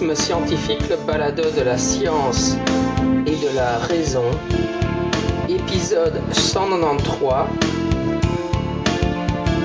Scientifique, 0.00 0.88
le 0.88 0.96
balado 1.06 1.42
de 1.42 1.60
la 1.60 1.76
science 1.76 2.56
et 3.26 3.36
de 3.36 3.54
la 3.54 3.76
raison, 3.76 4.24
épisode 5.46 6.18
193, 6.32 7.46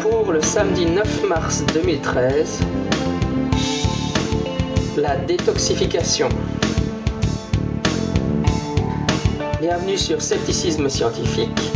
pour 0.02 0.34
le 0.34 0.41
samedi 0.41 0.88
9 0.88 1.29
mars 1.29 1.63
2013, 1.73 2.59
la 4.98 5.16
détoxification. 5.16 6.27
Bienvenue 9.61 9.97
sur 9.97 10.22
Scepticisme 10.22 10.89
scientifique, 10.89 11.72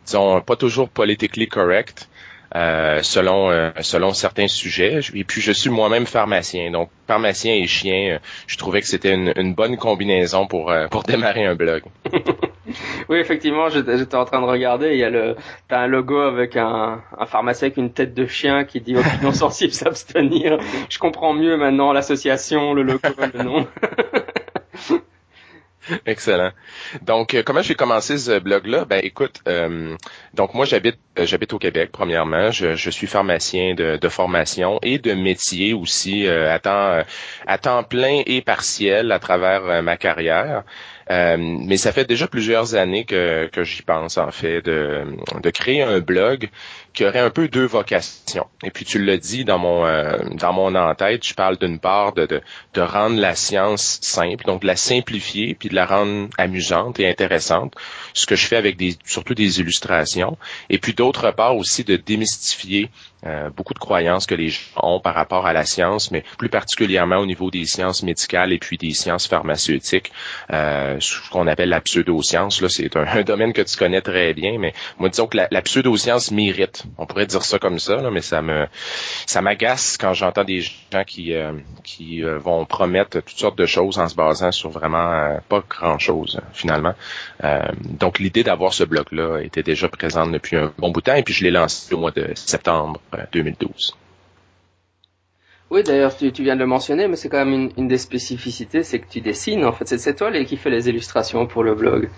disons, 0.05 0.41
pas 0.41 0.55
toujours 0.55 0.89
politically 0.89 1.47
correct. 1.47 2.09
Euh, 2.53 3.01
selon 3.01 3.49
euh, 3.49 3.71
selon 3.81 4.13
certains 4.13 4.47
sujets. 4.47 4.99
Et 5.13 5.23
puis 5.23 5.41
je 5.41 5.51
suis 5.51 5.69
moi-même 5.69 6.05
pharmacien, 6.05 6.71
donc 6.71 6.89
pharmacien 7.07 7.53
et 7.53 7.65
chien, 7.65 8.13
euh, 8.13 8.19
je 8.47 8.57
trouvais 8.57 8.81
que 8.81 8.87
c'était 8.87 9.13
une, 9.13 9.53
bonne 9.55 9.77
combinaison 9.77 10.45
pour 10.45 10.71
pour 10.91 11.03
démarrer 11.03 11.45
un 11.45 11.55
blog. 11.55 11.81
oui, 13.09 13.17
effectivement, 13.17 13.69
j'étais 13.69 14.15
en 14.15 14.25
train 14.25 14.41
de 14.41 14.45
regarder. 14.45 14.91
Il 14.91 14.97
y 14.97 15.03
a 15.03 15.09
le 15.09 15.35
t'as 15.67 15.81
un 15.81 15.87
logo 15.87 16.19
avec 16.19 16.55
un, 16.55 17.01
un 17.17 17.25
pharmacien 17.25 17.67
avec 17.67 17.77
une 17.77 17.91
tête 17.91 18.13
de 18.13 18.27
chien 18.27 18.63
qui 18.63 18.79
dit 18.79 18.95
opinion 18.95 19.31
sensible 19.33 19.73
s'abstenir. 19.73 20.57
Je 20.89 20.99
comprends 20.99 21.33
mieux 21.33 21.57
maintenant 21.57 21.93
l'association, 21.93 22.73
le 22.73 22.83
logo, 22.83 23.09
le 23.33 23.43
nom. 23.43 23.67
Excellent. 26.05 26.51
Donc, 27.01 27.33
euh, 27.33 27.43
comment 27.43 27.61
j'ai 27.61 27.75
commencé 27.75 28.17
ce 28.17 28.39
blog-là? 28.39 28.85
Ben, 28.85 28.99
écoute, 29.03 29.41
euh, 29.47 29.95
donc 30.33 30.53
moi 30.53 30.65
j'habite 30.65 30.97
euh, 31.19 31.25
j'habite 31.25 31.53
au 31.53 31.59
Québec 31.59 31.89
premièrement. 31.91 32.51
Je, 32.51 32.89
suis 32.89 33.07
pharmacien 33.07 33.75
de, 33.75 34.09
formation 34.09 34.79
et 34.81 34.99
de 34.99 35.13
métier 35.13 35.73
aussi 35.73 36.27
à 36.27 36.59
temps 36.59 37.03
à 37.47 37.57
temps 37.57 37.83
plein 37.83 38.21
et 38.25 38.41
partiel 38.41 39.11
à 39.11 39.19
travers 39.19 39.83
ma 39.83 39.97
carrière. 39.97 40.63
mais 41.09 41.77
ça 41.77 41.91
fait 41.91 42.05
déjà 42.05 42.27
plusieurs 42.27 42.75
années 42.75 43.05
que, 43.05 43.49
j'y 43.63 43.81
pense 43.81 44.17
en 44.17 44.31
fait 44.31 44.61
de 44.61 45.49
créer 45.49 45.81
un 45.81 45.99
blog 45.99 46.49
qui 46.95 47.05
aurait 47.05 47.19
un 47.19 47.29
peu 47.29 47.47
deux 47.47 47.65
vocations. 47.65 48.47
Et 48.63 48.71
puis 48.71 48.85
tu 48.85 49.03
l'as 49.03 49.17
dit 49.17 49.45
dans 49.45 49.59
mon 49.59 49.85
euh, 49.85 50.17
dans 50.31 50.53
mon 50.53 50.73
en-tête, 50.75 51.25
je 51.25 51.33
parle 51.33 51.57
d'une 51.57 51.79
part 51.79 52.13
de, 52.13 52.25
de, 52.25 52.41
de 52.73 52.81
rendre 52.81 53.19
la 53.19 53.35
science 53.35 53.99
simple, 54.01 54.45
donc 54.45 54.61
de 54.61 54.67
la 54.67 54.75
simplifier 54.75 55.55
puis 55.55 55.69
de 55.69 55.75
la 55.75 55.85
rendre 55.85 56.29
amusante 56.37 56.99
et 56.99 57.09
intéressante, 57.09 57.75
ce 58.13 58.25
que 58.25 58.35
je 58.35 58.47
fais 58.47 58.55
avec 58.55 58.77
des 58.77 58.95
surtout 59.05 59.35
des 59.35 59.59
illustrations. 59.59 60.37
Et 60.69 60.77
puis 60.79 60.93
d'autre 60.93 61.29
part 61.31 61.57
aussi 61.57 61.83
de 61.83 61.97
démystifier 61.97 62.89
euh, 63.25 63.49
beaucoup 63.49 63.73
de 63.73 63.79
croyances 63.79 64.27
que 64.27 64.35
les 64.35 64.49
gens 64.49 64.59
ont 64.83 64.99
par 64.99 65.15
rapport 65.15 65.47
à 65.47 65.53
la 65.53 65.65
science, 65.65 66.11
mais 66.11 66.23
plus 66.37 66.49
particulièrement 66.49 67.17
au 67.17 67.25
niveau 67.25 67.49
des 67.49 67.65
sciences 67.65 68.03
médicales 68.03 68.53
et 68.53 68.59
puis 68.59 68.77
des 68.77 68.93
sciences 68.93 69.27
pharmaceutiques, 69.27 70.11
euh, 70.53 70.97
ce 70.99 71.29
qu'on 71.31 71.47
appelle 71.47 71.69
la 71.69 71.81
pseudoscience. 71.81 72.61
Là, 72.61 72.69
c'est 72.69 72.95
un, 72.95 73.23
domaine 73.23 73.53
que 73.53 73.63
tu 73.63 73.75
connais 73.77 74.01
très 74.01 74.33
bien, 74.33 74.57
mais 74.59 74.73
moi 74.99 75.09
disons 75.09 75.27
que 75.27 75.37
la, 75.37 75.47
la 75.49 75.61
pseudoscience 75.61 76.31
mérite 76.31 76.84
on 76.97 77.05
pourrait 77.05 77.25
dire 77.25 77.43
ça 77.43 77.59
comme 77.59 77.79
ça, 77.79 77.97
mais 78.11 78.21
ça 78.21 78.41
me 78.41 78.67
ça 79.25 79.41
m'agace 79.41 79.97
quand 79.97 80.13
j'entends 80.13 80.43
des 80.43 80.61
gens 80.61 81.03
qui 81.05 81.33
euh, 81.33 81.53
euh, 82.01 82.37
vont 82.37 82.65
promettre 82.65 83.21
toutes 83.21 83.37
sortes 83.37 83.57
de 83.57 83.65
choses 83.65 83.99
en 83.99 84.07
se 84.07 84.15
basant 84.15 84.51
sur 84.51 84.69
vraiment 84.69 85.11
euh, 85.11 85.37
pas 85.47 85.63
grand 85.69 85.99
chose 85.99 86.39
finalement. 86.53 86.93
donc 87.99 88.19
l'idée 88.19 88.43
d'avoir 88.43 88.73
ce 88.73 88.83
bloc 88.83 89.11
là 89.11 89.39
était 89.39 89.63
déjà 89.63 89.87
présente 89.87 90.31
depuis 90.31 90.57
un 90.57 90.71
bon 90.77 90.91
bout 90.91 91.01
de 91.01 91.05
temps 91.05 91.15
et 91.15 91.23
puis 91.23 91.33
je 91.33 91.43
l'ai 91.43 91.51
lancé 91.51 91.93
au 91.93 91.99
mois 91.99 92.11
de 92.11 92.31
septembre 92.35 92.99
2012. 93.31 93.95
Oui, 95.71 95.83
d'ailleurs, 95.83 96.15
tu, 96.15 96.31
viens 96.43 96.55
de 96.55 96.59
le 96.59 96.67
mentionner, 96.67 97.07
mais 97.07 97.15
c'est 97.15 97.27
quand 97.27 97.43
même 97.43 97.71
une, 97.75 97.87
des 97.87 97.97
spécificités, 97.97 98.83
c'est 98.83 98.99
que 98.99 99.09
tu 99.09 99.19
dessines. 99.19 99.65
En 99.65 99.71
fait, 99.71 99.87
c'est 99.87 100.15
toi 100.15 100.31
qui 100.43 100.57
fais 100.57 100.69
les 100.69 100.87
illustrations 100.87 101.47
pour 101.47 101.63
le 101.63 101.73
blog. 101.73 102.09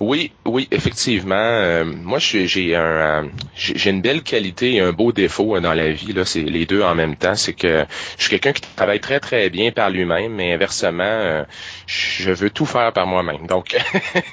Oui, 0.00 0.32
oui, 0.44 0.68
effectivement. 0.70 1.34
Euh, 1.34 1.84
moi, 1.84 2.18
euh, 2.34 3.22
j'ai 3.56 3.90
une 3.90 4.00
belle 4.00 4.22
qualité 4.22 4.74
et 4.74 4.80
un 4.80 4.92
beau 4.92 5.12
défaut 5.12 5.56
euh, 5.56 5.60
dans 5.60 5.74
la 5.74 5.90
vie. 5.90 6.12
Là, 6.12 6.24
c'est 6.24 6.42
les 6.42 6.66
deux 6.66 6.82
en 6.82 6.94
même 6.94 7.16
temps. 7.16 7.34
C'est 7.34 7.52
que 7.52 7.84
je 8.18 8.22
suis 8.22 8.30
quelqu'un 8.30 8.52
qui 8.52 8.62
travaille 8.76 9.00
très 9.00 9.20
très 9.20 9.50
bien 9.50 9.70
par 9.70 9.90
lui-même, 9.90 10.32
mais 10.32 10.52
inversement, 10.52 11.44
je 11.86 12.32
veux 12.32 12.50
tout 12.50 12.66
faire 12.66 12.92
par 12.92 13.06
moi-même. 13.06 13.46
Donc, 13.46 13.76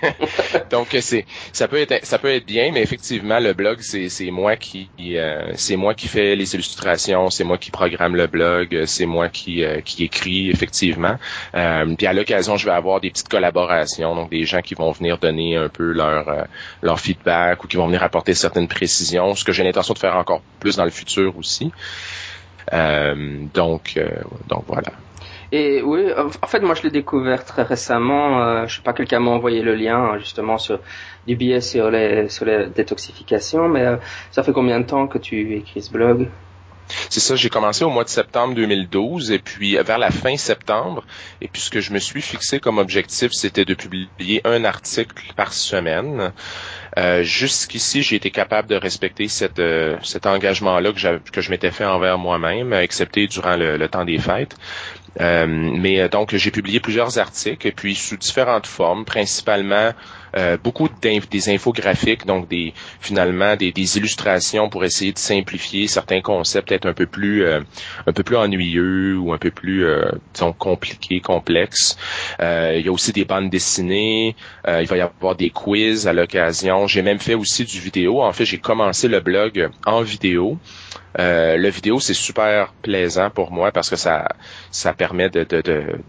donc 0.72 0.98
c'est 1.00 1.26
ça 1.54 1.68
peut 1.68 1.78
être 1.78 2.06
ça 2.06 2.18
peut 2.18 2.32
être 2.32 2.46
bien, 2.46 2.72
mais 2.74 2.82
effectivement, 2.82 3.40
le 3.40 3.54
blog 3.54 3.80
c'est 3.82 4.10
c'est 4.10 4.32
moi 4.32 4.56
qui 4.56 4.90
c'est 5.56 5.76
moi 5.76 5.94
qui 5.94 6.08
fais 6.08 6.36
les 6.36 6.54
illustrations, 6.54 7.30
c'est 7.30 7.44
moi 7.44 7.58
qui 7.58 7.72
programme 7.72 8.16
le 8.16 8.28
blog, 8.28 8.86
c'est 8.86 9.06
moi 9.06 9.30
qui 9.30 9.64
qui 9.86 10.04
écrit 10.04 10.50
effectivement. 10.50 11.16
puis 11.54 12.08
à 12.08 12.14
l'occasion, 12.14 12.58
je 12.58 12.66
vais 12.66 12.72
avoir 12.72 13.02
des 13.02 13.10
petites 13.10 13.30
collaborations, 13.30 14.16
donc 14.16 14.30
des 14.30 14.44
gens 14.46 14.62
qui 14.62 14.76
vont 14.76 14.92
venir 14.92 15.11
donner 15.18 15.58
un 15.58 15.70
peu 15.70 15.92
leur, 15.92 16.28
euh, 16.28 16.44
leur 16.82 17.00
feedback 17.00 17.64
ou 17.64 17.68
qui 17.68 17.78
vont 17.78 17.88
venir 17.88 18.04
apporter 18.04 18.34
certaines 18.34 18.68
précisions, 18.68 19.36
ce 19.36 19.44
que 19.44 19.52
j'ai 19.52 19.64
l'intention 19.64 19.94
de 19.94 20.00
faire 20.00 20.16
encore 20.16 20.42
plus 20.60 20.78
dans 20.78 20.86
le 20.86 20.92
futur 20.92 21.38
aussi. 21.38 21.72
Euh, 22.74 23.46
donc, 23.54 23.94
euh, 23.98 24.10
donc 24.48 24.64
voilà. 24.68 24.90
Et 25.52 25.82
oui, 25.82 26.06
en 26.42 26.48
fait, 26.48 26.62
moi 26.62 26.76
je 26.76 26.84
l'ai 26.84 26.92
découvert 26.92 27.44
très 27.44 27.64
récemment. 27.64 28.66
je 28.68 28.76
sais 28.78 28.82
pas, 28.82 28.94
quelqu'un 28.94 29.20
m'a 29.20 29.32
envoyé 29.32 29.62
le 29.62 29.76
lien 29.76 30.18
justement 30.18 30.58
sur 30.58 30.80
du 31.28 31.36
billet 31.36 31.60
sur 31.60 31.92
les 31.92 32.30
sur 32.30 32.46
les 32.46 32.68
détoxifications. 32.68 33.68
Mais 33.68 33.86
ça 34.32 34.44
fait 34.44 34.54
combien 34.54 34.80
de 34.80 34.86
temps 34.86 35.08
que 35.08 35.18
tu 35.18 35.58
écris 35.58 35.82
ce 35.82 35.92
blog? 35.92 36.30
C'est 37.10 37.20
ça, 37.20 37.36
j'ai 37.36 37.50
commencé 37.50 37.84
au 37.84 37.90
mois 37.90 38.04
de 38.04 38.10
septembre 38.10 38.56
2012 38.56 39.32
et 39.32 39.40
puis 39.40 39.76
vers 39.76 39.98
la 39.98 40.12
fin 40.12 40.38
septembre, 40.38 41.04
et 41.42 41.48
puis 41.48 41.62
ce 41.62 41.70
que 41.70 41.80
je 41.82 41.94
me 41.94 42.00
suis 42.00 42.22
fixé 42.22 42.60
comme 42.60 42.78
objectif, 42.78 43.32
c'était 43.34 43.66
de 43.66 43.74
publier 43.74 44.42
un 44.46 44.64
article 44.66 45.16
par 45.36 45.54
semaine. 45.54 46.32
Euh, 46.98 47.24
Jusqu'ici, 47.24 48.02
j'ai 48.02 48.18
été 48.18 48.32
capable 48.32 48.68
de 48.68 48.76
respecter 48.76 49.28
euh, 49.60 49.98
cet 50.04 50.26
engagement-là 50.26 50.92
que, 50.92 51.30
que 51.32 51.42
je 51.42 51.50
m'étais 51.50 51.72
fait 51.72 51.86
envers 51.86 52.18
moi-même, 52.18 52.74
excepté 52.74 53.28
durant 53.28 53.56
le, 53.56 53.88
temps 53.88 54.06
des 54.06 54.18
fêtes. 54.18 54.56
Euh, 55.20 55.46
mais 55.48 56.08
donc, 56.10 56.36
j'ai 56.36 56.52
publié 56.52 56.80
plusieurs 56.80 57.18
articles, 57.18 57.66
et 57.68 57.72
puis 57.72 57.96
sous 57.96 58.18
différentes 58.18 58.68
formes, 58.68 59.06
principalement 59.06 59.92
euh, 60.38 60.58
beaucoup 60.58 60.90
des 61.02 61.50
infographiques, 61.50 62.26
donc 62.26 62.48
des 62.48 62.74
finalement 63.00 63.56
des, 63.56 63.72
illustrations 63.98 64.70
pour 64.70 64.86
essayer 64.86 65.12
de 65.12 65.18
simplifier 65.18 65.88
certains 65.88 66.22
concepts 66.22 66.72
peut-être 66.72 66.86
un 66.86 66.94
peu 66.94 67.06
plus 67.06 67.44
euh, 67.44 67.60
un 68.08 68.14
peu 68.14 68.24
plus 68.24 68.38
ennuyeux 68.38 69.18
ou 69.18 69.34
un 69.34 69.38
peu 69.38 69.52
plus 69.52 69.86
euh, 69.86 70.10
disons 70.34 70.54
compliqués, 70.54 71.20
complexes. 71.20 71.98
Euh, 72.40 72.76
il 72.78 72.86
y 72.86 72.90
a 72.90 72.92
aussi 72.92 73.12
des 73.12 73.26
bandes 73.26 73.50
dessinées, 73.50 74.36
il 74.68 74.88
va 74.88 74.98
y 74.98 75.02
avoir 75.02 75.36
des 75.36 75.50
quiz 75.50 76.08
à 76.08 76.14
l'occasion. 76.14 76.88
J'ai 76.88 77.02
même 77.02 77.20
fait 77.20 77.34
aussi 77.34 77.66
du 77.66 77.80
vidéo. 77.80 78.22
En 78.22 78.32
fait, 78.32 78.46
j'ai 78.46 78.60
commencé 78.60 79.08
le 79.08 79.20
blog 79.20 79.70
en 79.86 80.02
vidéo. 80.02 80.58
Euh, 81.20 81.58
le 81.58 81.70
vidéo, 81.70 82.00
c'est 82.00 82.14
super 82.14 82.74
plaisant 82.82 83.30
pour 83.30 83.52
moi 83.52 83.72
parce 83.72 83.90
que 83.90 83.98
ça, 83.98 84.30
ça 84.72 84.94
permet 84.94 85.30
de, 85.30 85.46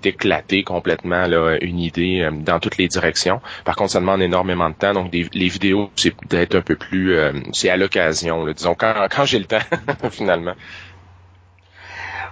d'éclater 0.00 0.62
complètement 0.62 1.26
là, 1.26 1.56
une 1.60 1.80
idée 1.80 2.28
dans 2.32 2.60
toutes 2.60 2.76
les 2.76 2.86
directions. 2.86 3.40
Par 3.64 3.74
contre, 3.74 3.90
ça 3.92 4.00
demande 4.00 4.11
demande 4.16 4.22
énormément 4.22 4.70
de 4.70 4.74
temps. 4.74 4.92
Donc 4.92 5.12
les 5.12 5.48
vidéos, 5.48 5.90
c'est 5.96 6.14
peut-être 6.14 6.54
un 6.54 6.62
peu 6.62 6.76
plus, 6.76 7.16
c'est 7.52 7.70
à 7.70 7.76
l'occasion, 7.76 8.46
disons 8.46 8.74
quand, 8.74 8.94
quand 9.10 9.24
j'ai 9.24 9.38
le 9.38 9.46
temps 9.46 9.58
finalement. 10.10 10.54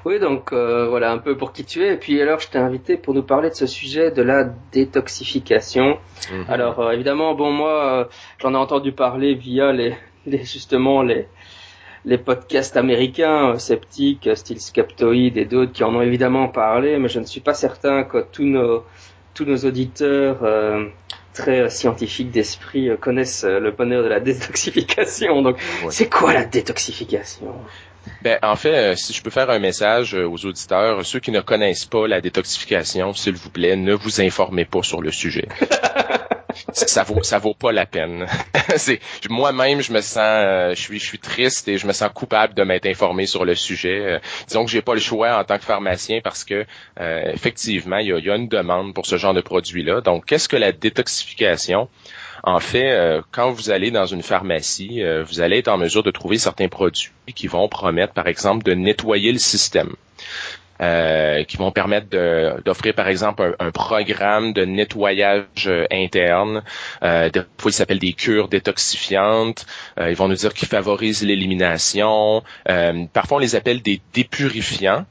Oui, 0.04 0.18
donc 0.18 0.52
euh, 0.52 0.88
voilà 0.88 1.12
un 1.12 1.18
peu 1.18 1.36
pour 1.36 1.52
qui 1.52 1.64
tu 1.64 1.82
es. 1.84 1.94
Et 1.94 1.96
puis 1.96 2.20
alors, 2.20 2.40
je 2.40 2.48
t'ai 2.48 2.58
invité 2.58 2.96
pour 2.96 3.14
nous 3.14 3.22
parler 3.22 3.50
de 3.50 3.54
ce 3.54 3.66
sujet 3.66 4.10
de 4.10 4.22
la 4.22 4.44
détoxification. 4.72 5.98
Mhm. 6.32 6.44
Alors 6.48 6.80
euh, 6.80 6.92
évidemment, 6.92 7.34
bon 7.34 7.52
moi, 7.52 8.00
euh, 8.00 8.04
j'en 8.40 8.54
ai 8.54 8.56
entendu 8.56 8.92
parler 8.92 9.34
via 9.34 9.72
les, 9.72 9.94
les 10.26 10.44
justement 10.44 11.02
les 11.02 11.26
les 12.06 12.16
podcasts 12.16 12.78
américains 12.78 13.58
sceptiques, 13.58 14.30
style 14.34 14.58
Skeptoid 14.58 15.36
et 15.36 15.44
d'autres 15.44 15.72
qui 15.72 15.84
en 15.84 15.94
ont 15.94 16.00
évidemment 16.00 16.48
parlé, 16.48 16.98
mais 16.98 17.08
je 17.08 17.20
ne 17.20 17.26
suis 17.26 17.42
pas 17.42 17.52
certain 17.52 18.04
que 18.04 18.24
tous 18.32 18.44
nos 18.44 18.84
tous 19.34 19.44
nos 19.44 19.58
auditeurs 19.58 20.38
très 21.34 21.70
scientifiques 21.70 22.30
d'esprit 22.30 22.90
connaissent 23.00 23.44
le 23.44 23.70
bonheur 23.70 24.02
de 24.02 24.08
la 24.08 24.20
détoxification. 24.20 25.42
Donc, 25.42 25.56
c'est 25.90 26.08
quoi 26.08 26.32
la 26.32 26.44
détoxification? 26.44 27.54
Ben, 28.22 28.38
en 28.42 28.56
fait, 28.56 28.74
euh, 28.74 28.96
si 28.96 29.12
je 29.12 29.22
peux 29.22 29.30
faire 29.30 29.50
un 29.50 29.58
message 29.58 30.14
euh, 30.14 30.28
aux 30.28 30.44
auditeurs, 30.44 31.04
ceux 31.04 31.20
qui 31.20 31.30
ne 31.30 31.40
connaissent 31.40 31.86
pas 31.86 32.06
la 32.06 32.20
détoxification, 32.20 33.12
s'il 33.14 33.34
vous 33.34 33.50
plaît, 33.50 33.76
ne 33.76 33.94
vous 33.94 34.20
informez 34.20 34.64
pas 34.64 34.82
sur 34.82 35.02
le 35.02 35.10
sujet. 35.10 35.48
ça 36.72 37.02
vaut 37.02 37.22
ça 37.22 37.38
vaut 37.38 37.54
pas 37.54 37.72
la 37.72 37.86
peine. 37.86 38.26
moi-même 39.30 39.80
je 39.82 39.92
me 39.92 40.00
sens 40.00 40.18
euh, 40.18 40.70
je 40.74 40.80
suis 40.80 40.98
je 40.98 41.04
suis 41.04 41.18
triste 41.18 41.68
et 41.68 41.78
je 41.78 41.86
me 41.86 41.92
sens 41.92 42.10
coupable 42.14 42.54
de 42.54 42.62
m'être 42.62 42.86
informé 42.86 43.26
sur 43.26 43.44
le 43.44 43.54
sujet. 43.54 44.20
disons 44.46 44.64
que 44.64 44.70
j'ai 44.70 44.82
pas 44.82 44.94
le 44.94 45.00
choix 45.00 45.38
en 45.38 45.44
tant 45.44 45.58
que 45.58 45.64
pharmacien 45.64 46.20
parce 46.22 46.44
que 46.44 46.66
effectivement 46.98 47.98
il 47.98 48.08
y 48.08 48.12
a, 48.12 48.18
y 48.18 48.30
a, 48.30 48.36
une 48.36 48.48
demande 48.48 48.94
pour 48.94 49.06
ce 49.06 49.16
genre 49.16 49.34
de 49.34 49.40
produit 49.40 49.82
là. 49.82 50.00
Donc 50.00 50.26
qu'est-ce 50.26 50.48
que 50.48 50.56
la 50.56 50.72
détoxification? 50.72 51.88
En 52.42 52.60
fait, 52.60 52.90
euh, 52.90 53.20
quand 53.32 53.50
vous 53.50 53.70
allez 53.70 53.90
dans 53.90 54.06
une 54.06 54.22
pharmacie, 54.22 55.02
euh, 55.02 55.22
vous 55.22 55.40
allez 55.40 55.58
être 55.58 55.68
en 55.68 55.76
mesure 55.76 56.02
de 56.02 56.10
trouver 56.10 56.38
certains 56.38 56.68
produits 56.68 57.10
qui 57.34 57.46
vont 57.46 57.68
promettre, 57.68 58.14
par 58.14 58.28
exemple, 58.28 58.64
de 58.64 58.72
nettoyer 58.72 59.32
le 59.32 59.38
système. 59.38 59.94
Euh, 60.80 61.44
qui 61.44 61.56
vont 61.58 61.72
permettre 61.72 62.08
d'offrir 62.64 62.94
par 62.94 63.08
exemple 63.08 63.54
un, 63.58 63.70
programme 63.70 64.52
de 64.52 64.64
nettoyage 64.64 65.70
interne. 65.90 66.62
des 67.02 67.42
fois, 67.58 67.70
ils 67.70 67.74
s'appellent 67.74 67.98
des 67.98 68.14
cures 68.14 68.48
détoxifiantes. 68.48 69.66
ils 69.98 70.16
vont 70.16 70.28
nous 70.28 70.34
dire 70.36 70.54
qu'ils 70.54 70.68
favorisent 70.68 71.22
l'élimination. 71.22 72.42
parfois, 73.12 73.36
on 73.36 73.40
les 73.40 73.56
appelle 73.56 73.82
des 73.82 74.00
dépurifiants. 74.14 75.04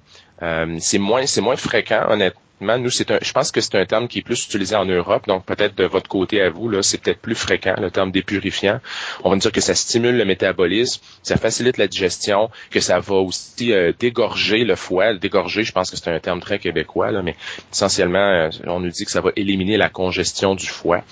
c'est 0.79 0.97
moins 0.97 1.25
c'est 1.25 1.41
moins 1.41 1.55
fréquent 1.55 2.05
honnêtement 2.09 2.41
nous, 2.61 2.89
c'est 2.89 3.11
un, 3.11 3.19
je 3.21 3.31
pense 3.31 3.51
que 3.51 3.61
c'est 3.61 3.75
un 3.75 3.85
terme 3.85 4.07
qui 4.07 4.19
est 4.19 4.21
plus 4.21 4.45
utilisé 4.45 4.75
en 4.75 4.85
Europe, 4.85 5.27
donc 5.27 5.45
peut-être 5.45 5.75
de 5.75 5.85
votre 5.85 6.09
côté 6.09 6.41
à 6.41 6.49
vous, 6.49 6.69
là, 6.69 6.81
c'est 6.83 6.97
peut-être 6.99 7.19
plus 7.19 7.35
fréquent, 7.35 7.75
le 7.79 7.91
terme 7.91 8.11
dépurifiant. 8.11 8.79
On 9.23 9.29
va 9.29 9.35
dire 9.37 9.51
que 9.51 9.61
ça 9.61 9.75
stimule 9.75 10.17
le 10.17 10.25
métabolisme, 10.25 11.01
ça 11.23 11.37
facilite 11.37 11.77
la 11.77 11.87
digestion, 11.87 12.49
que 12.69 12.79
ça 12.79 12.99
va 12.99 13.15
aussi 13.15 13.71
euh, 13.73 13.93
dégorger 13.97 14.63
le 14.63 14.75
foie. 14.75 15.13
Dégorger, 15.13 15.63
je 15.63 15.71
pense 15.71 15.89
que 15.89 15.97
c'est 15.97 16.09
un 16.09 16.19
terme 16.19 16.39
très 16.39 16.59
québécois, 16.59 17.11
là, 17.11 17.21
mais 17.21 17.35
essentiellement, 17.71 18.19
euh, 18.19 18.49
on 18.65 18.79
nous 18.79 18.89
dit 18.89 19.05
que 19.05 19.11
ça 19.11 19.21
va 19.21 19.31
éliminer 19.35 19.77
la 19.77 19.89
congestion 19.89 20.55
du 20.55 20.67
foie. 20.67 21.03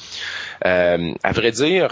Euh, 0.65 1.13
à 1.23 1.31
vrai 1.31 1.51
dire, 1.51 1.89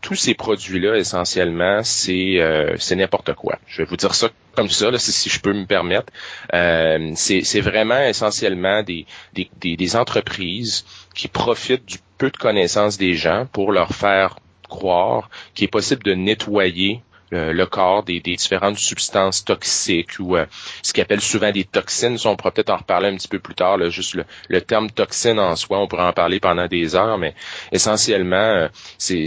tous 0.00 0.14
ces 0.14 0.34
produits-là, 0.34 0.96
essentiellement, 0.96 1.82
c'est 1.82 2.40
euh, 2.40 2.74
c'est 2.78 2.96
n'importe 2.96 3.34
quoi. 3.34 3.58
Je 3.66 3.82
vais 3.82 3.84
vous 3.84 3.96
dire 3.96 4.14
ça 4.14 4.30
comme 4.54 4.70
ça, 4.70 4.90
là, 4.90 4.98
si, 4.98 5.28
je 5.28 5.40
peux 5.40 5.52
me 5.52 5.66
permettre. 5.66 6.12
Euh, 6.54 7.12
c'est 7.14 7.60
vraiment 7.60 8.00
essentiellement 8.02 8.82
des, 8.82 9.06
des, 9.34 9.48
des, 9.60 9.96
entreprises 9.96 10.84
qui 11.14 11.28
profitent 11.28 11.86
du 11.86 11.98
peu 12.18 12.30
de 12.30 12.36
connaissances 12.36 12.98
des 12.98 13.14
gens 13.14 13.46
pour 13.52 13.72
leur 13.72 13.94
faire 13.94 14.36
croire 14.68 15.30
qu'il 15.54 15.64
est 15.64 15.68
possible 15.68 16.02
de 16.02 16.14
nettoyer 16.14 17.02
euh, 17.32 17.52
le 17.52 17.66
corps 17.66 18.02
des, 18.02 18.20
des, 18.20 18.36
différentes 18.36 18.78
substances 18.78 19.44
toxiques 19.44 20.18
ou 20.18 20.36
ce 20.82 20.92
qu'ils 20.92 21.02
appellent 21.02 21.20
souvent 21.20 21.52
des 21.52 21.64
toxines. 21.64 22.16
on 22.24 22.36
pourra 22.36 22.50
peut-être 22.50 22.70
en 22.70 22.78
reparler 22.78 23.08
un 23.08 23.16
petit 23.16 23.28
peu 23.28 23.38
plus 23.38 23.54
tard. 23.54 23.78
Juste 23.90 24.16
le, 24.48 24.60
terme 24.60 24.90
toxine 24.90 25.38
en 25.38 25.56
soi, 25.56 25.78
on 25.78 25.88
pourrait 25.88 26.04
en 26.04 26.12
parler 26.12 26.40
pendant 26.40 26.66
des 26.66 26.94
heures, 26.94 27.18
mais 27.18 27.34
essentiellement, 27.72 28.68
c'est 28.98 29.26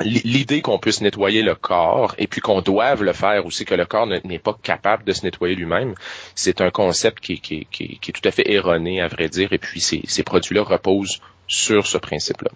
l'idée 0.00 0.62
qu'on 0.62 0.78
puisse 0.78 1.00
nettoyer 1.00 1.42
le 1.42 1.54
corps 1.54 2.14
et 2.18 2.26
puis 2.26 2.40
qu'on 2.40 2.60
doive 2.60 3.02
le 3.02 3.12
faire 3.12 3.46
aussi, 3.46 3.64
que 3.64 3.74
le 3.74 3.84
corps 3.84 4.06
n'est 4.06 4.38
pas 4.38 4.56
capable 4.62 5.04
de 5.04 5.12
se 5.12 5.24
nettoyer 5.24 5.54
lui-même, 5.54 5.94
c'est 6.34 6.60
un 6.60 6.70
concept 6.70 7.20
qui, 7.20 7.66
est 7.80 8.12
tout 8.12 8.28
à 8.28 8.30
fait 8.30 8.50
erroné, 8.50 9.00
à 9.00 9.08
vrai 9.08 9.28
dire, 9.28 9.52
et 9.52 9.58
puis 9.58 9.80
ces, 9.80 10.02
ces 10.06 10.22
produits-là 10.22 10.62
reposent 10.62 11.20
sur 11.46 11.86
ce 11.86 11.98
principe-là. 11.98 12.50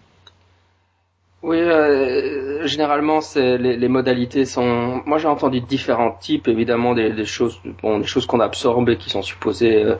Oui, 1.46 1.58
euh, 1.60 2.66
généralement, 2.66 3.20
c'est 3.20 3.56
les, 3.56 3.76
les, 3.76 3.88
modalités 3.88 4.44
sont. 4.44 5.00
Moi, 5.06 5.18
j'ai 5.18 5.28
entendu 5.28 5.60
différents 5.60 6.10
types, 6.10 6.48
évidemment, 6.48 6.92
des, 6.92 7.10
des 7.12 7.24
choses, 7.24 7.60
bon, 7.82 8.00
des 8.00 8.06
choses 8.06 8.26
qu'on 8.26 8.40
absorbe 8.40 8.88
et 8.88 8.96
qui 8.96 9.10
sont 9.10 9.22
supposées 9.22 9.84
euh, 9.84 9.94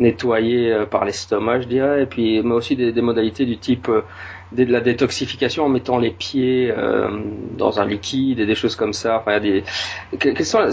nettoyer 0.00 0.70
euh, 0.70 0.84
par 0.84 1.06
l'estomac, 1.06 1.62
je 1.62 1.68
dirais, 1.68 2.02
et 2.02 2.06
puis 2.06 2.42
mais 2.42 2.52
aussi 2.52 2.76
des, 2.76 2.92
des 2.92 3.00
modalités 3.00 3.46
du 3.46 3.56
type 3.56 3.88
euh, 3.88 4.02
de 4.52 4.64
la 4.64 4.82
détoxification 4.82 5.64
en 5.64 5.70
mettant 5.70 5.98
les 5.98 6.10
pieds 6.10 6.70
euh, 6.70 7.08
dans 7.56 7.80
un 7.80 7.86
liquide 7.86 8.40
et 8.40 8.44
des 8.44 8.54
choses 8.54 8.76
comme 8.76 8.92
ça. 8.92 9.16
Enfin, 9.18 9.38
il 9.38 9.46
y 9.46 9.58
a 9.58 9.60
des, 10.20 10.34
quels 10.34 10.44
sont, 10.44 10.68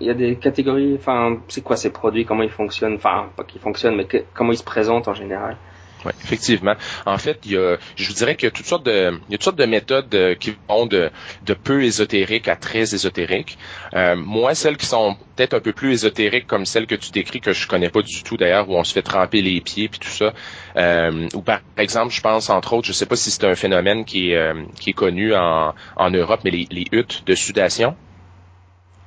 il 0.00 0.06
y 0.08 0.10
a 0.10 0.14
des 0.14 0.34
catégories. 0.34 0.96
Enfin, 0.98 1.38
c'est 1.46 1.62
quoi 1.62 1.76
ces 1.76 1.90
produits 1.90 2.24
Comment 2.24 2.42
ils 2.42 2.50
fonctionnent 2.50 2.96
Enfin, 2.96 3.28
pas 3.36 3.44
qu'ils 3.44 3.60
fonctionnent, 3.60 3.94
mais 3.94 4.08
comment 4.34 4.50
ils 4.50 4.58
se 4.58 4.64
présentent 4.64 5.06
en 5.06 5.14
général? 5.14 5.56
Oui, 6.04 6.12
effectivement. 6.22 6.74
En 7.06 7.18
fait, 7.18 7.40
il 7.44 7.52
y 7.52 7.56
a, 7.56 7.76
je 7.96 8.08
vous 8.08 8.14
dirais 8.14 8.36
qu'il 8.36 8.46
y 8.46 8.48
a 8.48 8.50
toutes 8.50 8.66
sortes 8.66 8.84
de, 8.86 9.18
toutes 9.30 9.42
sortes 9.42 9.58
de 9.58 9.64
méthodes 9.66 10.14
euh, 10.14 10.34
qui 10.34 10.56
vont 10.68 10.86
de, 10.86 11.10
de 11.44 11.54
peu 11.54 11.82
ésotériques 11.82 12.48
à 12.48 12.56
très 12.56 12.94
ésotériques. 12.94 13.58
Euh, 13.94 14.14
moi, 14.16 14.54
celles 14.54 14.76
qui 14.76 14.86
sont 14.86 15.16
peut-être 15.36 15.54
un 15.54 15.60
peu 15.60 15.72
plus 15.72 15.92
ésotériques, 15.92 16.46
comme 16.46 16.66
celles 16.66 16.86
que 16.86 16.94
tu 16.94 17.10
décris, 17.10 17.40
que 17.40 17.52
je 17.52 17.66
connais 17.66 17.90
pas 17.90 18.02
du 18.02 18.22
tout 18.22 18.36
d'ailleurs, 18.36 18.68
où 18.68 18.76
on 18.76 18.84
se 18.84 18.92
fait 18.92 19.02
tremper 19.02 19.42
les 19.42 19.60
pieds 19.60 19.88
puis 19.88 19.98
tout 19.98 20.08
ça. 20.08 20.32
Euh, 20.76 21.28
ou 21.34 21.42
par 21.42 21.60
exemple, 21.76 22.12
je 22.14 22.20
pense 22.20 22.48
entre 22.50 22.74
autres, 22.74 22.86
je 22.86 22.92
sais 22.92 23.06
pas 23.06 23.16
si 23.16 23.30
c'est 23.30 23.44
un 23.44 23.54
phénomène 23.54 24.04
qui 24.04 24.30
est, 24.32 24.36
euh, 24.36 24.54
qui 24.80 24.90
est 24.90 24.94
connu 24.94 25.34
en, 25.34 25.74
en 25.96 26.10
Europe, 26.10 26.40
mais 26.44 26.50
les, 26.50 26.66
les 26.70 26.86
huttes 26.92 27.22
de 27.26 27.34
sudation. 27.34 27.96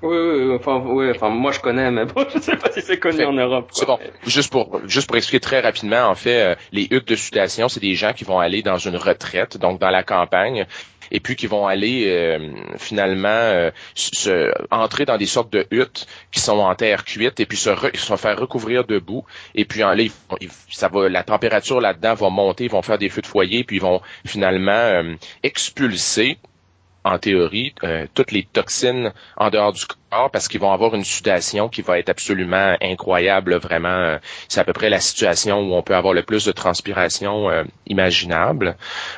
Oui, 0.01 0.17
oui, 0.17 0.55
enfin, 0.55 0.81
oui, 0.84 1.12
enfin, 1.12 1.29
moi 1.29 1.51
je 1.51 1.60
connais, 1.60 1.91
mais 1.91 2.05
bon, 2.05 2.25
je 2.34 2.39
sais 2.39 2.55
pas 2.55 2.72
si 2.72 2.81
c'est 2.81 2.98
connu 2.98 3.24
en 3.24 3.34
Europe. 3.34 3.70
C'est 3.72 3.86
bon. 3.86 4.00
Juste 4.25 4.51
pour, 4.51 4.81
juste 4.86 5.08
pour 5.08 5.17
expliquer 5.17 5.39
très 5.39 5.60
rapidement, 5.60 6.08
en 6.08 6.15
fait, 6.15 6.41
euh, 6.41 6.55
les 6.72 6.88
huttes 6.89 7.08
de 7.08 7.15
sudation, 7.15 7.70
c'est 7.70 7.79
des 7.79 7.93
gens 7.93 8.13
qui 8.13 8.24
vont 8.24 8.39
aller 8.39 8.63
dans 8.63 8.77
une 8.77 8.96
retraite, 8.96 9.58
donc 9.58 9.79
dans 9.79 9.91
la 9.91 10.01
campagne, 10.01 10.65
et 11.12 11.20
puis 11.20 11.36
qui 11.36 11.46
vont 11.46 11.67
aller 11.67 12.05
euh, 12.08 12.51
finalement 12.77 13.27
euh, 13.27 13.70
se, 13.93 14.51
entrer 14.72 15.05
dans 15.05 15.17
des 15.17 15.25
sortes 15.27 15.51
de 15.51 15.67
huttes 15.70 16.08
qui 16.31 16.39
sont 16.39 16.58
en 16.58 16.74
terre 16.74 17.03
cuite 17.05 17.39
et 17.39 17.46
puis 17.46 17.58
se, 17.58 17.70
se 17.93 18.15
faire 18.15 18.39
recouvrir 18.39 18.86
de 18.86 18.98
boue 18.98 19.25
et 19.53 19.65
puis 19.65 19.84
en, 19.84 19.93
là, 19.93 20.05
ça 20.70 20.88
va 20.88 21.10
la 21.10 21.24
température 21.24 21.81
là-dedans 21.81 22.13
va 22.13 22.29
monter, 22.29 22.63
ils 22.63 22.72
vont 22.72 22.81
faire 22.81 22.98
des 22.98 23.10
feux 23.10 23.22
de 23.22 23.27
foyer 23.27 23.65
puis 23.65 23.75
ils 23.75 23.81
vont 23.81 24.00
finalement 24.25 25.03
expulser 25.43 26.38
en 27.03 27.17
théorie, 27.17 27.74
euh, 27.84 28.05
toutes 28.13 28.31
les 28.31 28.43
toxines 28.43 29.12
en 29.38 29.50
dehors 29.50 29.74
du 29.74 29.86
corps 29.86 30.29
parce 30.29 30.48
qu'ils 30.48 30.60
vont 30.60 30.72
avoir 30.72 30.93
une 30.93 31.03
sudation 31.03 31.67
qui 31.67 31.81
va 31.81 31.98
être 31.98 32.10
absolument 32.10 32.75
incroyable, 32.81 33.55
vraiment. 33.55 33.89
Euh, 33.89 34.17
c'est 34.50 34.60
à 34.60 34.63
peu 34.63 34.74
près 34.74 34.89
la 34.89 35.00
situation 35.00 35.60
où 35.60 35.74
on 35.74 35.81
peut 35.81 35.96
avoir 35.96 36.13
le 36.13 36.22
plus 36.22 36.46
de 36.46 36.51
transpiration 36.51 37.50
euh, 37.50 37.63
imaginable. 37.88 38.75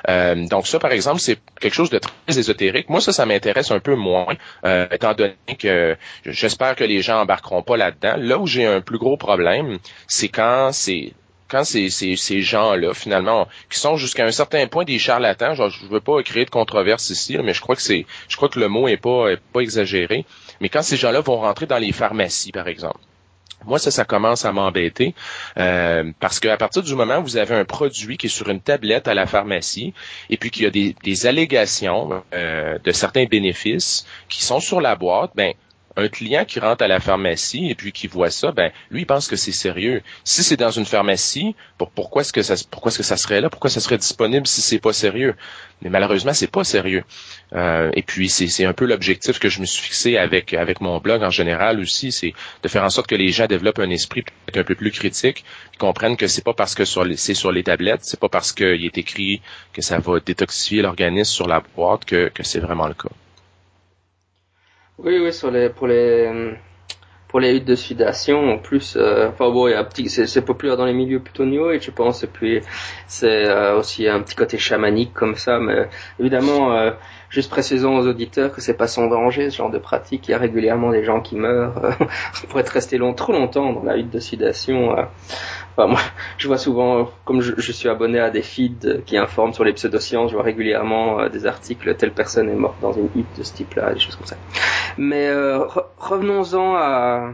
donc 0.07 0.67
ça, 0.67 0.79
par 0.79 0.91
exemple, 0.91 1.19
c'est 1.19 1.39
quelque 1.59 1.73
chose 1.73 1.89
de 1.89 1.99
très 1.99 2.39
ésotérique. 2.39 2.89
Moi, 2.89 3.01
ça, 3.01 3.11
ça 3.11 3.25
m'intéresse 3.25 3.71
un 3.71 3.79
peu 3.79 3.95
moins, 3.95 4.27
étant 4.91 5.13
donné 5.13 5.35
que 5.59 5.95
j'espère 6.25 6.75
que 6.75 6.83
les 6.83 7.01
gens 7.01 7.21
embarqueront 7.21 7.63
pas 7.63 7.77
là-dedans. 7.77 8.15
Là 8.17 8.37
où 8.37 8.47
j'ai 8.47 8.65
un 8.65 8.81
plus 8.81 8.97
gros 8.97 9.17
problème, 9.17 9.77
c'est 10.07 10.29
quand 10.29 10.71
c'est 10.71 11.13
quand 11.53 11.63
ces, 11.63 11.91
ces, 11.91 12.41
gens-là, 12.41 12.95
finalement, 12.95 13.47
qui 13.69 13.77
sont 13.77 13.95
jusqu'à 13.95 14.25
un 14.25 14.31
certain 14.31 14.65
point 14.65 14.85
des 14.85 14.97
charlatans, 14.97 15.53
genre, 15.53 15.69
je 15.69 15.85
veux 15.85 15.99
pas 15.99 16.23
créer 16.23 16.45
de 16.45 16.49
controverse 16.49 17.11
ici, 17.11 17.37
mais 17.37 17.53
je 17.53 17.61
crois 17.61 17.75
que 17.75 17.83
c'est, 17.83 18.07
je 18.27 18.35
crois 18.35 18.49
que 18.49 18.59
le 18.59 18.69
mot 18.69 18.87
est 18.87 18.97
pas, 18.97 19.29
est 19.29 19.39
pas 19.53 19.59
exagéré. 19.59 20.25
Mais 20.61 20.69
quand 20.69 20.81
ces 20.81 20.97
gens-là 20.97 21.21
vont 21.21 21.37
rentrer 21.41 21.67
dans 21.67 21.77
les 21.77 21.91
pharmacies, 21.91 22.51
par 22.51 22.67
exemple, 22.67 22.97
moi, 23.65 23.77
ça, 23.77 23.91
ça 23.91 24.03
commence 24.03 24.45
à 24.45 24.51
m'embêter 24.51 25.13
euh, 25.57 26.11
parce 26.19 26.39
qu'à 26.39 26.57
partir 26.57 26.81
du 26.81 26.95
moment 26.95 27.19
où 27.19 27.23
vous 27.23 27.37
avez 27.37 27.53
un 27.53 27.65
produit 27.65 28.17
qui 28.17 28.25
est 28.25 28.29
sur 28.29 28.49
une 28.49 28.59
tablette 28.59 29.07
à 29.07 29.13
la 29.13 29.27
pharmacie 29.27 29.93
et 30.31 30.37
puis 30.37 30.49
qu'il 30.49 30.63
y 30.63 30.65
a 30.65 30.71
des, 30.71 30.95
des 31.03 31.27
allégations 31.27 32.23
euh, 32.33 32.79
de 32.83 32.91
certains 32.91 33.25
bénéfices 33.25 34.07
qui 34.27 34.43
sont 34.43 34.59
sur 34.59 34.81
la 34.81 34.95
boîte, 34.95 35.31
ben 35.35 35.53
Un 35.95 36.07
client 36.07 36.45
qui 36.45 36.59
rentre 36.59 36.83
à 36.83 36.87
la 36.87 36.99
pharmacie 36.99 37.69
et 37.69 37.75
puis 37.75 37.91
qui 37.91 38.07
voit 38.07 38.31
ça, 38.31 38.51
ben 38.51 38.71
lui 38.89 39.01
il 39.01 39.05
pense 39.05 39.27
que 39.27 39.35
c'est 39.35 39.51
sérieux. 39.51 40.01
Si 40.23 40.43
c'est 40.43 40.57
dans 40.57 40.71
une 40.71 40.85
pharmacie, 40.85 41.55
pourquoi 41.77 42.21
est-ce 42.21 42.33
que 42.33 42.41
ça 42.41 42.55
pourquoi 42.71 42.89
est-ce 42.89 42.97
que 42.97 43.03
ça 43.03 43.17
serait 43.17 43.41
là? 43.41 43.49
Pourquoi 43.49 43.69
ça 43.69 43.79
serait 43.79 43.97
disponible 43.97 44.47
si 44.47 44.61
c'est 44.61 44.79
pas 44.79 44.93
sérieux? 44.93 45.35
Mais 45.81 45.89
malheureusement, 45.89 46.33
c'est 46.33 46.51
pas 46.51 46.63
sérieux. 46.63 47.03
Euh, 47.53 47.91
et 47.93 48.01
puis 48.01 48.29
c'est 48.29 48.65
un 48.65 48.73
peu 48.73 48.85
l'objectif 48.85 49.39
que 49.39 49.49
je 49.49 49.59
me 49.59 49.65
suis 49.65 49.83
fixé 49.83 50.17
avec 50.17 50.53
avec 50.53 50.81
mon 50.81 50.97
blog 50.99 51.23
en 51.23 51.29
général 51.29 51.79
aussi, 51.79 52.11
c'est 52.11 52.33
de 52.63 52.67
faire 52.67 52.83
en 52.83 52.89
sorte 52.89 53.07
que 53.07 53.15
les 53.15 53.29
gens 53.29 53.47
développent 53.47 53.79
un 53.79 53.89
esprit 53.89 54.23
un 54.55 54.63
peu 54.63 54.75
plus 54.75 54.91
critique, 54.91 55.43
comprennent 55.77 56.17
que 56.17 56.27
c'est 56.27 56.43
pas 56.43 56.53
parce 56.53 56.73
que 56.75 56.85
c'est 56.85 57.33
sur 57.33 57.51
les 57.51 57.63
tablettes, 57.63 58.03
c'est 58.03 58.19
pas 58.19 58.29
parce 58.29 58.51
qu'il 58.51 58.85
est 58.85 58.97
écrit 58.97 59.41
que 59.73 59.81
ça 59.81 59.99
va 59.99 60.19
détoxifier 60.19 60.81
l'organisme 60.81 61.31
sur 61.31 61.47
la 61.47 61.61
boîte 61.75 62.05
que, 62.05 62.29
que 62.29 62.43
c'est 62.43 62.59
vraiment 62.59 62.87
le 62.87 62.93
cas. 62.93 63.09
Oui, 64.99 65.17
oui, 65.19 65.33
sur 65.33 65.49
les, 65.49 65.69
pour 65.69 65.87
les, 65.87 66.55
pour 67.27 67.39
les 67.39 67.55
huttes 67.55 67.65
de 67.65 67.73
sudation, 67.75 68.51
en 68.51 68.59
plus, 68.59 68.95
euh, 68.95 69.29
bon, 69.39 69.67
il 69.67 69.71
y 69.71 69.73
a 69.73 69.79
un 69.79 69.83
petit, 69.83 70.07
c'est, 70.07 70.41
populaire 70.45 70.77
dans 70.77 70.85
les 70.85 70.93
milieux 70.93 71.19
plutôt 71.19 71.45
new 71.45 71.65
age, 71.65 71.85
je 71.85 71.91
pense, 71.91 72.23
et 72.23 72.27
puis 72.27 72.61
c'est 73.07 73.47
euh, 73.47 73.79
aussi 73.79 74.07
un 74.07 74.21
petit 74.21 74.35
côté 74.35 74.59
chamanique 74.59 75.11
comme 75.13 75.35
ça, 75.35 75.57
mais 75.59 75.89
évidemment, 76.19 76.77
euh, 76.77 76.91
juste 77.33 77.49
précisons 77.49 77.97
aux 77.97 78.07
auditeurs 78.07 78.51
que 78.51 78.61
c'est 78.61 78.75
pas 78.75 78.87
sans 78.87 79.07
danger 79.07 79.49
ce 79.49 79.57
genre 79.57 79.71
de 79.71 79.79
pratique. 79.79 80.27
Il 80.27 80.31
y 80.31 80.33
a 80.35 80.37
régulièrement 80.37 80.91
des 80.91 81.03
gens 81.03 81.19
qui 81.19 81.35
meurent. 81.35 81.73
On 81.99 82.47
pourrait 82.47 82.63
rester 82.69 82.99
long, 82.99 83.13
trop 83.13 83.33
longtemps 83.33 83.73
dans 83.73 83.83
la 83.83 83.97
hutte 83.97 84.11
de 84.11 84.19
sudation. 84.19 84.91
Enfin, 85.75 85.87
moi, 85.87 85.99
je 86.37 86.47
vois 86.47 86.59
souvent, 86.59 87.09
comme 87.25 87.41
je, 87.41 87.71
suis 87.71 87.89
abonné 87.89 88.19
à 88.19 88.29
des 88.29 88.43
feeds 88.43 89.01
qui 89.07 89.17
informent 89.17 89.53
sur 89.53 89.63
les 89.63 89.73
pseudosciences, 89.73 90.29
je 90.29 90.35
vois 90.35 90.43
régulièrement 90.43 91.27
des 91.27 91.47
articles 91.47 91.95
telle 91.95 92.11
personne 92.11 92.49
est 92.49 92.55
morte 92.55 92.79
dans 92.81 92.93
une 92.93 93.09
hutte 93.15 93.39
de 93.39 93.43
ce 93.43 93.53
type-là, 93.53 93.93
des 93.93 93.99
choses 93.99 94.15
comme 94.15 94.27
ça. 94.27 94.37
Mais 94.99 95.33
revenons-en 95.97 96.75
à 96.75 97.31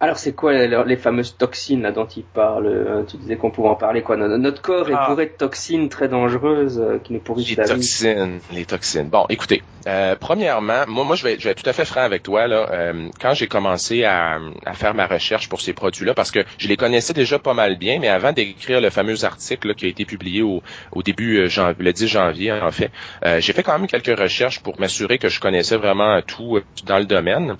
alors 0.00 0.16
c'est 0.16 0.32
quoi 0.32 0.52
les, 0.52 0.96
fameuses 0.96 1.36
toxines 1.36 1.82
là 1.82 1.90
dont 1.90 2.06
il 2.06 2.22
parle 2.22 2.66
euh, 2.68 3.02
Tu 3.02 3.16
disais 3.16 3.34
qu'on 3.34 3.50
pouvait 3.50 3.68
en 3.68 3.74
parler 3.74 4.02
quoi? 4.02 4.16
Notre 4.16 4.62
corps 4.62 4.88
est 4.88 4.94
ah. 4.96 5.08
bourré 5.08 5.26
de 5.26 5.32
toxines 5.32 5.88
très 5.88 6.06
dangereuses 6.06 6.78
euh, 6.78 6.98
qui 7.02 7.12
nous 7.12 7.18
pourrissent 7.18 7.56
la 7.56 7.64
vie. 7.64 7.70
Les 7.70 7.76
toxines, 7.76 8.40
les 8.52 8.64
toxines. 8.64 9.08
Bon, 9.08 9.26
écoutez, 9.28 9.60
euh, 9.88 10.14
premièrement, 10.14 10.84
moi, 10.86 11.02
moi 11.02 11.16
je 11.16 11.24
vais, 11.24 11.36
je 11.40 11.44
vais 11.44 11.50
être 11.50 11.64
tout 11.64 11.68
à 11.68 11.72
fait 11.72 11.84
franc 11.84 12.02
avec 12.02 12.22
toi 12.22 12.46
là. 12.46 12.68
Euh, 12.70 13.08
quand 13.20 13.34
j'ai 13.34 13.48
commencé 13.48 14.04
à, 14.04 14.38
à, 14.64 14.74
faire 14.74 14.94
ma 14.94 15.08
recherche 15.08 15.48
pour 15.48 15.60
ces 15.60 15.72
produits-là, 15.72 16.14
parce 16.14 16.30
que 16.30 16.44
je 16.58 16.68
les 16.68 16.76
connaissais 16.76 17.12
déjà 17.12 17.40
pas 17.40 17.54
mal 17.54 17.76
bien, 17.76 17.98
mais 17.98 18.08
avant 18.08 18.32
d'écrire 18.32 18.80
le 18.80 18.90
fameux 18.90 19.24
article 19.24 19.74
qui 19.74 19.86
a 19.86 19.88
été 19.88 20.04
publié 20.04 20.42
au, 20.42 20.62
au 20.92 21.02
début 21.02 21.50
janvier, 21.50 21.74
le 21.84 21.92
10 21.92 22.06
janvier 22.06 22.52
en 22.52 22.70
fait, 22.70 22.92
j'ai 23.40 23.52
fait 23.52 23.64
quand 23.64 23.76
même 23.76 23.88
quelques 23.88 24.16
recherches 24.16 24.60
pour 24.60 24.78
m'assurer 24.78 25.18
que 25.18 25.28
je 25.28 25.40
connaissais 25.40 25.76
vraiment 25.76 26.22
tout 26.22 26.60
dans 26.86 26.98
le 26.98 27.04
domaine. 27.04 27.56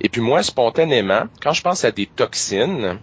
Et 0.00 0.08
puis 0.08 0.22
moi, 0.22 0.42
spontanément, 0.42 1.24
quand 1.42 1.52
je 1.52 1.60
pense 1.60 1.81
à 1.84 1.90
des 1.92 2.06
toxines, 2.06 2.98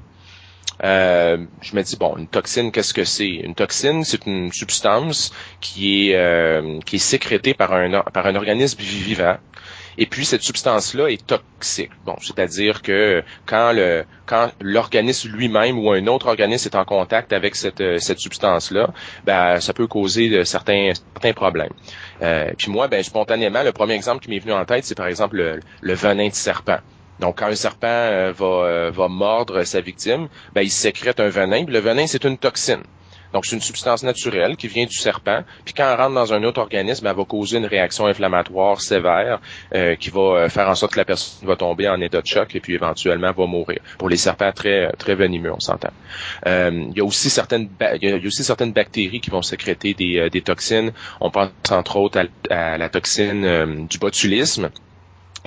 euh, 0.83 1.37
je 1.61 1.75
me 1.75 1.81
dis 1.81 1.97
bon, 1.97 2.15
une 2.17 2.27
toxine, 2.27 2.71
qu'est-ce 2.71 2.93
que 2.93 3.03
c'est? 3.03 3.27
Une 3.27 3.55
toxine, 3.55 4.03
c'est 4.03 4.25
une 4.25 4.51
substance 4.53 5.31
qui 5.59 6.09
est 6.11 6.15
euh, 6.15 6.79
qui 6.85 6.97
est 6.97 6.99
sécrétée 6.99 7.53
par 7.53 7.73
un 7.73 8.01
par 8.13 8.25
un 8.27 8.35
organisme 8.35 8.79
vivant. 8.79 9.37
Et 9.97 10.05
puis 10.05 10.23
cette 10.23 10.43
substance-là 10.43 11.09
est 11.09 11.27
toxique. 11.27 11.91
Bon, 12.05 12.15
c'est-à-dire 12.21 12.81
que 12.81 13.21
quand 13.45 13.73
le 13.73 14.05
quand 14.25 14.51
l'organisme 14.61 15.29
lui-même 15.29 15.77
ou 15.77 15.91
un 15.91 16.07
autre 16.07 16.27
organisme 16.27 16.69
est 16.71 16.77
en 16.77 16.85
contact 16.85 17.33
avec 17.33 17.55
cette 17.55 17.83
cette 17.99 18.19
substance-là, 18.19 18.93
ben 19.25 19.59
ça 19.59 19.73
peut 19.73 19.87
causer 19.87 20.45
certains 20.45 20.93
certains 20.93 21.33
problèmes. 21.33 21.73
Euh, 22.21 22.51
puis 22.57 22.71
moi, 22.71 22.87
ben 22.87 23.03
spontanément, 23.03 23.63
le 23.63 23.73
premier 23.73 23.95
exemple 23.95 24.23
qui 24.23 24.29
m'est 24.29 24.39
venu 24.39 24.53
en 24.53 24.63
tête, 24.63 24.85
c'est 24.85 24.95
par 24.95 25.07
exemple 25.07 25.35
le, 25.35 25.59
le 25.81 25.93
venin 25.93 26.29
de 26.29 26.33
serpent. 26.33 26.79
Donc, 27.19 27.39
quand 27.39 27.47
un 27.47 27.55
serpent 27.55 27.87
euh, 27.87 28.31
va, 28.35 28.45
euh, 28.45 28.91
va 28.91 29.07
mordre 29.07 29.63
sa 29.63 29.81
victime, 29.81 30.29
ben, 30.53 30.61
il 30.61 30.71
sécrète 30.71 31.19
un 31.19 31.29
venin. 31.29 31.65
le 31.65 31.79
venin, 31.79 32.07
c'est 32.07 32.23
une 32.23 32.37
toxine. 32.37 32.83
Donc, 33.33 33.45
c'est 33.45 33.55
une 33.55 33.61
substance 33.61 34.01
naturelle 34.01 34.55
qui 34.55 34.67
vient 34.67 34.85
du 34.85 34.95
serpent. 34.95 35.43
Puis 35.63 35.75
quand 35.75 35.87
elle 35.87 35.99
rentre 35.99 36.15
dans 36.15 36.33
un 36.33 36.43
autre 36.43 36.59
organisme, 36.59 37.05
elle 37.05 37.15
va 37.15 37.25
causer 37.25 37.57
une 37.57 37.67
réaction 37.67 38.07
inflammatoire 38.07 38.81
sévère 38.81 39.39
euh, 39.75 39.95
qui 39.95 40.09
va 40.09 40.49
faire 40.49 40.67
en 40.67 40.73
sorte 40.73 40.93
que 40.93 40.97
la 40.97 41.05
personne 41.05 41.47
va 41.47 41.55
tomber 41.55 41.87
en 41.87 42.01
état 42.01 42.21
de 42.21 42.25
choc 42.25 42.55
et 42.55 42.59
puis 42.59 42.73
éventuellement 42.73 43.31
va 43.31 43.45
mourir. 43.45 43.81
Pour 43.99 44.09
les 44.09 44.17
serpents 44.17 44.51
très 44.51 44.91
très 44.93 45.13
venimeux, 45.13 45.53
on 45.53 45.59
s'entend. 45.59 45.91
il 46.47 46.93
y 46.95 47.01
a 47.01 47.05
aussi 47.05 47.29
certaines 47.29 47.69
il 48.01 48.09
y 48.09 48.11
a 48.11 48.17
aussi 48.25 48.43
certaines 48.43 48.73
bactéries 48.73 49.21
qui 49.21 49.29
vont 49.29 49.43
sécréter 49.43 49.93
des 49.93 50.41
toxines. 50.41 50.91
On 51.21 51.29
pense 51.29 51.51
entre 51.69 51.97
autres 51.97 52.25
à, 52.49 52.79
la 52.79 52.89
toxine 52.89 53.85
du 53.87 53.99
botulisme 53.99 54.71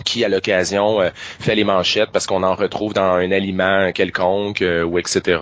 qui 0.05 0.25
à 0.25 0.29
l'occasion 0.29 1.01
euh, 1.01 1.11
fait 1.15 1.55
les 1.55 1.65
manchettes 1.65 2.11
parce 2.13 2.27
qu'on 2.27 2.43
en 2.43 2.55
retrouve 2.55 2.95
dans 2.95 3.03
un 3.03 3.31
aliment 3.31 3.93
quelconque 3.93 4.63
euh, 4.63 4.83
ou 4.85 4.99
etc. 4.99 5.41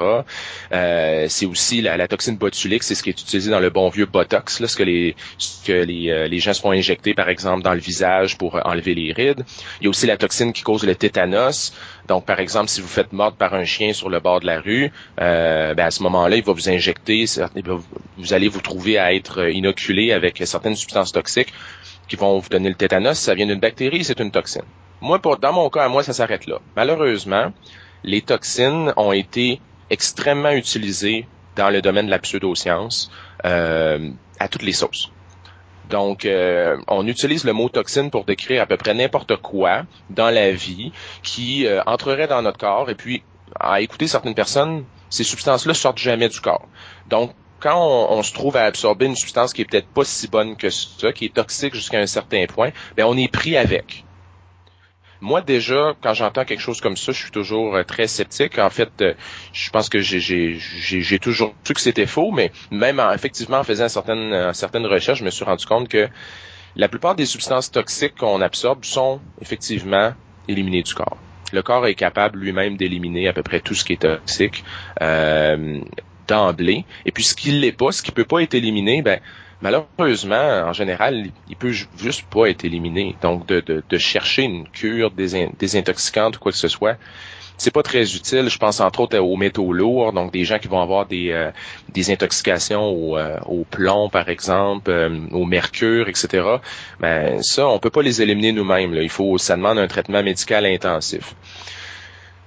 Euh, 0.72 1.26
c'est 1.28 1.46
aussi 1.46 1.80
la, 1.82 2.08
toxine 2.08 2.36
botulique, 2.36 2.82
c'est 2.82 2.94
ce 2.94 3.02
qui 3.02 3.10
est 3.10 3.20
utilisé 3.20 3.50
dans 3.50 3.60
le 3.60 3.70
bon 3.70 3.88
vieux 3.88 4.06
botox, 4.06 4.60
là, 4.60 4.68
ce 4.68 4.76
que 4.76 4.82
les 4.82 5.14
ce 5.38 5.66
que 5.66 5.72
les, 5.72 6.28
les 6.28 6.38
gens 6.38 6.52
se 6.52 6.60
font 6.60 6.72
injecter 6.72 7.14
par 7.14 7.28
exemple 7.28 7.62
dans 7.62 7.74
le 7.74 7.80
visage 7.80 8.36
pour 8.36 8.60
enlever 8.64 8.94
les 8.94 9.12
rides. 9.12 9.44
Il 9.80 9.84
y 9.84 9.86
a 9.86 9.90
aussi 9.90 10.06
la 10.06 10.16
toxine 10.16 10.52
qui 10.52 10.62
cause 10.62 10.84
le 10.84 10.94
tétanos. 10.94 11.72
Donc 12.08 12.24
par 12.26 12.40
exemple 12.40 12.68
si 12.68 12.80
vous 12.80 12.88
faites 12.88 13.12
mordre 13.12 13.36
par 13.36 13.54
un 13.54 13.64
chien 13.64 13.92
sur 13.92 14.10
le 14.10 14.18
bord 14.18 14.40
de 14.40 14.46
la 14.46 14.60
rue, 14.60 14.90
ben, 15.16 15.78
à 15.78 15.90
ce 15.90 16.02
moment-là 16.02 16.36
il 16.36 16.42
va 16.42 16.52
vous 16.52 16.68
injecter, 16.68 17.26
vous 18.18 18.32
allez 18.32 18.48
vous 18.48 18.60
trouver 18.60 18.98
à 18.98 19.14
être 19.14 19.48
inoculé 19.48 20.12
avec 20.12 20.42
certaines 20.44 20.74
substances 20.74 21.12
toxiques 21.12 21.52
qui 22.10 22.16
vont 22.16 22.38
vous 22.38 22.48
donner 22.48 22.68
le 22.68 22.74
tétanos, 22.74 23.18
ça 23.18 23.34
vient 23.34 23.46
d'une 23.46 23.60
bactérie, 23.60 24.04
c'est 24.04 24.18
une 24.18 24.32
toxine. 24.32 24.64
Moi, 25.00 25.20
pour, 25.20 25.38
dans 25.38 25.52
mon 25.52 25.70
cas, 25.70 25.84
à 25.84 25.88
moi, 25.88 26.02
ça 26.02 26.12
s'arrête 26.12 26.46
là. 26.46 26.58
Malheureusement, 26.76 27.52
les 28.02 28.20
toxines 28.20 28.92
ont 28.96 29.12
été 29.12 29.60
extrêmement 29.90 30.50
utilisées 30.50 31.26
dans 31.56 31.70
le 31.70 31.80
domaine 31.80 32.06
de 32.06 32.10
la 32.10 32.18
pseudoscience 32.18 33.10
euh, 33.46 34.10
à 34.40 34.48
toutes 34.48 34.62
les 34.62 34.72
sauces. 34.72 35.12
Donc, 35.88 36.24
euh, 36.24 36.76
on 36.88 37.06
utilise 37.06 37.44
le 37.44 37.52
mot 37.52 37.68
toxine 37.68 38.10
pour 38.10 38.24
décrire 38.24 38.62
à 38.62 38.66
peu 38.66 38.76
près 38.76 38.94
n'importe 38.94 39.36
quoi 39.36 39.82
dans 40.10 40.30
la 40.30 40.50
vie 40.50 40.92
qui 41.22 41.66
euh, 41.66 41.80
entrerait 41.86 42.28
dans 42.28 42.42
notre 42.42 42.58
corps. 42.58 42.90
Et 42.90 42.94
puis, 42.96 43.22
à 43.58 43.80
écouter 43.80 44.08
certaines 44.08 44.34
personnes, 44.34 44.84
ces 45.10 45.24
substances-là 45.24 45.74
sortent 45.74 45.98
jamais 45.98 46.28
du 46.28 46.40
corps. 46.40 46.66
Donc, 47.08 47.32
quand 47.60 48.08
on, 48.10 48.22
se 48.22 48.32
trouve 48.32 48.56
à 48.56 48.64
absorber 48.64 49.06
une 49.06 49.16
substance 49.16 49.52
qui 49.52 49.62
est 49.62 49.64
peut-être 49.64 49.88
pas 49.88 50.04
si 50.04 50.28
bonne 50.28 50.56
que 50.56 50.70
ça, 50.70 51.12
qui 51.12 51.26
est 51.26 51.34
toxique 51.34 51.74
jusqu'à 51.74 51.98
un 51.98 52.06
certain 52.06 52.46
point, 52.46 52.70
ben 52.96 53.04
on 53.04 53.16
est 53.16 53.30
pris 53.30 53.56
avec. 53.56 54.04
Moi 55.20 55.42
déjà, 55.42 55.94
quand 56.02 56.14
j'entends 56.14 56.46
quelque 56.46 56.60
chose 56.60 56.80
comme 56.80 56.96
ça, 56.96 57.12
je 57.12 57.18
suis 57.18 57.30
toujours 57.30 57.76
euh, 57.76 57.82
très 57.82 58.06
sceptique. 58.06 58.58
En 58.58 58.70
fait, 58.70 58.90
euh, 59.02 59.12
je 59.52 59.68
pense 59.68 59.90
que 59.90 60.00
j'ai 60.00 61.18
toujours 61.20 61.54
su 61.62 61.74
que 61.74 61.80
c'était 61.80 62.06
faux, 62.06 62.30
mais 62.30 62.50
même 62.70 62.98
en, 62.98 63.12
effectivement 63.12 63.58
en 63.58 63.64
faisant 63.64 63.90
certaines, 63.90 64.32
euh, 64.32 64.52
certaines 64.54 64.86
recherches, 64.86 65.18
je 65.18 65.24
me 65.24 65.30
suis 65.30 65.44
rendu 65.44 65.66
compte 65.66 65.88
que 65.88 66.08
la 66.74 66.88
plupart 66.88 67.14
des 67.14 67.26
substances 67.26 67.70
toxiques 67.70 68.14
qu'on 68.16 68.40
absorbe 68.40 68.84
sont 68.84 69.20
effectivement 69.42 70.14
éliminées 70.48 70.82
du 70.82 70.94
corps. 70.94 71.18
Le 71.52 71.62
corps 71.62 71.86
est 71.86 71.96
capable 71.96 72.38
lui-même 72.38 72.78
d'éliminer 72.78 73.28
à 73.28 73.34
peu 73.34 73.42
près 73.42 73.60
tout 73.60 73.74
ce 73.74 73.84
qui 73.84 73.94
est 73.94 74.02
toxique. 74.02 74.64
D'emblée. 76.30 76.84
Et 77.04 77.12
puis 77.12 77.24
ce 77.24 77.34
qui 77.34 77.50
l'est 77.50 77.72
pas, 77.72 77.92
ce 77.92 78.02
qui 78.02 78.12
peut 78.12 78.24
pas 78.24 78.40
être 78.40 78.54
éliminé, 78.54 79.02
ben 79.02 79.20
malheureusement, 79.60 80.64
en 80.66 80.72
général, 80.72 81.26
il 81.48 81.56
peut 81.56 81.72
juste 81.72 82.24
pas 82.30 82.46
être 82.46 82.64
éliminé. 82.64 83.16
Donc 83.22 83.46
de, 83.46 83.60
de, 83.60 83.98
chercher 83.98 84.42
une 84.42 84.68
cure 84.68 85.10
désintoxicante 85.10 86.36
ou 86.36 86.40
quoi 86.40 86.52
que 86.52 86.58
ce 86.58 86.68
soit, 86.68 86.96
c'est 87.58 87.70
pas 87.70 87.82
très 87.82 88.14
utile. 88.14 88.48
Je 88.48 88.58
pense 88.58 88.80
entre 88.80 89.00
autres 89.00 89.18
aux 89.18 89.36
métaux 89.36 89.72
lourds, 89.72 90.12
donc 90.12 90.32
des 90.32 90.44
gens 90.44 90.58
qui 90.58 90.68
vont 90.68 90.80
avoir 90.80 91.04
des, 91.06 91.30
euh, 91.30 91.50
des 91.92 92.10
intoxications 92.10 92.88
au, 92.88 93.18
euh, 93.18 93.38
au, 93.46 93.64
plomb, 93.64 94.08
par 94.08 94.30
exemple, 94.30 94.90
euh, 94.90 95.10
au 95.32 95.44
mercure, 95.44 96.08
etc. 96.08 96.28
Ben 97.00 97.42
ça, 97.42 97.68
on 97.68 97.78
peut 97.78 97.90
pas 97.90 98.02
les 98.02 98.22
éliminer 98.22 98.52
nous-mêmes. 98.52 98.94
Il 98.94 99.10
faut, 99.10 99.36
ça 99.36 99.56
demande 99.56 99.78
un 99.78 99.88
traitement 99.88 100.22
médical 100.22 100.64
intensif. 100.64 101.34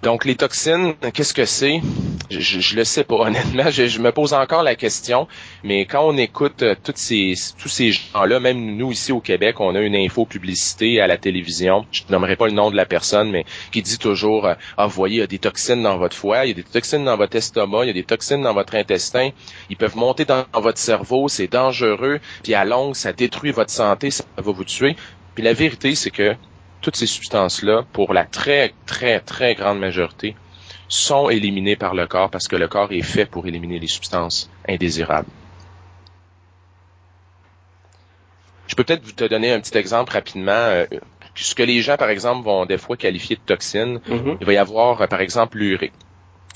Donc 0.04 0.26
les 0.26 0.36
toxines, 0.36 0.96
qu'est-ce 1.14 1.34
que 1.34 1.46
c'est? 1.46 1.80
Je, 2.30 2.60
je, 2.60 2.76
le 2.76 2.84
sais 2.84 3.06
pas 3.06 3.16
honnêtement. 3.20 3.72
Je, 3.72 4.00
me 4.02 4.12
pose 4.12 4.34
encore 4.34 4.62
la 4.62 4.76
question, 4.76 5.30
mais 5.64 5.86
quand 5.86 6.06
on 6.06 6.18
écoute 6.18 6.62
euh, 6.62 6.76
ces, 6.94 7.36
tous 7.58 7.70
ces 7.70 7.94
gens-là, 7.94 8.42
même 8.42 8.76
nous 8.76 8.92
ici 8.92 9.14
au 9.14 9.22
Québec, 9.22 9.62
on 9.62 9.74
a 9.76 9.80
une 9.80 9.96
info 9.96 10.26
publicité 10.26 11.00
à 11.00 11.08
la 11.08 11.18
télévision. 11.18 11.86
Je 11.94 12.02
nommerai 12.10 12.36
pas 12.36 12.48
le 12.48 12.52
nom 12.52 12.70
de 12.70 12.76
la 12.76 12.86
personne, 12.86 13.32
mais 13.32 13.46
qui 13.72 13.82
dit 13.82 13.98
toujours 13.98 14.46
euh, 14.46 14.56
ah 14.78 14.88
vous 14.88 14.94
voyez, 14.94 15.16
il 15.16 15.20
y 15.20 15.24
a 15.24 15.28
des 15.28 15.40
toxines 15.40 15.82
dans 15.84 15.98
votre 15.98 16.18
foie, 16.18 16.46
il 16.46 16.50
y 16.50 16.52
a 16.52 16.56
des 16.56 16.64
toxines 16.64 17.06
dans 17.06 17.16
votre 17.16 17.38
estomac, 17.38 17.86
il 17.86 17.88
y 17.88 17.92
a 17.92 17.94
des 17.94 18.04
toxines 18.04 18.42
dans 18.42 18.54
votre 18.54 18.76
intestin. 18.76 19.30
Ils 19.70 19.78
peuvent 19.78 19.96
monter 19.96 20.26
dans, 20.26 20.44
dans 20.52 20.60
votre 20.60 20.80
cerveau, 20.80 21.30
c'est 21.30 21.48
dangereux. 21.48 22.20
Puis 22.44 22.56
à 22.56 22.66
longue, 22.66 22.96
ça 22.96 23.14
détruit 23.14 23.52
votre 23.52 23.72
santé, 23.72 24.12
ça 24.12 24.26
va 24.36 24.52
vous 24.52 24.66
tuer. 24.66 24.98
Puis 25.34 25.46
la 25.46 25.54
vérité, 25.54 25.96
c'est 25.96 26.12
que 26.12 26.36
toutes 26.84 26.98
ces 26.98 27.08
substances-là, 27.08 27.84
pour 27.94 28.14
la 28.14 28.26
très, 28.26 28.74
très, 28.86 29.20
très 29.22 29.56
grande 29.56 29.80
majorité, 29.80 30.36
sont 30.90 31.30
éliminées 31.30 31.78
par 31.78 31.96
le 31.96 32.06
corps 32.06 32.30
parce 32.30 32.48
que 32.48 32.56
le 32.56 32.68
corps 32.68 32.92
est 32.92 33.02
fait 33.02 33.26
pour 33.26 33.48
éliminer 33.48 33.80
les 33.80 33.88
substances 33.88 34.52
indésirables. 34.68 35.30
Je 38.68 38.76
peux 38.76 38.84
peut-être 38.84 39.04
vous 39.04 39.14
te 39.14 39.24
donner 39.24 39.52
un 39.52 39.60
petit 39.60 39.78
exemple 39.78 40.14
rapidement. 40.14 40.52
Euh, 40.52 40.86
ce 41.36 41.56
que 41.56 41.64
les 41.64 41.82
gens, 41.82 41.98
par 41.98 42.10
exemple, 42.10 42.44
vont 42.44 42.66
des 42.66 42.78
fois 42.78 42.98
qualifier 42.98 43.38
de 43.38 43.42
toxine, 43.42 44.00
mm-hmm. 44.08 44.38
il 44.42 44.46
va 44.46 44.54
y 44.54 44.58
avoir, 44.58 45.08
par 45.08 45.22
exemple, 45.22 45.58
l'urée. 45.58 45.92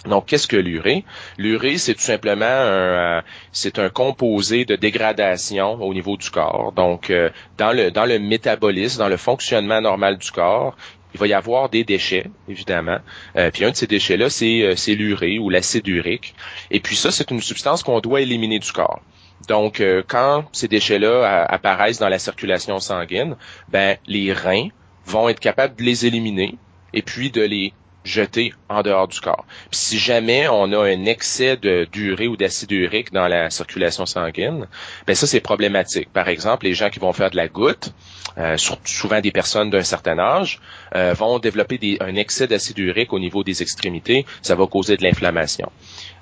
Donc, 0.07 0.25
qu'est-ce 0.27 0.47
que 0.47 0.57
l'urée? 0.57 1.03
L'urée, 1.37 1.77
c'est 1.77 1.93
tout 1.93 2.01
simplement 2.01 2.45
un, 2.45 3.17
euh, 3.17 3.21
c'est 3.51 3.79
un 3.79 3.89
composé 3.89 4.65
de 4.65 4.75
dégradation 4.75 5.81
au 5.81 5.93
niveau 5.93 6.17
du 6.17 6.29
corps. 6.29 6.71
Donc, 6.75 7.09
euh, 7.09 7.29
dans 7.57 7.71
le 7.71 7.91
dans 7.91 8.05
le 8.05 8.19
métabolisme, 8.19 8.99
dans 8.99 9.09
le 9.09 9.17
fonctionnement 9.17 9.81
normal 9.81 10.17
du 10.17 10.31
corps, 10.31 10.75
il 11.13 11.19
va 11.19 11.27
y 11.27 11.33
avoir 11.33 11.69
des 11.69 11.83
déchets, 11.83 12.25
évidemment. 12.47 12.99
Euh, 13.35 13.49
puis 13.51 13.65
un 13.65 13.71
de 13.71 13.75
ces 13.75 13.87
déchets-là, 13.87 14.29
c'est, 14.29 14.73
c'est 14.75 14.95
l'urée 14.95 15.39
ou 15.39 15.49
l'acide 15.49 15.87
urique. 15.87 16.35
Et 16.69 16.79
puis 16.79 16.95
ça, 16.95 17.11
c'est 17.11 17.31
une 17.31 17.41
substance 17.41 17.81
qu'on 17.83 17.99
doit 18.01 18.21
éliminer 18.21 18.59
du 18.59 18.71
corps. 18.71 19.01
Donc, 19.47 19.81
quand 20.07 20.45
ces 20.51 20.67
déchets-là 20.67 21.45
apparaissent 21.47 21.99
dans 21.99 22.09
la 22.09 22.19
circulation 22.19 22.79
sanguine, 22.79 23.37
ben 23.69 23.97
les 24.07 24.33
reins 24.33 24.69
vont 25.05 25.29
être 25.29 25.39
capables 25.39 25.75
de 25.75 25.83
les 25.83 26.05
éliminer 26.05 26.55
et 26.93 27.01
puis 27.01 27.29
de 27.29 27.41
les 27.41 27.73
jeté 28.07 28.53
en 28.69 28.81
dehors 28.81 29.07
du 29.07 29.19
corps. 29.19 29.45
si 29.71 29.99
jamais 29.99 30.47
on 30.47 30.71
a 30.73 30.79
un 30.79 31.05
excès 31.05 31.57
de 31.57 31.87
d'urée 31.91 32.27
ou 32.27 32.37
d'acide 32.37 32.71
urique 32.71 33.11
dans 33.11 33.27
la 33.27 33.49
circulation 33.49 34.05
sanguine, 34.05 34.67
ben 35.05 35.15
ça 35.15 35.27
c'est 35.27 35.41
problématique. 35.41 36.11
Par 36.11 36.27
exemple, 36.27 36.65
les 36.65 36.73
gens 36.73 36.89
qui 36.89 36.99
vont 36.99 37.13
faire 37.13 37.29
de 37.29 37.35
la 37.35 37.47
goutte, 37.47 37.93
euh, 38.37 38.55
souvent 38.85 39.19
des 39.21 39.31
personnes 39.31 39.69
d'un 39.69 39.83
certain 39.83 40.17
âge, 40.19 40.59
euh, 40.95 41.13
vont 41.13 41.39
développer 41.39 41.97
un 41.99 42.15
excès 42.15 42.47
d'acide 42.47 42.77
urique 42.79 43.13
au 43.13 43.19
niveau 43.19 43.43
des 43.43 43.61
extrémités. 43.61 44.25
Ça 44.41 44.55
va 44.55 44.67
causer 44.67 44.95
de 44.97 45.03
l'inflammation. 45.03 45.71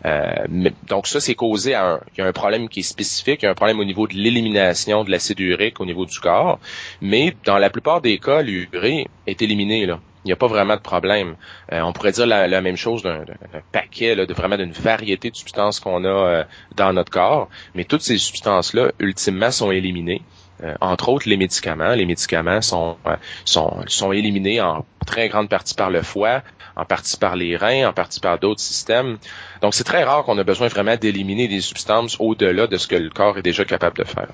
Euh, 0.05 0.69
donc 0.87 1.07
ça, 1.07 1.19
c'est 1.19 1.35
causé 1.35 1.73
à 1.73 1.85
un, 1.85 1.99
il 2.15 2.21
y 2.21 2.23
a 2.23 2.27
un 2.27 2.33
problème 2.33 2.69
qui 2.69 2.79
est 2.81 2.83
spécifique, 2.83 3.41
il 3.41 3.45
y 3.45 3.47
a 3.47 3.51
un 3.51 3.55
problème 3.55 3.79
au 3.79 3.85
niveau 3.85 4.07
de 4.07 4.13
l'élimination 4.13 5.03
de 5.03 5.11
l'acide 5.11 5.39
urique 5.39 5.79
au 5.79 5.85
niveau 5.85 6.05
du 6.05 6.19
corps, 6.19 6.59
mais 7.01 7.35
dans 7.43 7.57
la 7.57 7.69
plupart 7.69 8.01
des 8.01 8.17
cas, 8.17 8.41
l'urée 8.41 9.07
est 9.27 9.41
éliminée 9.41 9.85
là 9.85 9.99
il 10.25 10.29
n'y 10.29 10.33
a 10.33 10.35
pas 10.35 10.47
vraiment 10.47 10.75
de 10.75 10.81
problème. 10.81 11.35
Euh, 11.71 11.81
on 11.81 11.93
pourrait 11.93 12.11
dire 12.11 12.25
la, 12.25 12.61
même 12.61 12.75
chose 12.75 13.03
d'un 13.03 13.23
paquet, 13.71 14.15
de 14.15 14.33
vraiment 14.33 14.57
d'une 14.57 14.71
variété 14.71 15.29
de 15.29 15.35
substances 15.35 15.79
qu'on 15.79 16.03
a 16.03 16.07
euh, 16.07 16.43
dans 16.75 16.91
notre 16.93 17.11
corps, 17.11 17.47
mais 17.75 17.83
toutes 17.83 18.01
ces 18.01 18.17
substances-là, 18.17 18.91
ultimement, 18.97 19.51
sont 19.51 19.69
éliminées. 19.69 20.23
Euh, 20.63 20.73
entre 20.81 21.09
autres, 21.09 21.29
les 21.29 21.37
médicaments. 21.37 21.93
Les 21.93 22.07
médicaments 22.07 22.61
sont, 22.61 22.97
sont, 23.43 23.83
sont 23.85 24.11
éliminés 24.11 24.61
en 24.61 24.83
très 25.05 25.29
grande 25.29 25.47
partie 25.47 25.75
par 25.75 25.91
le 25.91 26.01
foie, 26.01 26.41
en 26.75 26.85
partie 26.85 27.17
par 27.17 27.35
les 27.35 27.55
reins, 27.55 27.87
en 27.87 27.93
partie 27.93 28.19
par 28.19 28.39
d'autres 28.39 28.61
systèmes. 28.61 29.19
Donc, 29.61 29.75
c'est 29.75 29.83
très 29.83 30.03
rare 30.03 30.23
qu'on 30.23 30.39
a 30.39 30.43
besoin 30.43 30.69
vraiment 30.69 30.95
d'éliminer 30.95 31.47
des 31.47 31.61
substances 31.61 32.17
au-delà 32.19 32.65
de 32.65 32.77
ce 32.77 32.87
que 32.87 32.95
le 32.95 33.11
corps 33.11 33.37
est 33.37 33.43
déjà 33.43 33.63
capable 33.63 33.97
de 33.97 34.05
faire. 34.05 34.29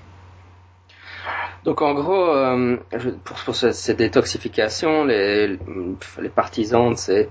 Donc 1.64 1.82
en 1.84 1.94
gros, 1.94 2.30
euh, 2.30 2.78
pour, 3.24 3.38
pour 3.38 3.56
cette 3.56 3.98
détoxification, 3.98 5.06
les, 5.06 5.60
les 6.20 6.30
partisans 6.30 6.92
de 6.92 6.98
ces, 6.98 7.30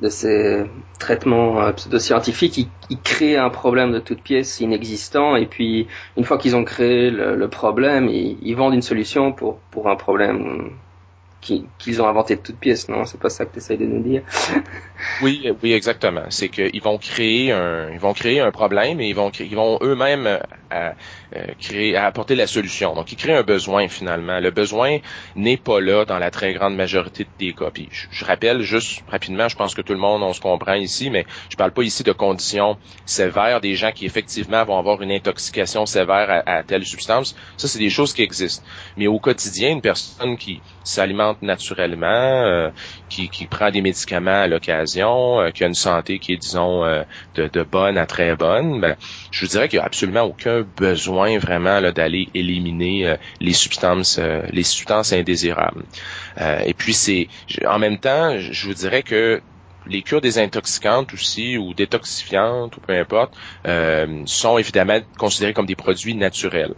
de 0.00 0.08
ces 0.10 0.64
traitements 0.98 1.62
euh, 1.62 1.72
pseudo-scientifiques, 1.72 2.68
ils, 2.90 3.00
créent 3.00 3.36
un 3.38 3.48
problème 3.48 3.92
de 3.92 3.98
toute 3.98 4.22
pièce 4.22 4.60
inexistant, 4.60 5.34
et 5.36 5.46
puis 5.46 5.88
une 6.18 6.24
fois 6.24 6.36
qu'ils 6.36 6.56
ont 6.56 6.64
créé 6.64 7.10
le, 7.10 7.36
le 7.36 7.48
problème, 7.48 8.08
ils, 8.08 8.36
ils, 8.42 8.54
vendent 8.54 8.74
une 8.74 8.82
solution 8.82 9.32
pour, 9.32 9.58
pour 9.70 9.88
un 9.88 9.96
problème 9.96 10.72
qu'ils 11.40 12.02
ont 12.02 12.06
inventé 12.06 12.36
de 12.36 12.40
toutes 12.40 12.58
pièces, 12.58 12.88
non? 12.88 13.04
C'est 13.04 13.20
pas 13.20 13.30
ça 13.30 13.46
que 13.46 13.52
tu 13.52 13.58
essayes 13.58 13.78
de 13.78 13.86
nous 13.86 14.02
dire? 14.02 14.22
Oui, 15.22 15.50
oui, 15.62 15.72
exactement. 15.72 16.24
C'est 16.28 16.50
qu'ils 16.50 16.82
vont 16.82 16.98
créer 16.98 17.52
un, 17.52 17.90
ils 17.90 17.98
vont 17.98 18.12
créer 18.12 18.40
un 18.40 18.50
problème 18.50 19.00
et 19.00 19.08
ils 19.08 19.14
vont, 19.14 19.30
ils 19.30 19.56
vont 19.56 19.78
eux-mêmes 19.80 20.26
euh, 20.26 20.90
euh, 21.36 21.98
apporter 21.98 22.34
la 22.34 22.46
solution. 22.46 22.94
Donc, 22.94 23.10
ils 23.12 23.16
créent 23.16 23.36
un 23.36 23.42
besoin 23.42 23.88
finalement. 23.88 24.40
Le 24.40 24.50
besoin 24.50 24.98
n'est 25.36 25.56
pas 25.56 25.80
là 25.80 26.04
dans 26.04 26.18
la 26.18 26.30
très 26.30 26.52
grande 26.52 26.76
majorité 26.76 27.26
des 27.38 27.54
cas. 27.54 27.70
Puis, 27.72 27.88
je, 27.90 28.24
rappelle 28.24 28.60
juste 28.60 29.02
rapidement, 29.08 29.48
je 29.48 29.56
pense 29.56 29.74
que 29.74 29.80
tout 29.82 29.94
le 29.94 29.98
monde 29.98 30.22
on 30.22 30.32
se 30.32 30.40
comprend 30.40 30.74
ici, 30.74 31.08
mais 31.08 31.24
je 31.48 31.56
parle 31.56 31.72
pas 31.72 31.82
ici 31.82 32.02
de 32.02 32.12
conditions 32.12 32.76
sévères 33.06 33.60
des 33.60 33.74
gens 33.74 33.92
qui 33.92 34.04
effectivement 34.04 34.64
vont 34.64 34.78
avoir 34.78 35.00
une 35.02 35.12
intoxication 35.12 35.86
sévère 35.86 36.42
à 36.44 36.62
telle 36.62 36.84
substance. 36.84 37.34
Ça, 37.56 37.68
c'est 37.68 37.78
des 37.78 37.90
choses 37.90 38.12
qui 38.12 38.22
existent. 38.22 38.64
Mais 38.96 39.06
au 39.06 39.18
quotidien, 39.18 39.70
une 39.70 39.80
personne 39.80 40.36
qui 40.36 40.60
s'alimente 40.84 41.29
naturellement, 41.42 42.06
euh, 42.06 42.70
qui, 43.08 43.28
prend 43.46 43.70
des 43.70 43.82
médicaments 43.82 44.42
à 44.42 44.46
l'occasion, 44.46 45.40
euh, 45.40 45.50
qui 45.50 45.64
a 45.64 45.66
une 45.66 45.74
santé 45.74 46.18
qui 46.18 46.32
est, 46.32 46.36
disons, 46.36 46.84
euh, 46.84 47.02
de, 47.34 47.62
bonne 47.62 47.98
à 47.98 48.06
très 48.06 48.36
bonne, 48.36 48.80
ben, 48.80 48.96
je 49.30 49.40
vous 49.40 49.50
dirais 49.50 49.68
qu'il 49.68 49.78
n'y 49.78 49.82
a 49.82 49.86
absolument 49.86 50.22
aucun 50.22 50.64
besoin 50.76 51.38
vraiment 51.38 51.80
d'aller 51.92 52.28
éliminer 52.34 53.16
les 53.40 53.52
substances, 53.52 54.18
les 54.50 54.62
substances 54.62 55.12
indésirables. 55.12 55.84
et 56.38 56.74
puis 56.74 57.28
en 57.66 57.78
même 57.78 57.98
temps, 57.98 58.38
je 58.38 58.66
vous 58.66 58.74
dirais 58.74 59.02
que 59.02 59.40
les 59.86 60.02
cures 60.02 60.20
désintoxicantes 60.20 61.12
aussi 61.14 61.56
ou 61.56 61.74
détoxifiantes 61.74 62.76
ou 62.76 62.80
peu 62.80 62.98
importe 62.98 63.34
sont 64.26 64.58
évidemment 64.58 65.00
considérées 65.18 65.52
comme 65.52 65.66
des 65.66 65.76
produits 65.76 66.14
naturels. 66.14 66.74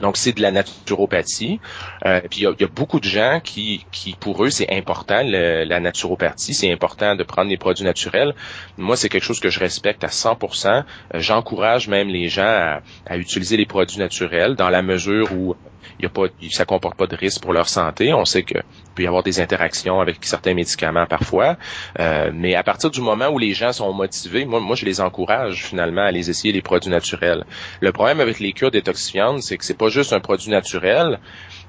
Donc, 0.00 0.16
c'est 0.16 0.32
de 0.32 0.42
la 0.42 0.50
naturopathie. 0.50 1.60
Euh, 2.04 2.20
puis, 2.30 2.40
il 2.40 2.60
y, 2.60 2.64
a 2.64 2.68
beaucoup 2.68 3.00
de 3.00 3.04
gens 3.04 3.40
qui, 3.42 3.84
qui 3.92 4.14
pour 4.18 4.44
eux, 4.44 4.50
c'est 4.50 4.70
important, 4.72 5.22
la 5.24 5.80
naturopathie. 5.80 6.54
C'est 6.54 6.72
important 6.72 7.14
de 7.14 7.22
prendre 7.22 7.48
des 7.48 7.56
produits 7.56 7.84
naturels. 7.84 8.34
Moi, 8.76 8.96
c'est 8.96 9.08
quelque 9.08 9.24
chose 9.24 9.40
que 9.40 9.50
je 9.50 9.60
respecte 9.60 10.04
à 10.04 10.08
100%. 10.08 10.68
Euh, 10.68 10.82
j'encourage 11.20 11.88
même 11.88 12.08
les 12.08 12.28
gens 12.28 12.42
à, 12.44 12.80
à, 13.06 13.16
utiliser 13.16 13.56
les 13.56 13.66
produits 13.66 13.98
naturels 13.98 14.54
dans 14.54 14.68
la 14.68 14.82
mesure 14.82 15.32
où 15.32 15.56
y 16.00 16.06
a 16.06 16.08
pas, 16.08 16.24
ça 16.50 16.64
comporte 16.64 16.96
pas 16.96 17.06
de 17.06 17.16
risque 17.16 17.42
pour 17.42 17.52
leur 17.52 17.68
santé. 17.68 18.12
On 18.12 18.24
sait 18.24 18.42
que 18.42 18.58
peut 18.96 19.04
y 19.04 19.06
avoir 19.06 19.22
des 19.22 19.38
interactions 19.40 20.00
avec 20.00 20.24
certains 20.24 20.54
médicaments 20.54 21.06
parfois, 21.06 21.56
euh, 22.00 22.30
mais 22.34 22.54
à 22.54 22.64
partir 22.64 22.90
du 22.90 23.00
moment 23.00 23.28
où 23.28 23.38
les 23.38 23.52
gens 23.52 23.72
sont 23.72 23.92
motivés, 23.92 24.44
moi, 24.44 24.58
moi 24.58 24.74
je 24.74 24.84
les 24.84 25.00
encourage 25.00 25.64
finalement 25.64 26.02
à 26.02 26.10
les 26.10 26.30
essayer 26.30 26.52
les 26.52 26.62
produits 26.62 26.90
naturels. 26.90 27.44
Le 27.80 27.92
problème 27.92 28.20
avec 28.20 28.40
les 28.40 28.52
cures 28.52 28.70
détoxifiantes, 28.70 29.42
c'est 29.42 29.58
que 29.58 29.64
c'est 29.64 29.78
pas 29.78 29.88
juste 29.88 30.12
un 30.12 30.20
produit 30.20 30.50
naturel, 30.50 31.20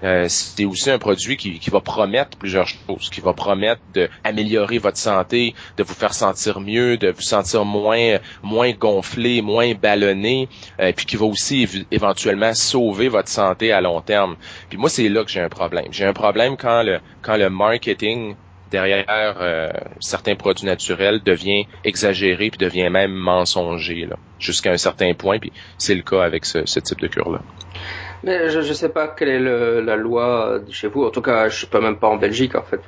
euh, 0.03 0.25
c'est 0.29 0.65
aussi 0.65 0.89
un 0.89 0.99
produit 0.99 1.37
qui, 1.37 1.59
qui, 1.59 1.69
va 1.69 1.81
promettre 1.81 2.37
plusieurs 2.37 2.67
choses, 2.67 3.09
qui 3.09 3.19
va 3.19 3.33
promettre 3.33 3.81
d'améliorer 3.93 4.77
votre 4.77 4.97
santé, 4.97 5.53
de 5.75 5.83
vous 5.83 5.93
faire 5.93 6.13
sentir 6.13 6.59
mieux, 6.61 6.97
de 6.97 7.09
vous 7.09 7.21
sentir 7.21 7.65
moins 7.65 8.19
moins 8.43 8.71
gonflé, 8.71 9.41
moins 9.41 9.73
ballonné, 9.73 10.47
euh, 10.79 10.93
puis 10.95 11.05
qui 11.05 11.17
va 11.17 11.25
aussi 11.25 11.67
éventuellement 11.91 12.53
sauver 12.53 13.09
votre 13.09 13.29
santé 13.29 13.71
à 13.71 13.81
long 13.81 14.01
terme. 14.01 14.06
Puis 14.69 14.77
moi, 14.77 14.89
c'est 14.89 15.09
là 15.09 15.23
que 15.23 15.29
j'ai 15.29 15.41
un 15.41 15.49
problème. 15.49 15.87
J'ai 15.91 16.05
un 16.05 16.13
problème 16.13 16.57
quand 16.57 16.83
le 16.83 16.99
quand 17.21 17.37
le 17.37 17.49
marketing 17.49 18.35
derrière 18.71 19.37
euh, 19.39 19.69
certains 19.99 20.35
produits 20.35 20.65
naturels 20.65 21.21
devient 21.23 21.65
exagéré 21.83 22.49
puis 22.49 22.57
devient 22.57 22.89
même 22.89 23.13
mensonger 23.13 24.09
jusqu'à 24.39 24.71
un 24.71 24.77
certain 24.77 25.13
point 25.13 25.39
puis 25.39 25.53
c'est 25.77 25.95
le 25.95 26.01
cas 26.01 26.21
avec 26.21 26.45
ce, 26.45 26.59
type 26.79 26.99
de 26.99 27.07
cure 27.07 27.31
là. 27.31 27.39
Mais 28.23 28.49
je 28.49 28.59
ne 28.59 28.73
sais 28.73 28.89
pas 28.89 29.07
quelle 29.07 29.29
est 29.29 29.81
la 29.81 29.95
loi 29.95 30.59
chez 30.71 30.87
vous. 30.87 31.05
En 31.05 31.11
tout 31.11 31.21
cas, 31.21 31.49
je 31.49 31.57
suis 31.59 31.67
pas 31.67 31.79
même 31.79 31.97
pas 31.97 32.07
en 32.07 32.17
Belgique 32.17 32.55
en 32.55 32.63
fait. 32.63 32.81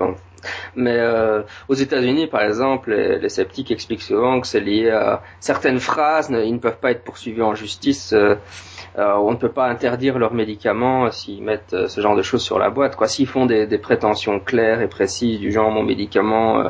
Mais 0.75 0.97
euh, 0.97 1.43
aux 1.67 1.75
États-Unis, 1.75 2.27
par 2.27 2.41
exemple, 2.41 2.91
les, 2.93 3.29
sceptiques 3.29 3.71
expliquent 3.71 4.01
souvent 4.01 4.41
que 4.41 4.47
c'est 4.47 4.59
lié 4.59 4.89
à 4.89 5.21
certaines 5.39 5.79
phrases. 5.79 6.29
Ils 6.31 6.53
ne 6.53 6.59
peuvent 6.59 6.79
pas 6.79 6.91
être 6.91 7.03
poursuivis 7.03 7.41
en 7.41 7.53
justice. 7.55 8.13
Euh, 8.13 8.35
on 8.99 9.31
ne 9.31 9.37
peut 9.37 9.49
pas 9.49 9.67
interdire 9.67 10.19
leurs 10.19 10.33
médicaments 10.33 11.11
s'ils 11.11 11.43
mettent 11.43 11.73
euh, 11.73 11.87
ce 11.87 12.01
genre 12.01 12.15
de 12.15 12.21
choses 12.21 12.43
sur 12.43 12.59
la 12.59 12.69
boîte. 12.69 12.95
Quoi, 12.95 13.07
s'ils 13.07 13.27
font 13.27 13.45
des, 13.45 13.65
prétentions 13.77 14.39
claires 14.39 14.81
et 14.81 14.87
précises 14.87 15.39
du 15.39 15.51
genre 15.51 15.71
mon 15.71 15.83
médicament 15.83 16.59
euh, 16.59 16.69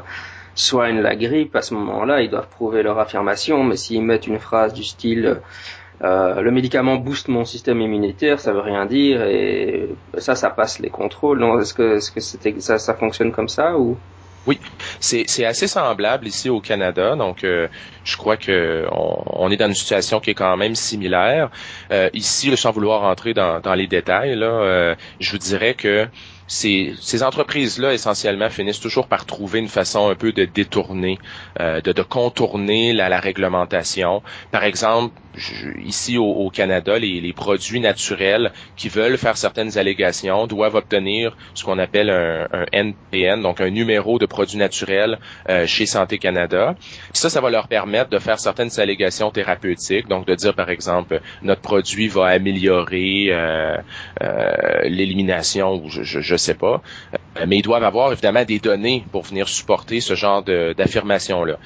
soigne 0.55 0.99
la 0.99 1.15
grippe, 1.15 1.55
à 1.55 1.61
ce 1.61 1.73
moment-là, 1.73 2.21
ils 2.21 2.29
doivent 2.29 2.49
prouver 2.49 2.83
leur 2.83 2.99
affirmation. 2.99 3.63
Mais 3.63 3.77
s'ils 3.77 4.03
mettent 4.03 4.27
une 4.27 4.39
phrase 4.39 4.73
du 4.73 4.83
style 4.83 5.39
euh, 6.01 6.41
le 6.41 6.51
médicament 6.51 6.95
booste 6.95 7.27
mon 7.27 7.43
système 7.43 7.81
immunitaire, 7.81 8.39
ça 8.39 8.53
veut 8.53 8.61
rien 8.61 8.85
dire 8.85 9.21
et 9.23 9.89
ça, 10.17 10.35
ça 10.35 10.49
passe 10.49 10.79
les 10.79 10.89
contrôles. 10.89 11.43
Est-ce 11.59 11.73
que, 11.73 11.97
est-ce 11.97 12.11
que 12.11 12.21
c'était, 12.21 12.57
ça, 12.59 12.77
ça 12.77 12.93
fonctionne 12.93 13.31
comme 13.31 13.49
ça 13.49 13.77
ou? 13.77 13.97
Oui, 14.47 14.59
c'est, 14.99 15.25
assez 15.45 15.67
semblable 15.67 16.27
ici 16.27 16.49
au 16.49 16.59
Canada. 16.61 17.15
Donc, 17.15 17.43
euh, 17.43 17.67
je 18.03 18.17
crois 18.17 18.37
que 18.37 18.85
on, 18.91 19.51
est 19.51 19.57
dans 19.57 19.67
une 19.67 19.73
situation 19.75 20.19
qui 20.19 20.31
est 20.31 20.35
quand 20.35 20.55
même 20.57 20.75
similaire. 20.75 21.49
Euh, 21.91 22.09
ici, 22.13 22.55
sans 22.57 22.71
vouloir 22.71 23.01
rentrer 23.01 23.33
dans, 23.33 23.59
dans 23.59 23.75
les 23.75 23.87
détails, 23.87 24.35
là, 24.35 24.95
je 25.19 25.31
vous 25.31 25.37
dirais 25.37 25.73
que 25.73 26.07
ces, 26.49 26.93
ces 26.99 27.23
entreprises-là, 27.23 27.93
essentiellement, 27.93 28.49
finissent 28.49 28.81
toujours 28.81 29.07
par 29.07 29.25
trouver 29.25 29.59
une 29.59 29.69
façon 29.69 30.09
un 30.09 30.15
peu 30.15 30.33
de 30.33 30.43
détourner, 30.45 31.17
de, 31.59 31.79
de 31.79 32.01
contourner 32.01 32.91
la, 32.91 33.07
la 33.07 33.19
réglementation. 33.21 34.21
Par 34.51 34.63
exemple, 34.65 35.13
ici 35.83 36.17
au, 36.17 36.49
Canada, 36.49 36.97
les, 36.99 37.33
produits 37.33 37.79
naturels 37.79 38.51
qui 38.75 38.89
veulent 38.89 39.17
faire 39.17 39.37
certaines 39.37 39.77
allégations 39.77 40.47
doivent 40.47 40.75
obtenir 40.75 41.37
ce 41.53 41.63
qu'on 41.63 41.79
appelle 41.79 42.09
un, 42.09 42.47
NPN, 42.71 43.41
donc 43.41 43.61
un 43.61 43.69
numéro 43.69 44.19
de 44.19 44.25
produit 44.25 44.57
naturel 44.57 45.19
euh, 45.49 45.65
chez 45.67 45.85
Santé 45.85 46.17
Canada. 46.17 46.75
ça, 47.13 47.29
ça 47.29 47.39
va 47.41 47.49
leur 47.49 47.67
permettre 47.67 48.09
de 48.09 48.19
faire 48.19 48.39
certaines 48.39 48.79
allégations 48.79 49.31
thérapeutiques, 49.31 50.07
donc 50.07 50.25
de 50.25 50.35
dire 50.35 50.53
par 50.53 50.69
exemple 50.69 51.21
notre 51.43 51.61
produit 51.61 52.07
va 52.07 52.25
améliorer 52.27 53.27
euh, 53.29 53.77
euh, 54.21 54.81
l'élimination 54.83 55.75
ou 55.75 55.89
je, 55.89 56.03
je, 56.03 56.35
sais 56.39 56.55
pas. 56.55 56.81
mais 57.47 57.57
ils 57.57 57.61
doivent 57.61 57.83
avoir 57.83 58.11
évidemment 58.11 58.43
des 58.43 58.59
données 58.59 59.05
pour 59.11 59.23
venir 59.23 59.47
supporter 59.47 60.01
ce 60.01 60.15
genre 60.15 60.43
d'affirmation-là. 60.43 61.57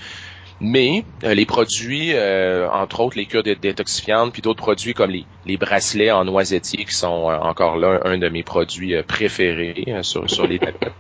Mais 0.60 1.04
euh, 1.24 1.34
les 1.34 1.46
produits, 1.46 2.14
euh, 2.14 2.70
entre 2.70 3.02
autres 3.02 3.18
les 3.18 3.26
cures 3.26 3.44
détoxifiantes, 3.44 4.32
puis 4.32 4.42
d'autres 4.42 4.64
produits 4.64 4.94
comme 4.94 5.12
les, 5.12 5.58
bracelets 5.58 6.12
en 6.12 6.26
noisetier, 6.26 6.86
qui 6.86 6.96
sont 6.96 7.30
euh, 7.30 7.38
encore 7.38 7.76
là 7.78 8.00
un 8.06 8.18
de 8.18 8.30
mes 8.30 8.44
produits 8.44 8.96
préférés 9.04 9.86
sur, 10.04 10.30
sur 10.30 10.48
les 10.48 10.60
tablettes, 10.60 10.94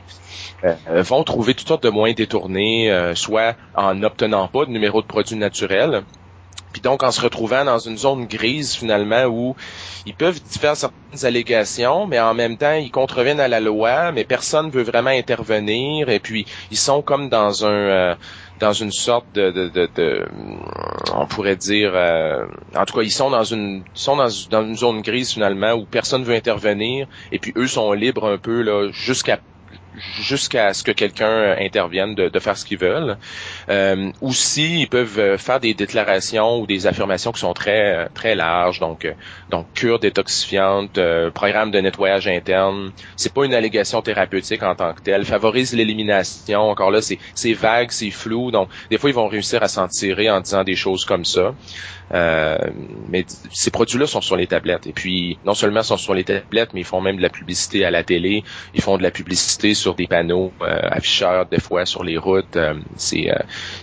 vont 0.85 1.23
trouver 1.23 1.53
toutes 1.53 1.67
sortes 1.67 1.83
de 1.83 1.89
moyens 1.89 2.17
détournés, 2.17 3.11
soit 3.15 3.55
en 3.75 3.95
n'obtenant 3.95 4.47
pas 4.47 4.65
de 4.65 4.71
numéro 4.71 5.01
de 5.01 5.07
produit 5.07 5.35
naturel, 5.35 6.03
puis 6.73 6.81
donc 6.81 7.03
en 7.03 7.11
se 7.11 7.21
retrouvant 7.21 7.63
dans 7.63 7.79
une 7.79 7.97
zone 7.97 8.25
grise 8.25 8.75
finalement 8.75 9.25
où 9.25 9.55
ils 10.05 10.13
peuvent 10.15 10.39
faire 10.59 10.75
certaines 10.75 11.25
allégations, 11.25 12.07
mais 12.07 12.19
en 12.19 12.33
même 12.33 12.57
temps 12.57 12.73
ils 12.73 12.91
contreviennent 12.91 13.39
à 13.39 13.47
la 13.47 13.59
loi, 13.61 14.11
mais 14.11 14.25
personne 14.25 14.69
veut 14.69 14.83
vraiment 14.83 15.11
intervenir 15.11 16.09
et 16.09 16.19
puis 16.19 16.45
ils 16.71 16.77
sont 16.77 17.01
comme 17.01 17.29
dans 17.29 17.65
un 17.65 18.17
dans 18.59 18.73
une 18.73 18.91
sorte 18.91 19.25
de, 19.33 19.51
de, 19.51 19.89
de, 19.95 20.25
on 21.13 21.25
pourrait 21.25 21.57
dire, 21.57 21.91
euh, 21.95 22.45
en 22.75 22.85
tout 22.85 22.95
cas, 22.95 23.03
ils 23.03 23.11
sont 23.11 23.29
dans 23.29 23.43
une, 23.43 23.83
sont 23.93 24.15
dans, 24.15 24.29
dans 24.49 24.63
une 24.63 24.77
zone 24.77 25.01
grise 25.01 25.33
finalement 25.33 25.73
où 25.73 25.85
personne 25.85 26.23
veut 26.23 26.35
intervenir 26.35 27.07
et 27.31 27.39
puis 27.39 27.51
eux 27.57 27.67
sont 27.67 27.91
libres 27.91 28.25
un 28.31 28.37
peu 28.37 28.61
là 28.61 28.89
jusqu'à 28.91 29.39
jusqu'à 30.21 30.73
ce 30.73 30.83
que 30.83 30.91
quelqu'un 30.91 31.55
intervienne 31.59 32.15
de, 32.15 32.29
de, 32.29 32.39
faire 32.39 32.57
ce 32.57 32.65
qu'ils 32.65 32.79
veulent. 32.79 33.17
Euh, 33.69 34.11
aussi, 34.21 34.81
ils 34.81 34.87
peuvent 34.87 35.19
euh, 35.19 35.37
faire 35.37 35.59
des 35.59 35.73
déclarations 35.73 36.59
ou 36.59 36.67
des 36.67 36.87
affirmations 36.87 37.31
qui 37.31 37.39
sont 37.39 37.53
très 37.53 38.07
très 38.13 38.35
larges, 38.35 38.79
donc 38.79 39.05
euh, 39.05 39.13
donc 39.49 39.67
cure 39.73 39.99
détoxifiante, 39.99 40.97
euh, 40.97 41.31
programme 41.31 41.71
de 41.71 41.79
nettoyage 41.79 42.27
interne. 42.27 42.91
C'est 43.15 43.33
pas 43.33 43.45
une 43.45 43.53
allégation 43.53 44.01
thérapeutique 44.01 44.63
en 44.63 44.75
tant 44.75 44.93
que 44.93 45.01
telle. 45.01 45.25
Favorise 45.25 45.73
l'élimination. 45.73 46.61
Encore 46.69 46.91
là, 46.91 47.01
c'est 47.01 47.19
c'est 47.35 47.53
vague, 47.53 47.91
c'est 47.91 48.11
flou. 48.11 48.51
Donc 48.51 48.69
des 48.89 48.97
fois, 48.97 49.09
ils 49.09 49.15
vont 49.15 49.27
réussir 49.27 49.63
à 49.63 49.67
s'en 49.67 49.87
tirer 49.87 50.29
en 50.29 50.41
disant 50.41 50.63
des 50.63 50.75
choses 50.75 51.05
comme 51.05 51.25
ça. 51.25 51.53
Euh, 52.13 52.57
mais 53.09 53.25
ces 53.51 53.71
produits-là 53.71 54.05
sont 54.05 54.21
sur 54.21 54.35
les 54.35 54.47
tablettes. 54.47 54.87
Et 54.87 54.93
puis, 54.93 55.37
non 55.45 55.53
seulement 55.53 55.83
sont 55.83 55.97
sur 55.97 56.13
les 56.13 56.23
tablettes, 56.23 56.73
mais 56.73 56.81
ils 56.81 56.85
font 56.85 57.01
même 57.01 57.17
de 57.17 57.21
la 57.21 57.29
publicité 57.29 57.85
à 57.85 57.91
la 57.91 58.03
télé. 58.03 58.43
Ils 58.75 58.81
font 58.81 58.97
de 58.97 59.03
la 59.03 59.11
publicité 59.11 59.73
sur 59.73 59.95
des 59.95 60.07
panneaux 60.07 60.51
euh, 60.61 60.79
afficheurs, 60.83 61.45
des 61.47 61.59
fois 61.59 61.85
sur 61.85 62.03
les 62.03 62.17
routes. 62.17 62.55
Euh, 62.55 62.75
c'est 62.97 63.31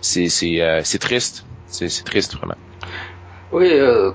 c'est 0.00 0.28
c'est 0.28 0.98
triste. 0.98 1.44
C'est 1.66 2.04
triste 2.04 2.36
vraiment. 2.36 2.56
Oui, 3.52 3.68
euh, 3.72 4.12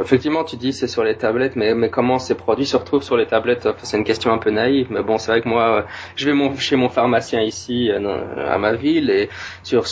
effectivement, 0.00 0.42
tu 0.42 0.56
dis 0.56 0.72
c'est 0.72 0.88
sur 0.88 1.04
les 1.04 1.16
tablettes, 1.16 1.54
mais, 1.54 1.74
mais 1.74 1.90
comment 1.90 2.18
ces 2.18 2.34
produits 2.34 2.66
se 2.66 2.76
retrouvent 2.76 3.02
sur 3.02 3.16
les 3.16 3.26
tablettes? 3.26 3.68
C'est 3.84 3.96
une 3.96 4.04
question 4.04 4.32
un 4.32 4.38
peu 4.38 4.50
naïve, 4.50 4.88
mais 4.90 5.02
bon, 5.02 5.16
c'est 5.16 5.30
vrai 5.30 5.42
que 5.42 5.48
moi, 5.48 5.86
je 6.16 6.28
vais 6.28 6.56
chez 6.58 6.74
mon 6.74 6.88
pharmacien 6.88 7.40
ici 7.40 7.90
à 7.90 8.58
ma 8.58 8.72
ville 8.74 9.10
et 9.10 9.28
sur 9.62 9.86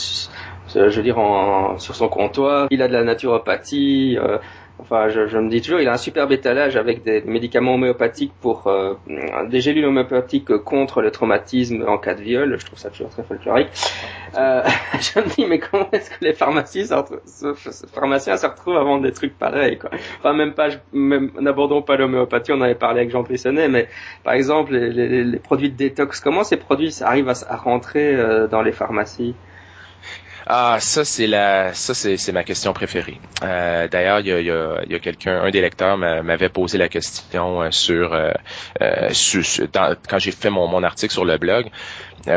euh, 0.76 0.90
je 0.90 0.96
veux 0.96 1.02
dire, 1.02 1.16
sur 1.78 1.94
son 1.94 2.08
comptoir. 2.08 2.66
Il 2.70 2.82
a 2.82 2.88
de 2.88 2.92
la 2.92 3.04
naturopathie. 3.04 4.18
Euh, 4.18 4.38
enfin, 4.78 5.08
je, 5.08 5.26
je, 5.26 5.38
me 5.38 5.48
dis 5.48 5.60
toujours, 5.60 5.80
il 5.80 5.88
a 5.88 5.92
un 5.92 5.98
superbe 5.98 6.32
étalage 6.32 6.76
avec 6.76 7.02
des 7.02 7.22
médicaments 7.22 7.74
homéopathiques 7.74 8.32
pour 8.40 8.66
euh, 8.66 8.94
des 9.48 9.60
gélules 9.60 9.84
homéopathiques 9.84 10.56
contre 10.58 11.00
le 11.00 11.10
traumatisme 11.10 11.84
en 11.86 11.98
cas 11.98 12.14
de 12.14 12.22
viol. 12.22 12.56
Je 12.58 12.66
trouve 12.66 12.78
ça 12.78 12.90
toujours 12.90 13.10
très 13.10 13.22
folklorique. 13.22 13.68
Euh, 14.36 14.62
je 15.00 15.20
me 15.20 15.34
dis, 15.34 15.46
mais 15.46 15.58
comment 15.58 15.88
est-ce 15.92 16.10
que 16.10 16.24
les 16.24 16.32
pharmacies, 16.32 16.86
se, 16.86 17.86
pharmaciens 17.92 18.36
se 18.36 18.46
retrouvent 18.46 18.76
à 18.76 18.82
vendre 18.82 19.02
des 19.02 19.12
trucs 19.12 19.38
pareils, 19.38 19.78
quoi? 19.78 19.90
Enfin, 20.18 20.32
même 20.34 20.54
pas, 20.54 20.68
n'abordons 20.92 21.82
pas 21.82 21.96
l'homéopathie. 21.96 22.52
On 22.52 22.60
avait 22.60 22.74
parlé 22.74 23.00
avec 23.00 23.10
Jean 23.10 23.24
Prissonnet, 23.24 23.68
mais 23.68 23.88
par 24.22 24.34
exemple, 24.34 24.72
les, 24.72 24.90
les, 24.90 25.24
les, 25.24 25.38
produits 25.38 25.70
de 25.70 25.76
détox, 25.76 26.20
comment 26.20 26.44
ces 26.44 26.56
produits 26.56 26.94
arrivent 27.00 27.28
à, 27.28 27.34
à 27.48 27.56
rentrer 27.56 28.16
dans 28.50 28.62
les 28.62 28.72
pharmacies? 28.72 29.34
Ah, 30.46 30.78
ça 30.78 31.06
c'est 31.06 31.26
la, 31.26 31.72
ça 31.72 31.94
c'est, 31.94 32.32
ma 32.32 32.44
question 32.44 32.74
préférée. 32.74 33.18
Euh, 33.42 33.88
d'ailleurs, 33.88 34.20
il 34.20 34.26
y 34.26 34.32
a, 34.32 34.40
y 34.40 34.92
y 34.92 34.94
a 34.94 34.98
quelqu'un, 34.98 35.40
un 35.42 35.50
des 35.50 35.62
lecteurs 35.62 35.96
m'avait 35.96 36.50
posé 36.50 36.76
la 36.76 36.88
question 36.88 37.62
euh, 37.62 37.70
sur, 37.70 38.12
euh, 38.12 38.32
sur 39.12 39.42
quand 39.72 40.18
j'ai 40.18 40.32
fait 40.32 40.50
mon, 40.50 40.66
mon 40.66 40.82
article 40.82 41.12
sur 41.12 41.24
le 41.24 41.38
blog. 41.38 41.70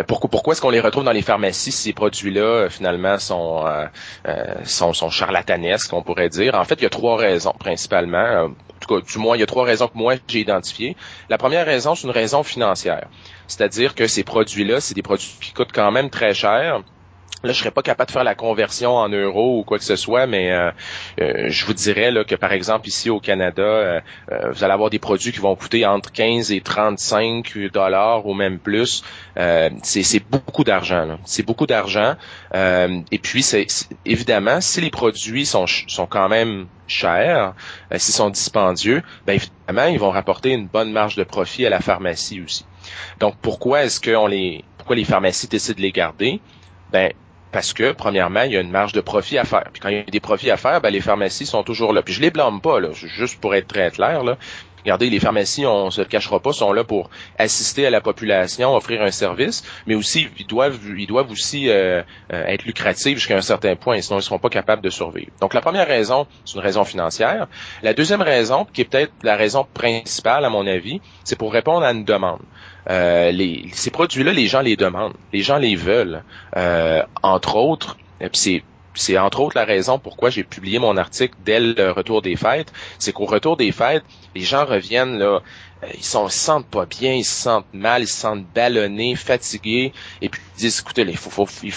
pourquoi, 0.07 0.29
pourquoi 0.29 0.53
est-ce 0.53 0.61
qu'on 0.61 0.69
les 0.69 0.79
retrouve 0.79 1.03
dans 1.03 1.11
les 1.11 1.21
pharmacies 1.21 1.71
si 1.71 1.83
ces 1.83 1.93
produits-là 1.93 2.69
finalement 2.69 3.17
sont, 3.17 3.65
sont, 4.63 4.93
sont 4.93 5.09
charlatanesques, 5.09 5.91
on 5.91 6.01
pourrait 6.01 6.29
dire? 6.29 6.55
En 6.55 6.63
fait, 6.63 6.75
il 6.75 6.83
y 6.83 6.87
a 6.87 6.89
trois 6.89 7.17
raisons 7.17 7.55
principalement. 7.59 8.45
En 8.45 8.79
tout 8.79 8.95
cas, 8.95 9.05
du 9.05 9.17
moins, 9.17 9.35
il 9.35 9.41
y 9.41 9.43
a 9.43 9.47
trois 9.47 9.65
raisons 9.65 9.87
que 9.87 9.97
moi 9.97 10.15
j'ai 10.27 10.39
identifiées. 10.39 10.95
La 11.29 11.37
première 11.37 11.65
raison, 11.65 11.93
c'est 11.95 12.07
une 12.07 12.13
raison 12.13 12.43
financière. 12.43 13.07
C'est-à-dire 13.47 13.95
que 13.95 14.07
ces 14.07 14.23
produits-là, 14.23 14.79
c'est 14.79 14.93
des 14.93 15.01
produits 15.01 15.35
qui 15.41 15.51
coûtent 15.51 15.73
quand 15.73 15.91
même 15.91 16.09
très 16.09 16.33
cher 16.33 16.83
Là, 17.43 17.53
je 17.53 17.59
serais 17.59 17.69
pas 17.71 17.83
capable 17.83 18.07
de 18.07 18.13
faire 18.13 18.23
la 18.23 18.33
conversion 18.33 18.95
en 18.95 19.09
euros 19.09 19.59
ou 19.59 19.63
quoi 19.63 19.77
que 19.77 19.83
ce 19.83 19.95
soit, 19.95 20.25
mais 20.25 20.51
euh, 20.51 20.71
euh, 21.21 21.45
je 21.49 21.65
vous 21.67 21.73
dirais 21.75 22.09
là, 22.09 22.23
que 22.23 22.33
par 22.33 22.51
exemple 22.51 22.87
ici 22.87 23.11
au 23.11 23.19
Canada, 23.19 23.61
euh, 23.61 24.01
vous 24.51 24.63
allez 24.63 24.73
avoir 24.73 24.89
des 24.89 24.97
produits 24.97 25.31
qui 25.31 25.39
vont 25.39 25.55
coûter 25.55 25.85
entre 25.85 26.11
15 26.11 26.51
et 26.51 26.61
35 26.61 27.55
dollars 27.71 28.25
ou 28.25 28.33
même 28.33 28.57
plus. 28.57 29.03
c'est 29.83 30.29
beaucoup 30.29 30.63
d'argent. 30.63 31.19
C'est 31.25 31.43
beaucoup 31.43 31.67
d'argent. 31.67 32.15
et 32.55 33.19
puis, 33.21 33.43
c'est 33.43 33.67
évidemment, 34.05 34.59
si 34.59 34.81
les 34.81 34.89
produits 34.89 35.45
sont, 35.45 35.65
sont 35.67 36.07
quand 36.07 36.29
même 36.29 36.65
chers, 36.87 37.53
s'ils 37.97 38.15
sont 38.15 38.31
dispendieux, 38.31 39.03
ben 39.27 39.33
évidemment, 39.33 39.87
ils 39.91 39.99
vont 39.99 40.09
rapporter 40.09 40.51
une 40.53 40.67
bonne 40.67 40.91
marge 40.91 41.15
de 41.15 41.23
profit 41.23 41.67
à 41.67 41.69
la 41.69 41.81
pharmacie 41.81 42.41
aussi. 42.41 42.65
Donc, 43.19 43.35
pourquoi 43.41 43.83
est-ce 43.83 44.01
qu'on 44.01 44.25
les 44.25 44.63
pourquoi 44.77 44.95
les 44.95 45.03
pharmacies 45.05 45.47
décident 45.49 45.75
de 45.75 45.81
les 45.81 45.91
garder? 45.91 46.39
Ben, 46.91 47.11
parce 47.51 47.73
que, 47.73 47.91
premièrement, 47.91 48.41
il 48.43 48.51
y 48.51 48.57
a 48.57 48.61
une 48.61 48.71
marge 48.71 48.93
de 48.93 49.01
profit 49.01 49.37
à 49.37 49.43
faire. 49.45 49.69
Puis 49.71 49.79
quand 49.79 49.89
il 49.89 49.97
y 49.97 49.99
a 49.99 50.03
des 50.03 50.19
profits 50.19 50.51
à 50.51 50.57
faire, 50.57 50.81
ben, 50.81 50.89
les 50.89 51.01
pharmacies 51.01 51.45
sont 51.45 51.63
toujours 51.63 51.93
là. 51.93 52.01
Puis 52.03 52.13
je 52.13 52.21
les 52.21 52.31
blâme 52.31 52.61
pas, 52.61 52.79
là, 52.79 52.89
juste 52.93 53.39
pour 53.39 53.55
être 53.55 53.67
très 53.67 53.89
clair. 53.91 54.23
Là. 54.23 54.37
Regardez, 54.87 55.09
les 55.09 55.19
pharmacies, 55.19 55.65
on 55.65 55.91
se 55.91 55.99
le 55.99 56.07
cachera 56.07 56.39
pas, 56.39 56.53
sont 56.53 56.71
là 56.71 56.85
pour 56.85 57.09
assister 57.37 57.85
à 57.85 57.89
la 57.89 57.99
population, 57.99 58.73
offrir 58.73 59.01
un 59.01 59.11
service, 59.11 59.61
mais 59.85 59.95
aussi 59.95 60.29
ils 60.39 60.47
doivent, 60.47 60.79
ils 60.97 61.07
doivent 61.07 61.29
aussi 61.29 61.67
euh, 61.67 62.03
euh, 62.31 62.45
être 62.45 62.63
lucratifs 62.63 63.17
jusqu'à 63.17 63.35
un 63.35 63.41
certain 63.41 63.75
point, 63.75 63.99
sinon 63.99 64.19
ils 64.19 64.23
seront 64.23 64.39
pas 64.39 64.47
capables 64.47 64.81
de 64.81 64.89
survivre. 64.89 65.29
Donc 65.41 65.53
la 65.53 65.59
première 65.59 65.87
raison, 65.87 66.25
c'est 66.45 66.55
une 66.55 66.61
raison 66.61 66.85
financière. 66.85 67.47
La 67.83 67.93
deuxième 67.93 68.21
raison, 68.21 68.65
qui 68.71 68.79
est 68.79 68.85
peut-être 68.85 69.11
la 69.23 69.35
raison 69.35 69.67
principale 69.73 70.45
à 70.45 70.49
mon 70.49 70.65
avis, 70.65 71.01
c'est 71.25 71.37
pour 71.37 71.51
répondre 71.51 71.85
à 71.85 71.91
une 71.91 72.05
demande. 72.05 72.39
Euh, 72.89 73.31
les, 73.31 73.65
ces 73.73 73.91
produits-là, 73.91 74.31
les 74.31 74.47
gens 74.47 74.61
les 74.61 74.77
demandent, 74.77 75.15
les 75.33 75.41
gens 75.41 75.57
les 75.57 75.75
veulent. 75.75 76.23
Euh, 76.55 77.03
entre 77.23 77.57
autres, 77.57 77.97
et 78.21 78.29
c'est 78.97 79.17
entre 79.17 79.39
autres 79.39 79.57
la 79.57 79.65
raison 79.65 79.99
pourquoi 79.99 80.29
j'ai 80.29 80.43
publié 80.43 80.79
mon 80.79 80.97
article 80.97 81.35
dès 81.45 81.59
le 81.59 81.91
retour 81.91 82.21
des 82.21 82.35
fêtes, 82.35 82.73
c'est 82.99 83.13
qu'au 83.13 83.25
retour 83.25 83.57
des 83.57 83.71
fêtes, 83.71 84.03
les 84.35 84.41
gens 84.41 84.65
reviennent 84.65 85.17
là, 85.17 85.41
euh, 85.83 85.87
ils, 85.93 86.03
sont, 86.03 86.27
se 86.27 86.37
sentent 86.37 86.67
pas 86.67 86.85
bien, 86.85 87.13
ils 87.13 87.23
se 87.23 87.43
sentent 87.43 87.71
mal, 87.73 88.01
ils 88.01 88.07
se 88.07 88.19
sentent 88.19 88.45
ballonnés, 88.53 89.15
fatigués, 89.15 89.93
et 90.21 90.29
puis 90.29 90.41
ils 90.55 90.59
disent 90.59 90.79
écoutez, 90.79 91.05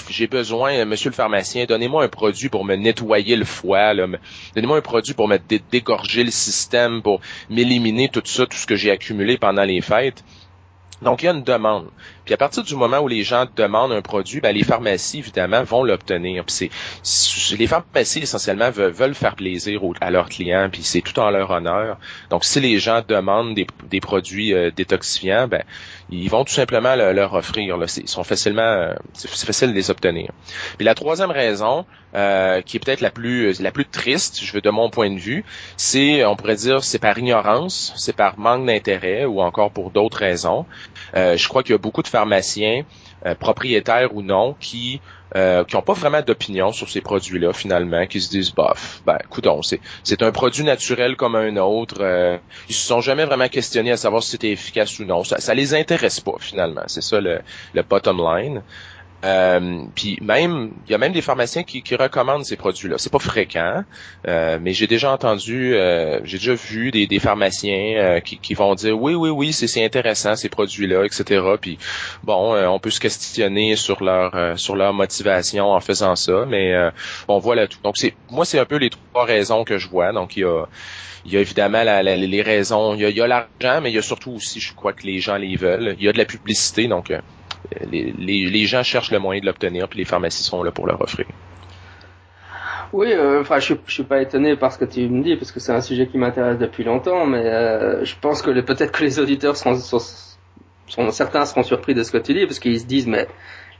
j'ai 0.08 0.26
besoin, 0.26 0.72
euh, 0.72 0.86
monsieur 0.86 1.10
le 1.10 1.14
pharmacien, 1.14 1.66
donnez-moi 1.66 2.04
un 2.04 2.08
produit 2.08 2.48
pour 2.48 2.64
me 2.64 2.76
nettoyer 2.76 3.36
le 3.36 3.44
foie, 3.44 3.94
donnez-moi 3.94 4.78
un 4.78 4.82
produit 4.82 5.14
pour 5.14 5.28
me 5.28 5.38
dégorger 5.70 6.24
le 6.24 6.30
système, 6.30 7.02
pour 7.02 7.20
m'éliminer 7.50 8.08
tout 8.08 8.22
ça, 8.24 8.46
tout 8.46 8.56
ce 8.56 8.66
que 8.66 8.76
j'ai 8.76 8.90
accumulé 8.90 9.36
pendant 9.36 9.64
les 9.64 9.82
fêtes. 9.82 10.24
Donc, 11.02 11.22
il 11.22 11.26
y 11.26 11.28
a 11.28 11.32
une 11.32 11.44
demande. 11.44 11.88
Puis 12.30 12.34
à 12.34 12.38
partir 12.38 12.62
du 12.62 12.76
moment 12.76 13.00
où 13.00 13.08
les 13.08 13.24
gens 13.24 13.44
demandent 13.56 13.90
un 13.90 14.02
produit, 14.02 14.40
ben, 14.40 14.54
les 14.54 14.62
pharmacies, 14.62 15.18
évidemment, 15.18 15.64
vont 15.64 15.82
l'obtenir. 15.82 16.44
Puis 16.44 16.70
c'est, 17.02 17.56
les 17.56 17.66
pharmacies, 17.66 18.20
essentiellement, 18.20 18.70
veulent, 18.70 19.16
faire 19.16 19.34
plaisir 19.34 19.80
à 20.00 20.12
leurs 20.12 20.28
clients, 20.28 20.68
puis 20.70 20.84
c'est 20.84 21.00
tout 21.00 21.18
en 21.18 21.30
leur 21.30 21.50
honneur. 21.50 21.98
Donc, 22.30 22.44
si 22.44 22.60
les 22.60 22.78
gens 22.78 23.02
demandent 23.04 23.56
des, 23.56 24.00
produits 24.00 24.54
euh, 24.54 24.70
détoxifiants, 24.70 25.48
ben, 25.48 25.64
ils 26.10 26.28
vont 26.28 26.44
tout 26.44 26.52
simplement 26.52 26.94
leur 26.94 27.34
offrir. 27.34 27.76
Là. 27.76 27.86
Ils 27.96 28.08
sont 28.08 28.24
facilement, 28.24 28.62
euh, 28.62 28.94
c'est 29.14 29.28
facile 29.44 29.70
de 29.70 29.74
les 29.74 29.90
obtenir. 29.90 30.30
Puis 30.76 30.84
la 30.84 30.94
troisième 30.94 31.30
raison, 31.30 31.84
euh, 32.14 32.60
qui 32.62 32.76
est 32.76 32.80
peut-être 32.80 33.00
la 33.00 33.10
plus 33.10 33.60
la 33.60 33.70
plus 33.70 33.84
triste, 33.84 34.40
je 34.42 34.52
veux 34.52 34.60
de 34.60 34.70
mon 34.70 34.90
point 34.90 35.10
de 35.10 35.18
vue, 35.18 35.44
c'est, 35.76 36.24
on 36.24 36.34
pourrait 36.34 36.56
dire, 36.56 36.82
c'est 36.82 36.98
par 36.98 37.16
ignorance, 37.18 37.92
c'est 37.96 38.16
par 38.16 38.38
manque 38.38 38.66
d'intérêt 38.66 39.24
ou 39.24 39.40
encore 39.40 39.70
pour 39.70 39.90
d'autres 39.90 40.18
raisons. 40.18 40.66
Euh, 41.16 41.36
je 41.36 41.48
crois 41.48 41.62
qu'il 41.62 41.72
y 41.72 41.74
a 41.74 41.78
beaucoup 41.78 42.02
de 42.02 42.08
pharmaciens, 42.20 42.84
euh, 43.26 43.34
propriétaires 43.34 44.14
ou 44.14 44.22
non, 44.22 44.54
qui 44.60 45.00
euh, 45.36 45.64
qui 45.64 45.76
n'ont 45.76 45.82
pas 45.82 45.92
vraiment 45.92 46.22
d'opinion 46.22 46.72
sur 46.72 46.90
ces 46.90 47.00
produits-là 47.00 47.52
finalement, 47.52 48.06
qui 48.06 48.20
se 48.20 48.30
disent 48.30 48.52
bof, 48.52 49.00
ben 49.06 49.18
coudon, 49.30 49.62
c'est 49.62 49.80
c'est 50.02 50.22
un 50.22 50.32
produit 50.32 50.64
naturel 50.64 51.16
comme 51.16 51.36
un 51.36 51.56
autre. 51.56 51.98
Euh, 52.00 52.36
ils 52.68 52.74
se 52.74 52.86
sont 52.86 53.00
jamais 53.00 53.24
vraiment 53.24 53.48
questionnés 53.48 53.92
à 53.92 53.96
savoir 53.96 54.22
si 54.22 54.30
c'était 54.30 54.50
efficace 54.50 54.98
ou 54.98 55.04
non. 55.04 55.22
Ça, 55.24 55.40
ça 55.40 55.54
les 55.54 55.74
intéresse 55.74 56.20
pas 56.20 56.34
finalement. 56.40 56.82
C'est 56.88 57.02
ça 57.02 57.20
le, 57.20 57.40
le 57.74 57.82
bottom 57.82 58.18
line. 58.18 58.62
Euh, 59.24 59.82
puis 59.94 60.18
même, 60.22 60.72
il 60.86 60.92
y 60.92 60.94
a 60.94 60.98
même 60.98 61.12
des 61.12 61.20
pharmaciens 61.20 61.62
qui, 61.62 61.82
qui 61.82 61.94
recommandent 61.94 62.44
ces 62.44 62.56
produits-là. 62.56 62.96
C'est 62.98 63.12
pas 63.12 63.18
fréquent, 63.18 63.84
euh, 64.26 64.58
mais 64.60 64.72
j'ai 64.72 64.86
déjà 64.86 65.12
entendu, 65.12 65.74
euh, 65.74 66.20
j'ai 66.24 66.38
déjà 66.38 66.54
vu 66.54 66.90
des, 66.90 67.06
des 67.06 67.18
pharmaciens 67.18 67.96
euh, 67.96 68.20
qui, 68.20 68.38
qui, 68.38 68.54
vont 68.54 68.74
dire 68.74 69.00
oui, 69.00 69.14
oui, 69.14 69.28
oui, 69.30 69.52
c'est 69.52 69.84
intéressant 69.84 70.36
ces 70.36 70.48
produits-là, 70.48 71.04
etc. 71.04 71.42
Puis 71.60 71.78
bon, 72.22 72.56
on 72.56 72.78
peut 72.78 72.90
se 72.90 73.00
questionner 73.00 73.76
sur 73.76 74.02
leur 74.02 74.58
sur 74.58 74.76
leur 74.76 74.94
motivation 74.94 75.70
en 75.72 75.80
faisant 75.80 76.16
ça, 76.16 76.46
mais 76.48 76.74
bon 77.28 77.38
voilà 77.38 77.66
tout. 77.66 77.78
Donc 77.82 77.96
c'est 77.96 78.14
moi 78.30 78.44
c'est 78.44 78.58
un 78.58 78.64
peu 78.64 78.76
les 78.76 78.90
trois 78.90 79.24
raisons 79.24 79.64
que 79.64 79.78
je 79.78 79.88
vois. 79.88 80.12
Donc 80.12 80.36
il 80.36 80.40
y 80.40 80.44
a 80.44 80.64
il 81.26 81.32
y 81.32 81.36
a 81.36 81.40
évidemment 81.40 81.82
les 81.82 82.42
raisons, 82.42 82.94
il 82.94 83.10
y 83.10 83.20
a 83.20 83.26
l'argent, 83.26 83.80
mais 83.82 83.90
il 83.90 83.94
y 83.94 83.98
a 83.98 84.02
surtout 84.02 84.32
aussi, 84.32 84.60
je 84.60 84.74
crois 84.74 84.94
que 84.94 85.02
les 85.02 85.20
gens 85.20 85.36
les 85.36 85.56
veulent. 85.56 85.94
Il 85.98 86.04
y 86.04 86.08
a 86.08 86.12
de 86.12 86.18
la 86.18 86.24
publicité, 86.24 86.88
donc 86.88 87.12
les, 87.90 88.66
gens 88.66 88.82
cherchent 88.82 89.10
le 89.10 89.18
moyen 89.18 89.40
de 89.40 89.46
l'obtenir, 89.46 89.88
puis 89.88 89.98
les 89.98 90.04
pharmacies 90.04 90.42
sont 90.42 90.62
là 90.62 90.70
pour 90.70 90.86
leur 90.86 91.00
offrir. 91.00 91.26
Oui, 92.92 93.12
euh, 93.12 93.40
enfin, 93.40 93.60
je, 93.60 93.74
je 93.86 93.92
suis 93.92 94.02
pas 94.02 94.20
étonné 94.20 94.56
par 94.56 94.72
ce 94.72 94.78
que 94.78 94.84
tu 94.84 95.08
me 95.08 95.22
dis, 95.22 95.36
parce 95.36 95.52
que 95.52 95.60
c'est 95.60 95.72
un 95.72 95.80
sujet 95.80 96.08
qui 96.08 96.18
m'intéresse 96.18 96.58
depuis 96.58 96.82
longtemps, 96.82 97.24
mais 97.24 97.46
euh, 97.46 98.04
je 98.04 98.14
pense 98.20 98.42
que 98.42 98.50
peut-être 98.60 98.90
que 98.90 99.04
les 99.04 99.20
auditeurs 99.20 99.56
sont, 99.56 99.76
certains 101.10 101.44
seront 101.44 101.62
surpris 101.62 101.94
de 101.94 102.02
ce 102.02 102.10
que 102.10 102.18
tu 102.18 102.34
dis, 102.34 102.46
parce 102.46 102.58
qu'ils 102.58 102.80
se 102.80 102.86
disent, 102.86 103.06
mais 103.06 103.28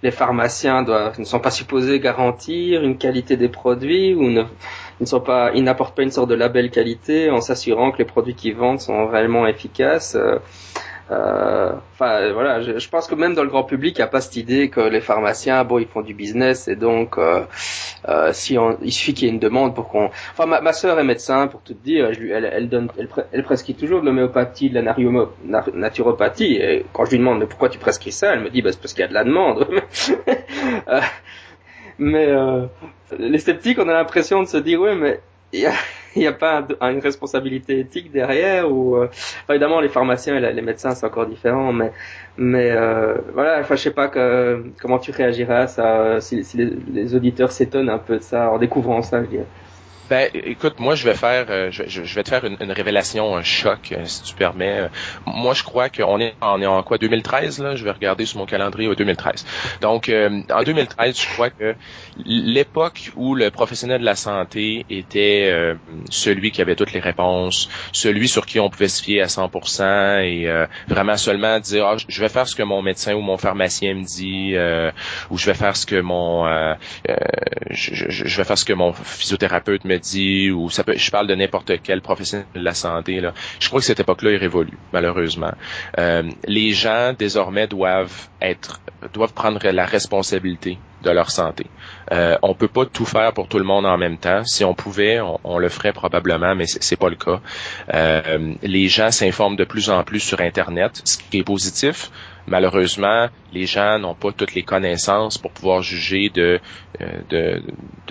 les 0.03 0.11
pharmaciens 0.11 0.83
ne 1.19 1.25
sont 1.25 1.41
pas 1.41 1.51
supposés 1.51 2.01
garantir 2.01 2.83
une 2.83 2.97
qualité 2.97 3.37
des 3.37 3.49
produits 3.49 4.15
ou 4.15 4.31
ne, 4.31 4.45
ne 5.01 5.07
sont 5.07 5.21
pas, 5.21 5.51
ils 5.55 5.63
n'apportent 5.63 5.97
pas 5.97 6.03
une 6.03 6.11
sorte 6.11 6.31
de 6.31 6.35
label 6.35 6.71
qualité 6.71 7.31
en 7.31 7.41
s'assurant 7.41 7.91
que 7.91 7.99
les 7.99 8.05
produits 8.05 8.35
qu'ils 8.35 8.55
vendent 8.55 8.81
sont 8.81 9.07
réellement 9.07 9.47
efficaces. 9.47 10.15
Euh, 10.15 10.39
euh, 11.11 11.73
enfin 11.95 12.33
voilà, 12.33 12.61
je, 12.61 12.89
pense 12.89 13.09
que 13.09 13.17
même 13.17 13.35
dans 13.35 13.43
le 13.43 13.49
grand 13.49 13.65
public, 13.65 13.97
il 13.99 14.01
n'y 14.01 14.05
a 14.05 14.09
pas 14.09 14.21
cette 14.21 14.37
idée 14.37 14.69
que 14.69 14.81
les 14.81 15.01
pharmaciens, 15.01 15.65
bon, 15.65 15.81
ils 15.81 15.87
font 15.87 16.03
du 16.03 16.15
business 16.15 16.69
et 16.69 16.77
donc 16.77 17.19
euh, 17.19 17.43
euh, 18.09 18.33
si 18.33 18.57
on, 18.59 18.79
il 18.83 18.93
suffit 18.93 19.15
qu'il 19.15 19.27
y 19.27 19.31
ait 19.31 19.35
une 19.35 19.41
demande 19.41 19.75
pour 19.75 19.89
qu'on. 19.89 20.11
Enfin, 20.33 20.47
ma, 20.47 20.61
ma 20.61 20.73
sœur 20.73 21.01
est 21.01 21.05
médecin, 21.05 21.49
pour 21.49 21.63
tout 21.63 21.75
dire, 21.75 22.13
je 22.13 22.27
elle, 22.29 22.45
elle 22.45 22.69
donne, 22.69 22.89
elle, 23.33 23.43
prescrit 23.43 23.75
toujours 23.75 24.03
de 24.03 24.07
l'homéopathie, 24.07 24.71
de 24.71 24.79
la 24.79 24.95
naturopathie. 25.75 26.57
Et 26.57 26.87
quand 26.93 27.07
je 27.07 27.11
lui 27.11 27.19
demande 27.19 27.41
mais 27.41 27.47
pourquoi 27.47 27.69
tu 27.69 27.79
prescris 27.79 28.13
ça, 28.13 28.35
elle 28.35 28.41
me 28.41 28.51
dit 28.51 28.63
bah, 28.63 28.71
c'est 28.71 28.81
parce 28.81 28.93
qu'il 28.93 29.03
y 29.03 29.05
a 29.05 29.09
de 29.09 29.15
la 29.15 29.25
demande. 29.25 29.67
mais 31.99 32.29
les 33.19 33.39
sceptiques, 33.39 33.79
on 33.81 33.89
a 33.89 33.95
l'impression 33.95 34.43
de 34.43 34.49
se 34.49 34.59
dire 34.59 34.81
oui, 34.81 34.95
mais 34.95 35.21
il 35.53 35.69
n'y 36.17 36.27
a 36.27 36.33
pas 36.33 36.67
une 36.83 37.01
responsabilité 37.01 37.81
éthique 37.81 38.11
derrière 38.11 38.71
ou 38.71 38.97
euh, 38.97 39.09
évidemment 39.49 39.81
les 39.81 39.89
pharmaciens 39.89 40.37
et 40.37 40.53
les 40.53 40.63
médecins 40.63 40.95
c'est 40.95 41.07
encore 41.07 41.27
différent 41.27 41.73
mais 41.73 41.93
mais 42.37 42.71
euh, 42.71 43.15
voilà 43.35 43.61
enfin 43.61 43.77
je 43.77 43.83
sais 43.83 43.91
pas 43.91 44.09
que, 44.09 44.65
comment 44.81 44.99
tu 44.99 45.11
réagiras 45.11 45.61
à 45.61 45.67
ça 45.67 46.21
si, 46.21 46.43
si 46.45 46.57
les, 46.57 46.71
les, 46.93 47.15
auditeurs 47.15 47.53
s'étonnent 47.53 47.91
un 47.91 47.99
peu 47.99 48.19
de 48.19 48.23
ça 48.23 48.51
en 48.51 48.59
découvrant 48.59 49.03
ça 49.03 49.21
je. 49.21 49.45
Ben, 50.11 50.29
écoute, 50.35 50.81
moi, 50.81 50.97
je 50.97 51.05
vais 51.05 51.15
faire, 51.15 51.47
euh, 51.51 51.71
je, 51.71 51.85
je, 51.87 52.15
vais 52.17 52.25
te 52.25 52.31
faire 52.31 52.45
une, 52.45 52.57
une, 52.61 52.73
révélation, 52.73 53.37
un 53.37 53.45
choc, 53.45 53.93
euh, 53.93 54.05
si 54.07 54.25
tu 54.25 54.35
permets. 54.35 54.89
Moi, 55.25 55.55
je 55.55 55.63
crois 55.63 55.89
qu'on 55.89 56.19
est, 56.19 56.35
on 56.43 56.61
est 56.61 56.67
en 56.67 56.83
quoi, 56.83 56.99
2013 56.99 57.61
là? 57.61 57.77
Je 57.77 57.85
vais 57.85 57.93
regarder 57.93 58.27
sur 58.27 58.39
mon 58.39 58.47
calendrier 58.47 58.89
au 58.89 58.97
2013. 58.97 59.47
Donc, 59.81 60.09
euh, 60.09 60.41
en 60.53 60.65
2013, 60.65 61.17
je 61.17 61.27
crois 61.33 61.51
que 61.51 61.77
l'époque 62.25 63.13
où 63.15 63.37
le 63.37 63.53
professionnel 63.53 64.01
de 64.01 64.05
la 64.05 64.17
santé 64.17 64.85
était 64.91 65.77
celui 66.11 66.51
qui 66.51 66.61
avait 66.61 66.75
toutes 66.75 66.93
les 66.93 66.99
réponses, 66.99 67.69
celui 67.93 68.27
sur 68.27 68.47
qui 68.47 68.59
on 68.59 68.69
pouvait 68.69 68.89
se 68.89 69.05
fier 69.05 69.23
à 69.23 69.27
100% 69.27 70.25
et 70.25 70.67
vraiment 70.89 71.17
seulement 71.17 71.61
dire, 71.61 71.87
ah, 71.87 71.97
je 72.09 72.21
vais 72.21 72.29
faire 72.29 72.49
ce 72.49 72.57
que 72.57 72.65
mon 72.65 72.83
médecin 72.83 73.15
ou 73.15 73.21
mon 73.21 73.37
pharmacien 73.37 73.95
me 73.95 74.03
dit, 74.03 74.57
ou 75.31 75.39
je 75.39 75.47
vais 75.47 75.55
faire 75.55 75.77
ce 75.77 75.87
que 75.87 76.01
mon, 76.01 76.75
je, 77.71 78.07
je, 78.09 78.37
vais 78.37 78.45
faire 78.45 78.59
ce 78.59 78.65
que 78.65 78.73
mon 78.73 78.93
physiothérapeute 78.93 79.85
me 79.85 80.00
ou 80.53 80.71
ça 80.71 80.85
peut, 80.85 80.95
je 80.97 81.11
parle 81.11 81.27
de 81.27 81.35
n'importe 81.35 81.83
quel 81.83 82.01
professionnel 82.01 82.47
de 82.55 82.61
la 82.61 82.75
santé, 82.75 83.21
là, 83.21 83.33
je 83.59 83.69
crois 83.69 83.81
que 83.81 83.87
cette 83.87 84.01
époque-là 84.01 84.33
est 84.33 84.37
révolue, 84.37 84.77
malheureusement. 84.93 85.53
Euh, 85.99 86.23
les 86.47 86.73
gens 86.73 87.15
désormais 87.19 87.67
doivent 87.67 88.29
être, 88.41 88.81
doivent 89.13 89.33
prendre 89.35 89.61
la 89.69 89.85
responsabilité 89.87 90.79
de 91.03 91.11
leur 91.11 91.31
santé. 91.31 91.67
Euh, 92.13 92.37
on 92.43 92.55
peut 92.55 92.69
pas 92.69 92.87
tout 92.87 93.05
faire 93.05 93.33
pour 93.33 93.49
tout 93.49 93.59
le 93.59 93.65
monde 93.65 93.87
en 93.87 93.97
même 93.97 94.19
temps. 94.19 94.45
Si 94.45 94.65
on 94.65 94.75
pouvait, 94.75 95.21
on, 95.21 95.59
le 95.59 95.69
ferait 95.69 95.93
probablement, 95.93 96.55
mais 96.55 96.67
c'est 96.67 96.97
pas 96.97 97.09
le 97.09 97.17
cas. 97.17 97.41
Euh, 97.95 98.55
les 98.63 98.89
gens 98.89 99.11
s'informent 99.11 99.57
de 99.57 99.65
plus 99.65 99.91
en 99.91 100.03
plus 100.05 100.21
sur 100.21 100.41
Internet, 100.41 101.01
ce 101.05 101.19
qui 101.19 101.39
est 101.39 101.45
positif, 101.45 102.11
malheureusement, 102.47 103.29
les 103.53 103.67
gens 103.67 103.99
n'ont 103.99 104.15
pas 104.15 104.33
toutes 104.33 104.55
les 104.55 104.63
connaissances 104.63 105.39
pour 105.39 105.51
pouvoir 105.53 105.83
juger 105.83 106.31
de, 106.31 106.61
euh, 107.01 107.07
de, 107.31 107.63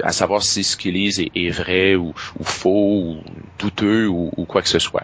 à 0.03 0.11
savoir 0.11 0.43
si 0.43 0.63
ce 0.63 0.77
qu'ils 0.77 0.93
lisent 0.93 1.19
est, 1.19 1.49
vrai 1.49 1.95
ou, 1.95 2.13
faux 2.15 2.69
ou 2.69 3.17
douteux 3.59 4.07
ou, 4.07 4.45
quoi 4.47 4.61
que 4.61 4.69
ce 4.69 4.79
soit. 4.79 5.03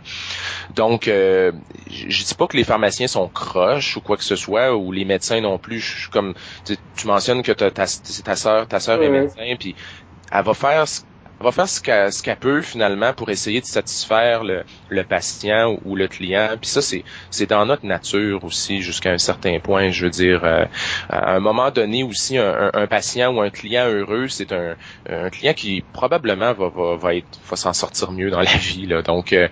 Donc, 0.76 1.08
euh, 1.08 1.52
je 1.90 2.24
dis 2.24 2.34
pas 2.34 2.48
que 2.48 2.58
les 2.58 2.64
pharmaciens 2.64 3.08
sont 3.08 3.28
croches 3.28 3.98
ou 3.98 4.02
quoi 4.02 4.18
que 4.18 4.24
ce 4.24 4.36
soit 4.36 4.76
ou 4.76 4.92
les 4.92 5.06
médecins 5.06 5.42
non 5.42 5.58
plus. 5.58 6.10
comme 6.12 6.34
tu, 6.66 6.78
mentionnes 7.06 7.44
que 7.44 7.52
ta, 7.76 7.86
ta, 7.88 8.24
ta 8.26 8.38
soeur, 8.38 8.68
ta 8.70 8.82
soeur 8.82 9.04
est 9.04 9.10
médecin, 9.10 9.56
puis 9.60 9.76
elle 10.32 10.46
va 10.46 10.54
faire 10.56 10.88
ce 10.88 11.02
va 11.46 11.52
faire 11.52 11.70
ce 11.70 12.24
qu'elle 12.24 12.38
peut 12.38 12.62
finalement 12.62 13.14
pour 13.14 13.30
essayer 13.30 13.62
de 13.62 13.66
satisfaire 13.66 14.44
le, 14.44 14.64
le 14.90 15.04
patient 15.04 15.78
ou, 15.86 15.96
le 15.96 16.08
client. 16.08 16.50
Puis 16.60 16.70
ça, 16.70 16.82
c'est 16.82 17.46
dans 17.46 17.66
notre 17.66 17.86
nature 17.86 18.44
aussi 18.44 18.82
jusqu'à 18.82 19.12
un 19.12 19.18
certain 19.18 19.60
point. 19.60 19.90
Je 19.90 20.06
veux 20.06 20.12
dire, 20.12 20.44
euh, 20.44 20.66
à 21.10 21.36
un 21.36 21.40
moment 21.40 21.72
donné 21.72 22.04
aussi, 22.04 22.38
un, 22.38 22.72
un, 22.74 22.88
patient 22.88 23.34
ou 23.34 23.42
un 23.42 23.50
client 23.50 23.88
heureux, 23.88 24.28
c'est 24.28 24.52
un, 24.52 24.76
un 25.10 25.30
client 25.30 25.54
qui 25.54 25.84
probablement 25.94 26.54
va, 26.54 26.70
va, 26.70 26.96
va 26.96 27.16
être 27.16 27.28
va 27.50 27.56
s'en 27.56 27.74
sortir 27.74 28.12
mieux 28.12 28.32
dans 28.32 28.42
la 28.42 28.58
vie. 28.58 28.88
Là. 28.88 29.02
Donc, 29.04 29.32
euh, 29.32 29.48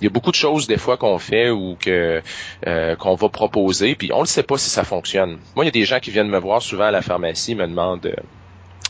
il 0.00 0.04
y 0.04 0.06
a 0.08 0.10
beaucoup 0.10 0.30
de 0.30 0.36
choses 0.36 0.66
des 0.66 0.78
fois 0.78 0.96
qu'on 0.96 1.18
fait 1.18 1.50
ou 1.50 1.76
que 1.78 2.22
euh, 2.66 2.96
qu'on 2.96 3.14
va 3.14 3.28
proposer, 3.28 3.94
puis 3.94 4.10
on 4.12 4.22
ne 4.22 4.26
sait 4.26 4.42
pas 4.42 4.58
si 4.58 4.68
ça 4.68 4.82
fonctionne. 4.82 5.38
Moi, 5.54 5.64
il 5.64 5.66
y 5.66 5.68
a 5.68 5.72
des 5.72 5.84
gens 5.84 6.00
qui 6.00 6.10
viennent 6.10 6.28
me 6.28 6.38
voir 6.38 6.60
souvent 6.60 6.84
à 6.84 6.90
la 6.90 7.02
pharmacie, 7.02 7.54
me 7.54 7.66
demandent 7.66 8.12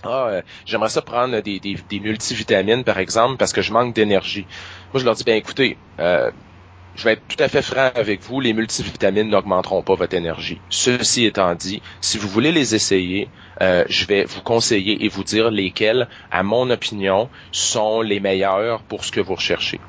ah, 0.09 0.29
euh, 0.29 0.43
j'aimerais 0.65 0.89
ça 0.89 1.03
prendre 1.03 1.41
des, 1.41 1.61
des, 1.61 1.77
des, 1.89 2.01
multivitamines, 2.01 2.85
par 2.85 2.99
exemple, 2.99 3.37
parce 3.37 3.53
que 3.53 3.63
je 3.63 3.73
manque 3.73 3.95
d'énergie. 3.95 4.47
Moi, 4.93 5.01
je 5.01 5.05
leur 5.05 5.15
dis, 5.15 5.25
ben 5.25 5.37
écoutez, 5.37 5.77
euh, 5.99 6.31
je 6.97 7.05
vais 7.05 7.13
être 7.13 7.23
tout 7.29 7.43
à 7.43 7.49
fait 7.49 7.63
franc 7.63 7.91
avec 7.95 8.23
vous, 8.23 8.41
les 8.41 8.55
multivitamines 8.55 9.29
n'augmenteront 9.29 9.83
pas 9.83 9.95
votre 9.95 10.15
énergie. 10.15 10.61
Ceci 10.71 11.27
étant 11.27 11.55
dit, 11.55 11.83
si 12.01 12.17
vous 12.17 12.29
voulez 12.29 12.53
les 12.53 12.75
essayer, 12.75 13.29
euh, 13.61 13.85
je 13.89 14.07
vais 14.07 14.25
vous 14.25 14.41
conseiller 14.41 15.05
et 15.05 15.09
vous 15.09 15.23
dire 15.23 15.51
lesquelles, 15.51 16.09
à 16.31 16.43
mon 16.43 16.71
opinion, 16.71 17.29
sont 17.53 18.01
les 18.01 18.21
meilleures 18.21 18.83
pour 18.83 19.05
ce 19.05 19.13
que 19.13 19.21
vous 19.21 19.35
recherchez. 19.35 19.81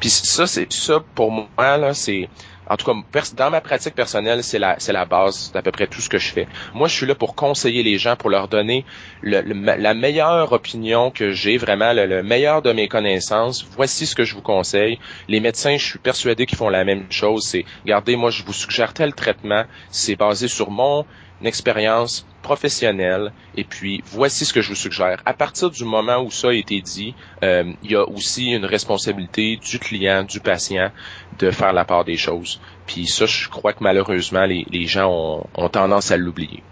Puis 0.00 0.10
ça, 0.10 0.46
c'est 0.46 0.70
ça 0.72 1.02
pour 1.14 1.30
moi 1.30 1.48
là, 1.58 1.94
c'est 1.94 2.28
en 2.70 2.76
tout 2.76 2.86
cas, 2.86 3.22
dans 3.36 3.50
ma 3.50 3.60
pratique 3.60 3.96
personnelle, 3.96 4.44
c'est 4.44 4.60
la, 4.60 4.76
c'est 4.78 4.92
la 4.92 5.04
base 5.04 5.50
d'à 5.52 5.60
peu 5.60 5.72
près 5.72 5.88
tout 5.88 6.00
ce 6.00 6.08
que 6.08 6.18
je 6.18 6.30
fais. 6.30 6.46
Moi, 6.72 6.86
je 6.86 6.94
suis 6.94 7.06
là 7.06 7.16
pour 7.16 7.34
conseiller 7.34 7.82
les 7.82 7.98
gens, 7.98 8.14
pour 8.14 8.30
leur 8.30 8.46
donner 8.46 8.84
la 9.24 9.94
meilleure 9.94 10.52
opinion 10.52 11.10
que 11.10 11.32
j'ai, 11.32 11.56
vraiment 11.56 11.92
le, 11.92 12.22
meilleur 12.22 12.62
de 12.62 12.72
mes 12.72 12.86
connaissances. 12.86 13.66
Voici 13.76 14.06
ce 14.06 14.14
que 14.14 14.22
je 14.22 14.36
vous 14.36 14.42
conseille. 14.42 15.00
Les 15.26 15.40
médecins, 15.40 15.76
je 15.76 15.84
suis 15.84 15.98
persuadé 15.98 16.46
qu'ils 16.46 16.58
font 16.58 16.68
la 16.68 16.84
même 16.84 17.10
chose. 17.10 17.44
C'est, 17.44 17.64
regardez, 17.82 18.14
moi, 18.14 18.30
je 18.30 18.44
vous 18.44 18.52
suggère 18.52 18.94
tel 18.94 19.14
traitement. 19.14 19.64
C'est 19.90 20.14
basé 20.14 20.46
sur 20.46 20.70
mon 20.70 21.04
expérience 21.46 22.26
professionnelle 22.42 23.32
et 23.56 23.64
puis 23.64 24.02
voici 24.06 24.44
ce 24.44 24.52
que 24.52 24.60
je 24.60 24.68
vous 24.70 24.74
suggère. 24.74 25.22
À 25.26 25.34
partir 25.34 25.70
du 25.70 25.84
moment 25.84 26.18
où 26.22 26.30
ça 26.30 26.48
a 26.48 26.52
été 26.52 26.80
dit, 26.80 27.14
euh, 27.42 27.64
il 27.82 27.92
y 27.92 27.96
a 27.96 28.08
aussi 28.08 28.52
une 28.52 28.64
responsabilité 28.64 29.56
du 29.56 29.78
client, 29.78 30.24
du 30.24 30.40
patient 30.40 30.90
de 31.38 31.50
faire 31.50 31.72
la 31.72 31.84
part 31.84 32.04
des 32.04 32.16
choses. 32.16 32.60
Puis 32.86 33.06
ça, 33.06 33.26
je 33.26 33.48
crois 33.48 33.72
que 33.72 33.82
malheureusement, 33.82 34.44
les, 34.46 34.86
gens 34.86 35.46
ont, 35.54 35.68
tendance 35.68 36.10
à 36.10 36.16
l'oublier. 36.16 36.62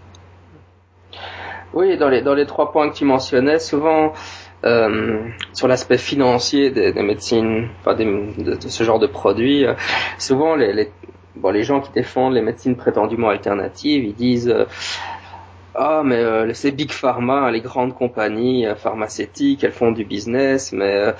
Oui, 1.73 1.97
dans 1.97 2.09
les, 2.09 2.45
trois 2.45 2.71
points 2.71 2.89
que 2.89 2.95
tu 2.95 3.05
mentionnais, 3.05 3.59
souvent 3.59 4.13
euh, 4.65 5.19
sur 5.53 5.67
l'aspect 5.67 5.97
financier 5.97 6.71
des, 6.71 6.91
médecines, 6.93 7.69
enfin 7.79 7.95
de, 7.95 8.57
ce 8.59 8.83
genre 8.83 8.99
de 8.99 9.07
produits, 9.07 9.65
euh, 9.65 9.75
souvent 10.17 10.55
les, 10.55 10.91
bon, 11.39 11.51
les 11.51 11.63
gens 11.63 11.81
qui 11.81 11.91
défendent 11.91 12.33
les 12.33 12.41
médecines 12.41 12.75
prétendument 12.75 13.29
alternatives, 13.29 14.03
ils 14.03 14.15
disent 14.15 14.49
euh, 14.49 14.65
ah 15.75 16.01
mais 16.03 16.15
euh, 16.17 16.51
ces 16.53 16.71
big 16.71 16.91
pharma, 16.91 17.51
les 17.51 17.61
grandes 17.61 17.93
compagnies 17.93 18.65
euh, 18.65 18.75
pharmaceutiques, 18.75 19.63
elles 19.63 19.71
font 19.71 19.91
du 19.91 20.03
business, 20.03 20.73
mais 20.73 20.93
euh, 20.95 21.11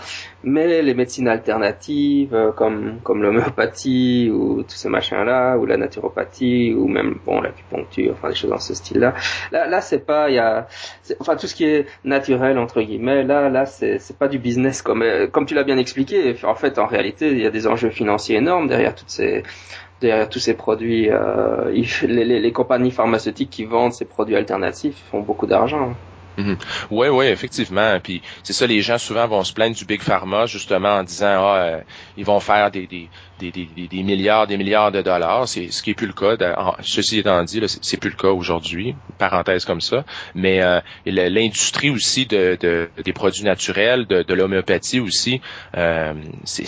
mais 0.44 0.82
les 0.82 0.94
médecines 0.96 1.28
alternatives 1.28 2.36
comme 2.58 3.00
comme 3.04 3.22
l'homéopathie 3.22 4.30
ou 4.34 4.64
tous 4.64 4.76
ces 4.76 4.90
machins 4.90 5.24
là, 5.24 5.56
ou 5.58 5.66
la 5.66 5.78
naturopathie 5.78 6.74
ou 6.74 6.88
même 6.88 7.20
bon 7.26 7.42
l'acupuncture, 7.42 8.14
enfin 8.14 8.30
des 8.30 8.36
choses 8.36 8.50
dans 8.50 8.58
ce 8.58 8.74
style 8.74 9.00
là. 9.00 9.14
Là 9.52 9.68
là 9.68 9.82
c'est 9.82 10.06
pas 10.06 10.30
il 10.30 10.36
y 10.36 10.40
a 10.40 10.68
enfin 11.20 11.36
tout 11.36 11.48
ce 11.48 11.56
qui 11.56 11.66
est 11.66 11.86
naturel 12.04 12.58
entre 12.58 12.82
guillemets 12.82 13.24
là 13.24 13.50
là 13.50 13.66
c'est 13.66 14.00
c'est 14.00 14.18
pas 14.18 14.28
du 14.28 14.40
business 14.40 14.82
comme 14.82 15.04
comme 15.32 15.46
tu 15.46 15.54
l'as 15.56 15.64
bien 15.64 15.78
expliqué. 15.78 16.36
En 16.44 16.56
fait 16.56 16.80
en 16.80 16.88
réalité 16.88 17.32
il 17.32 17.40
y 17.40 17.46
a 17.46 17.52
des 17.52 17.68
enjeux 17.68 17.92
financiers 17.92 18.38
énormes 18.38 18.68
derrière 18.68 18.96
toutes 18.96 19.10
ces 19.10 19.44
derrière 20.02 20.30
tous 20.30 20.40
ces 20.40 20.54
produits, 20.54 21.10
euh, 21.10 21.72
les, 22.04 22.40
les, 22.40 22.52
compagnies 22.52 22.92
pharmaceutiques 22.92 23.50
qui 23.50 23.66
vendent 23.66 23.94
ces 23.94 24.06
produits 24.06 24.36
alternatifs 24.36 24.96
font 25.12 25.22
beaucoup 25.22 25.48
d'argent. 25.48 25.96
Oui, 26.38 26.56
oui, 26.92 27.08
ouais, 27.10 27.32
effectivement. 27.32 28.00
Puis 28.02 28.22
c'est 28.44 28.54
ça, 28.54 28.66
les 28.66 28.82
gens 28.82 28.98
souvent 28.98 29.28
vont 29.28 29.44
se 29.44 29.54
plaindre 29.54 29.76
du 29.76 29.86
big 29.86 30.02
pharma 30.02 30.46
justement 30.46 30.96
en 30.96 31.04
disant 31.04 31.46
ah 31.46 31.58
euh, 31.58 31.82
ils 32.18 32.26
vont 32.26 32.40
faire 32.40 32.72
des, 32.72 32.88
des, 32.88 33.10
des, 33.40 33.52
des, 33.52 33.88
des, 33.88 34.04
milliards, 34.04 34.48
des 34.48 34.58
milliards 34.58 34.92
de 34.92 35.02
dollars. 35.02 35.48
C'est 35.48 35.72
ce 35.72 35.82
qui 35.82 35.92
est 35.92 35.94
plus 35.96 36.08
le 36.08 36.14
cas. 36.14 36.36
ceci 36.82 37.20
étant 37.20 37.44
dit, 37.44 37.62
c'est 37.68 37.98
plus 37.98 38.10
le 38.10 38.16
cas 38.16 38.30
aujourd'hui. 38.30 38.96
Parenthèse 39.18 39.66
comme 39.66 39.82
ça. 39.82 40.06
Mais 40.36 40.62
euh, 40.62 40.80
l'industrie 41.06 41.90
aussi 41.90 42.26
de, 42.26 42.58
de, 42.60 42.90
des 43.04 43.14
produits 43.14 43.44
naturels, 43.44 44.06
de, 44.06 44.24
de 44.24 44.34
l'homéopathie 44.34 45.00
aussi, 45.00 45.42
euh, 45.76 46.14
c'est 46.44 46.66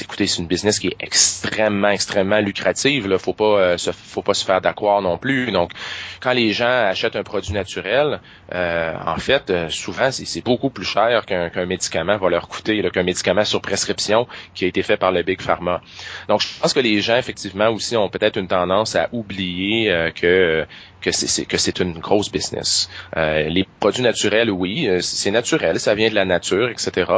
écoutez, 0.00 0.26
c'est 0.26 0.40
une 0.40 0.46
business 0.46 0.78
qui 0.78 0.88
est 0.88 0.96
extrêmement, 1.00 1.88
extrêmement 1.88 2.40
lucrative. 2.40 3.08
Là, 3.08 3.18
faut 3.18 3.32
pas 3.32 3.60
euh, 3.60 3.76
faut 3.78 4.22
pas 4.22 4.34
se 4.34 4.44
faire 4.44 4.60
d'accroire 4.60 5.02
non 5.02 5.18
plus. 5.18 5.52
Donc, 5.52 5.72
quand 6.20 6.32
les 6.32 6.52
gens 6.52 6.66
achètent 6.88 7.16
un 7.16 7.22
produit 7.22 7.52
naturel, 7.52 8.20
euh, 8.54 8.94
en 9.06 9.16
fait, 9.16 9.50
euh, 9.50 9.68
souvent, 9.68 10.10
c'est 10.10 10.44
beaucoup 10.44 10.70
plus 10.70 10.84
cher 10.84 11.26
qu'un 11.26 11.66
médicament 11.66 12.16
va 12.16 12.28
leur 12.28 12.48
coûter, 12.48 12.82
qu'un 12.90 13.02
médicament 13.02 13.44
sur 13.44 13.60
prescription 13.60 14.26
qui 14.54 14.64
a 14.64 14.68
été 14.68 14.82
fait 14.82 14.96
par 14.96 15.12
le 15.12 15.22
Big 15.22 15.40
Pharma. 15.40 15.81
Donc, 16.28 16.40
je 16.40 16.48
pense 16.60 16.72
que 16.72 16.80
les 16.80 17.00
gens, 17.00 17.16
effectivement, 17.16 17.68
aussi 17.68 17.96
ont 17.96 18.08
peut-être 18.08 18.38
une 18.38 18.48
tendance 18.48 18.96
à 18.96 19.08
oublier 19.12 19.90
euh, 19.90 20.10
que 20.10 20.66
que 21.00 21.10
c'est 21.10 21.46
que 21.46 21.56
c'est 21.56 21.80
une 21.80 21.98
grosse 21.98 22.30
business. 22.30 22.88
les 23.16 23.66
produits 23.80 24.04
naturels, 24.04 24.52
oui, 24.52 24.88
c'est 25.00 25.32
naturel, 25.32 25.80
ça 25.80 25.96
vient 25.96 26.08
de 26.08 26.14
la 26.14 26.24
nature, 26.24 26.68
etc. 26.68 27.10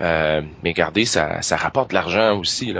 mais 0.00 0.70
regardez, 0.70 1.04
ça, 1.04 1.40
ça 1.40 1.56
rapporte 1.56 1.90
de 1.90 1.94
l'argent 1.94 2.36
aussi. 2.36 2.74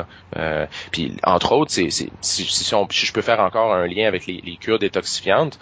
Puis 0.91 1.17
entre 1.23 1.53
autres, 1.53 1.71
c'est 1.71 1.91
si, 1.91 2.11
si, 2.21 2.75
je 2.91 3.13
peux 3.13 3.23
faire 3.23 3.39
encore 3.39 3.73
un 3.73 3.87
lien 3.87 4.09
avec 4.09 4.27
les, 4.27 4.43
les 4.45 4.57
cures 4.57 4.81
détoxifiantes, 4.81 5.61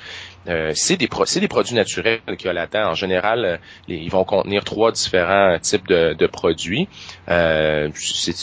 euh, 0.48 0.72
c'est 0.74 0.96
des, 0.96 1.08
produits 1.08 1.74
naturels 1.74 2.20
qu'il 2.38 2.46
y 2.46 2.48
a 2.48 2.52
là-dedans. 2.52 2.90
En 2.90 2.94
général, 2.94 3.44
euh, 3.44 3.56
ils 3.88 4.10
vont 4.10 4.24
contenir 4.24 4.64
trois 4.64 4.92
différents 4.92 5.58
types 5.58 5.88
de, 5.88 6.26
produits. 6.26 6.88
Euh, 7.28 7.88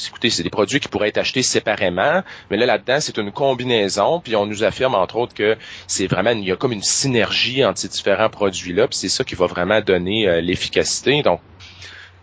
écoutez, 0.08 0.30
c'est 0.30 0.44
des 0.44 0.50
produits 0.50 0.80
qui 0.80 0.90
pourraient 0.90 1.10
être 1.10 1.18
achetés 1.18 1.44
séparément, 1.44 2.24
mais 2.50 2.58
là, 2.58 2.66
là-dedans, 2.66 2.98
c'est 3.00 3.18
une 3.18 3.32
combinaison. 3.32 4.20
Puis 4.20 4.36
on 4.36 4.46
nous 4.46 4.64
affirme, 4.64 4.96
entre 4.96 5.16
autres, 5.18 5.34
que 5.34 5.58
c'est 5.88 6.08
vraiment, 6.08 6.32
il 6.32 6.44
y 6.44 6.52
a 6.52 6.56
comme 6.56 6.74
une 6.74 6.84
synergie 6.84 7.64
entre 7.64 7.80
ces 7.80 7.90
différents 7.90 8.30
produits-là. 8.30 8.88
Puis 8.88 8.98
c'est 8.98 9.10
ça 9.10 9.24
qui 9.24 9.36
va 9.36 9.46
vraiment 9.46 9.80
donner 9.82 10.42
l'efficacité. 10.42 11.22
Donc, 11.24 11.40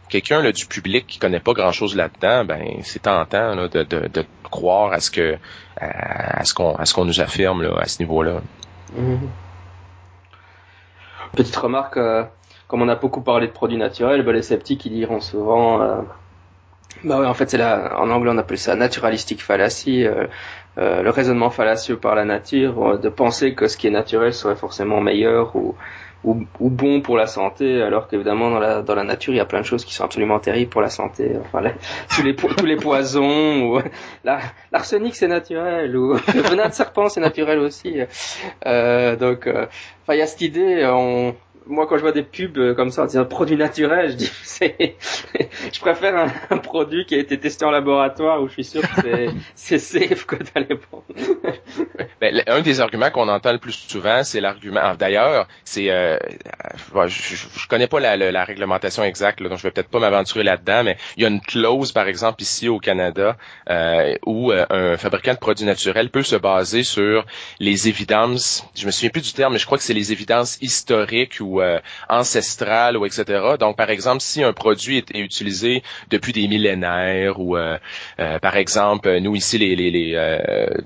quelqu'un 0.09 0.43
du 0.51 0.67
public 0.67 1.07
qui 1.07 1.19
connaît 1.19 1.41
pas 1.41 1.53
grand 1.53 1.73
chose 1.73 1.97
là-dedans, 1.97 2.45
ben 2.45 2.81
c'est 2.83 3.03
tentant 3.03 3.57
de, 3.57 4.25
croire 4.51 4.93
à 4.93 5.01
ce 5.01 5.11
que 5.11 5.39
ce 5.81 6.53
qu'on 6.55 6.75
à 6.75 6.85
ce 6.85 6.93
qu'on 6.93 7.05
nous 7.05 7.21
affirme 7.21 7.63
à 7.79 7.87
ce 7.87 8.01
niveau-là. 8.01 8.41
Mm-hmm. 8.99 9.50
Petite 11.35 11.57
remarque, 11.57 11.97
euh, 11.97 12.25
comme 12.67 12.83
on 12.83 12.89
a 12.89 12.97
beaucoup 12.97 13.21
parlé 13.21 13.47
de 13.47 13.53
produits 13.53 13.79
naturels, 13.79 14.23
bah, 14.25 14.33
les 14.33 14.43
sceptiques 14.43 14.85
ils 14.87 14.93
diront 14.93 15.21
souvent, 15.21 15.81
euh, 15.81 16.01
bah 17.05 17.21
ouais, 17.21 17.27
en 17.27 17.35
fait 17.35 17.49
c'est 17.51 17.63
en 17.63 18.11
anglais 18.11 18.31
on 18.35 18.39
appelle 18.39 18.59
ça 18.59 18.75
naturalistic 18.75 19.43
fallacy, 19.43 20.05
euh, 20.05 20.27
le 20.77 21.11
raisonnement 21.11 21.51
fallacieux 21.51 21.97
par 21.97 22.15
la 22.15 22.25
nature, 22.25 22.99
de 22.99 23.09
penser 23.09 23.55
que 23.55 23.69
ce 23.69 23.77
qui 23.77 23.87
est 23.87 23.91
naturel 23.91 24.33
serait 24.33 24.57
forcément 24.57 25.01
meilleur 25.01 25.55
ou, 25.55 25.75
ou, 26.25 26.47
bon 26.61 27.01
pour 27.01 27.17
la 27.17 27.27
santé, 27.27 27.83
alors 27.83 28.09
qu'évidemment 28.09 28.51
dans 28.51 28.59
la, 28.59 28.83
dans 28.83 28.95
la 28.95 29.05
nature 29.05 29.33
il 29.33 29.37
y 29.37 29.41
a 29.41 29.47
plein 29.47 29.61
de 29.61 29.67
choses 29.67 29.85
qui 29.85 29.95
sont 29.95 30.05
absolument 30.05 30.39
terribles 30.39 30.71
pour 30.71 30.83
la 30.83 30.91
santé. 30.91 31.37
Enfin, 31.41 31.63
tous, 32.15 32.23
les, 32.23 32.37
tous 32.37 32.67
les 32.67 32.77
poisons, 32.77 33.77
ou 33.77 33.81
l'arsenic 34.73 35.15
c'est 35.17 35.29
naturel, 35.29 35.97
ou 35.97 36.13
le 36.35 36.41
venin 36.43 36.69
de 36.69 36.75
serpent 36.75 37.09
c'est 37.09 37.21
naturel 37.21 37.59
aussi. 37.59 38.01
Euh, 38.67 39.17
donc, 39.17 39.47
enfin 39.47 40.15
il 40.15 40.19
y 40.19 40.23
a 40.23 40.27
cette 40.27 40.43
idée, 40.43 40.85
on, 40.87 41.35
moi 41.67 41.87
quand 41.87 41.97
je 41.97 42.03
vois 42.03 42.13
des 42.13 42.23
pubs 42.23 42.59
euh, 42.59 42.75
comme 42.75 42.91
ça, 42.91 43.07
un 43.15 43.25
produit 43.25 43.57
naturel, 43.57 44.11
je 44.11 44.17
dis 44.17 44.31
je 45.73 45.81
préfère 45.81 46.31
un, 46.51 46.59
produit 46.59 47.07
qui 47.07 47.15
a 47.15 47.19
été 47.19 47.39
testé 47.39 47.65
en 47.65 47.71
laboratoire 47.71 48.43
où 48.43 48.49
je 48.49 48.53
suis 48.53 48.65
sûr 48.65 48.83
que 48.83 49.29
c'est 49.55 49.79
safe 49.79 50.27
que 50.27 50.37
d'aller 50.37 50.77
prendre. 50.77 51.05
ben, 52.21 52.43
un 52.47 52.61
des 52.61 52.81
arguments 52.81 53.11
qu'on 53.11 53.29
entend 53.29 53.53
le 53.53 53.59
plus 53.59 53.73
souvent, 53.73 54.23
c'est 54.25 54.41
l'argument. 54.41 54.81
Ah, 54.83 54.97
d'ailleurs, 54.97 55.49
c'est, 55.65 55.91
euh, 55.91 56.19
je, 57.07 57.37
je, 57.37 57.69
connais 57.69 57.87
pas 57.87 58.01
la, 58.01 58.17
la, 58.17 58.45
réglementation 58.45 59.03
exacte, 59.03 59.43
donc 59.43 59.59
je 59.59 59.63
vais 59.63 59.71
peut-être 59.71 59.89
pas 59.89 60.01
m'aventurer 60.01 60.45
là-dedans, 60.45 60.85
mais 60.85 60.97
il 61.17 61.23
y 61.23 61.27
a 61.27 61.29
une 61.29 61.41
clause, 61.41 61.93
par 61.93 62.07
exemple 62.09 62.43
ici 62.43 62.69
au 62.69 62.79
Canada, 62.79 63.37
euh, 63.69 64.15
où 64.27 64.53
euh, 64.53 64.67
un 64.71 64.97
fabricant 64.97 65.35
de 65.35 65.39
produits 65.39 65.67
naturels 65.67 66.11
peut 66.11 66.23
se 66.23 66.37
baser 66.37 66.83
sur 66.83 67.25
les 67.59 67.89
évidences. 67.89 68.67
Je 68.75 68.87
me 68.87 68.91
souviens 68.91 69.11
plus 69.11 69.23
du 69.23 69.33
terme, 69.33 69.55
mais 69.55 69.59
je 69.59 69.67
crois 69.67 69.79
que 69.79 69.85
c'est 69.85 69.95
les 69.95 70.13
évidences 70.13 70.59
historiques 70.61 71.39
ou 71.41 71.50
ou 71.51 71.61
euh, 71.61 71.81
ancestrales 72.09 72.97
ou 72.97 73.05
etc. 73.07 73.25
Donc 73.59 73.77
par 73.77 73.91
exemple 73.91 74.21
si 74.21 74.43
un 74.43 74.53
produit 74.53 74.99
est 74.99 75.19
utilisé 75.19 75.83
depuis 76.11 76.33
des 76.33 76.47
millénaires 76.47 77.41
ou 77.41 77.57
euh, 77.57 77.79
euh, 78.21 78.39
par 78.39 78.57
exemple 78.57 79.19
nous 79.19 79.35
ici 79.35 79.59
les, 79.59 79.75
les, 79.75 79.91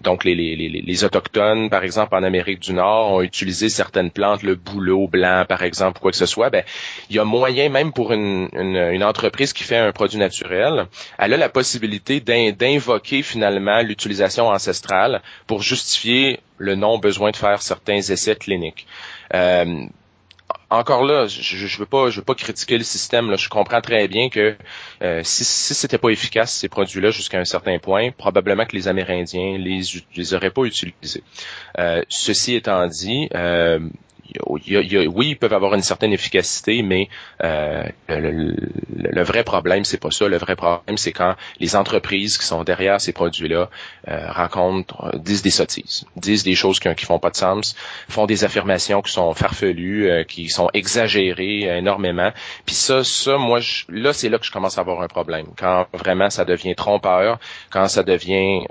donc 0.02 0.24
les, 0.24 0.34
les, 0.34 0.56
les, 0.56 1.04
autochtones 1.04 1.68
par 1.68 1.84
exemple 1.84 2.14
en 2.14 2.22
Amérique 2.22 2.60
du 2.60 2.72
Nord 2.72 3.12
ont 3.12 3.22
utilisé 3.22 3.68
certaines 3.68 4.10
plantes 4.10 4.42
le 4.42 4.54
bouleau 4.54 5.06
blanc 5.06 5.44
par 5.46 5.62
exemple 5.62 6.00
quoi 6.00 6.10
que 6.10 6.16
ce 6.16 6.26
soit 6.26 6.50
ben 6.50 6.64
il 7.10 7.16
y 7.16 7.18
a 7.18 7.24
moyen 7.24 7.68
même 7.68 7.92
pour 7.92 8.12
une, 8.12 8.48
une, 8.52 8.76
une 8.76 9.04
entreprise 9.04 9.52
qui 9.52 9.64
fait 9.64 9.76
un 9.76 9.92
produit 9.92 10.18
naturel 10.18 10.86
elle 11.18 11.34
a 11.34 11.36
la 11.36 11.48
possibilité 11.48 12.20
d'invoquer 12.20 13.22
finalement 13.22 13.80
l'utilisation 13.82 14.48
ancestrale 14.48 15.20
pour 15.46 15.62
justifier 15.62 16.40
le 16.58 16.74
non 16.74 16.98
besoin 16.98 17.30
de 17.30 17.36
faire 17.36 17.62
certains 17.62 17.98
essais 17.98 18.36
cliniques. 18.36 18.86
Euh, 19.34 19.86
encore 20.74 21.04
là, 21.04 21.26
je, 21.26 21.40
je 21.40 21.78
veux 21.78 21.86
pas, 21.86 22.10
je 22.10 22.20
veux 22.20 22.24
pas 22.24 22.34
critiquer 22.34 22.78
le 22.78 22.84
système. 22.84 23.30
Là. 23.30 23.36
Je 23.36 23.48
comprends 23.48 23.80
très 23.80 24.08
bien 24.08 24.28
que 24.28 24.56
euh, 25.02 25.20
si, 25.24 25.44
si 25.44 25.74
c'était 25.74 25.98
pas 25.98 26.10
efficace 26.10 26.52
ces 26.54 26.68
produits-là 26.68 27.10
jusqu'à 27.10 27.38
un 27.38 27.44
certain 27.44 27.78
point, 27.78 28.10
probablement 28.10 28.64
que 28.64 28.76
les 28.76 28.88
Amérindiens 28.88 29.58
les 29.58 29.82
les 30.16 30.34
auraient 30.34 30.50
pas 30.50 30.64
utilisés. 30.64 31.22
Euh, 31.78 32.02
ceci 32.08 32.54
étant 32.54 32.86
dit, 32.86 33.28
euh, 33.34 33.80
oui, 34.46 35.28
ils 35.28 35.36
peuvent 35.36 35.52
avoir 35.52 35.74
une 35.74 35.82
certaine 35.82 36.12
efficacité, 36.12 36.82
mais 36.82 37.08
euh, 37.42 37.84
le, 38.08 39.22
vrai 39.22 39.44
problème, 39.44 39.84
c'est 39.84 40.00
pas 40.00 40.10
ça. 40.10 40.28
Le 40.28 40.36
vrai 40.38 40.56
problème, 40.56 40.96
c'est 40.96 41.12
quand 41.12 41.34
les 41.60 41.76
entreprises 41.76 42.38
qui 42.38 42.46
sont 42.46 42.64
derrière 42.64 43.00
ces 43.00 43.12
produits-là 43.12 43.70
euh, 44.08 44.32
rencontrent, 44.32 45.12
euh, 45.14 45.18
disent 45.18 45.42
des 45.42 45.50
sottises, 45.50 46.04
disent 46.16 46.42
des 46.42 46.54
choses 46.54 46.80
qui, 46.80 46.92
qui 46.94 47.04
font 47.04 47.18
pas 47.18 47.30
de 47.30 47.36
sens, 47.36 47.76
font 48.08 48.26
des 48.26 48.44
affirmations 48.44 49.02
qui 49.02 49.12
sont 49.12 49.32
farfelues, 49.34 50.10
euh, 50.10 50.24
qui 50.24 50.48
sont 50.48 50.68
exagérées 50.72 51.62
énormément. 51.78 52.32
Puis 52.66 52.74
ça, 52.74 53.04
ça, 53.04 53.36
moi, 53.36 53.60
là, 53.88 54.12
c'est 54.12 54.28
là 54.28 54.38
que 54.38 54.46
je 54.46 54.52
commence 54.52 54.78
à 54.78 54.80
avoir 54.80 55.02
un 55.02 55.08
problème. 55.08 55.46
Quand 55.56 55.86
vraiment 55.92 56.30
ça 56.30 56.44
devient 56.44 56.74
trompeur, 56.74 57.38
quand 57.70 57.88
ça 57.88 58.02
devient 58.02 58.64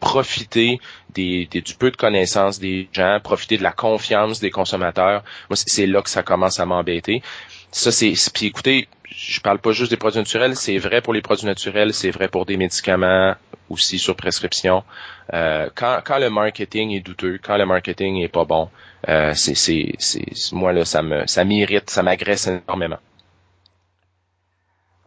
profiter 0.00 0.78
du 1.16 1.74
peu 1.78 1.90
de 1.90 1.96
connaissances 1.96 2.58
des 2.58 2.88
gens, 2.92 3.18
profiter 3.22 3.58
de 3.58 3.62
la 3.62 3.72
confiance 3.72 4.40
des 4.40 4.50
consommateurs. 4.50 5.22
Moi, 5.50 5.56
c'est 5.56 5.86
là 5.86 6.02
que 6.02 6.10
ça 6.10 6.22
commence 6.22 6.60
à 6.60 6.66
m'embêter. 6.66 7.22
Ça, 7.70 7.92
c'est. 7.92 8.14
Puis 8.32 8.46
écoutez, 8.46 8.88
je 9.16 9.40
parle 9.40 9.58
pas 9.58 9.72
juste 9.72 9.90
des 9.90 9.96
produits 9.96 10.18
naturels, 10.18 10.56
c'est 10.56 10.78
vrai 10.78 11.00
pour 11.00 11.14
les 11.14 11.22
produits 11.22 11.46
naturels, 11.46 11.94
c'est 11.94 12.10
vrai 12.10 12.28
pour 12.28 12.44
des 12.46 12.56
médicaments 12.56 13.34
aussi 13.70 13.98
sur 13.98 14.14
prescription. 14.14 14.84
Euh, 15.32 15.68
quand, 15.74 16.00
quand 16.04 16.18
le 16.18 16.30
marketing 16.30 16.90
est 16.92 17.00
douteux, 17.00 17.38
quand 17.42 17.56
le 17.56 17.66
marketing 17.66 18.22
est 18.22 18.28
pas 18.28 18.44
bon, 18.44 18.68
euh, 19.08 19.32
c'est, 19.34 19.54
c'est, 19.54 20.52
moi 20.52 20.72
là, 20.72 20.84
ça 20.84 21.02
me, 21.02 21.26
ça 21.26 21.44
m'irrite, 21.44 21.90
ça 21.90 22.02
m'agresse 22.02 22.46
énormément. 22.46 22.98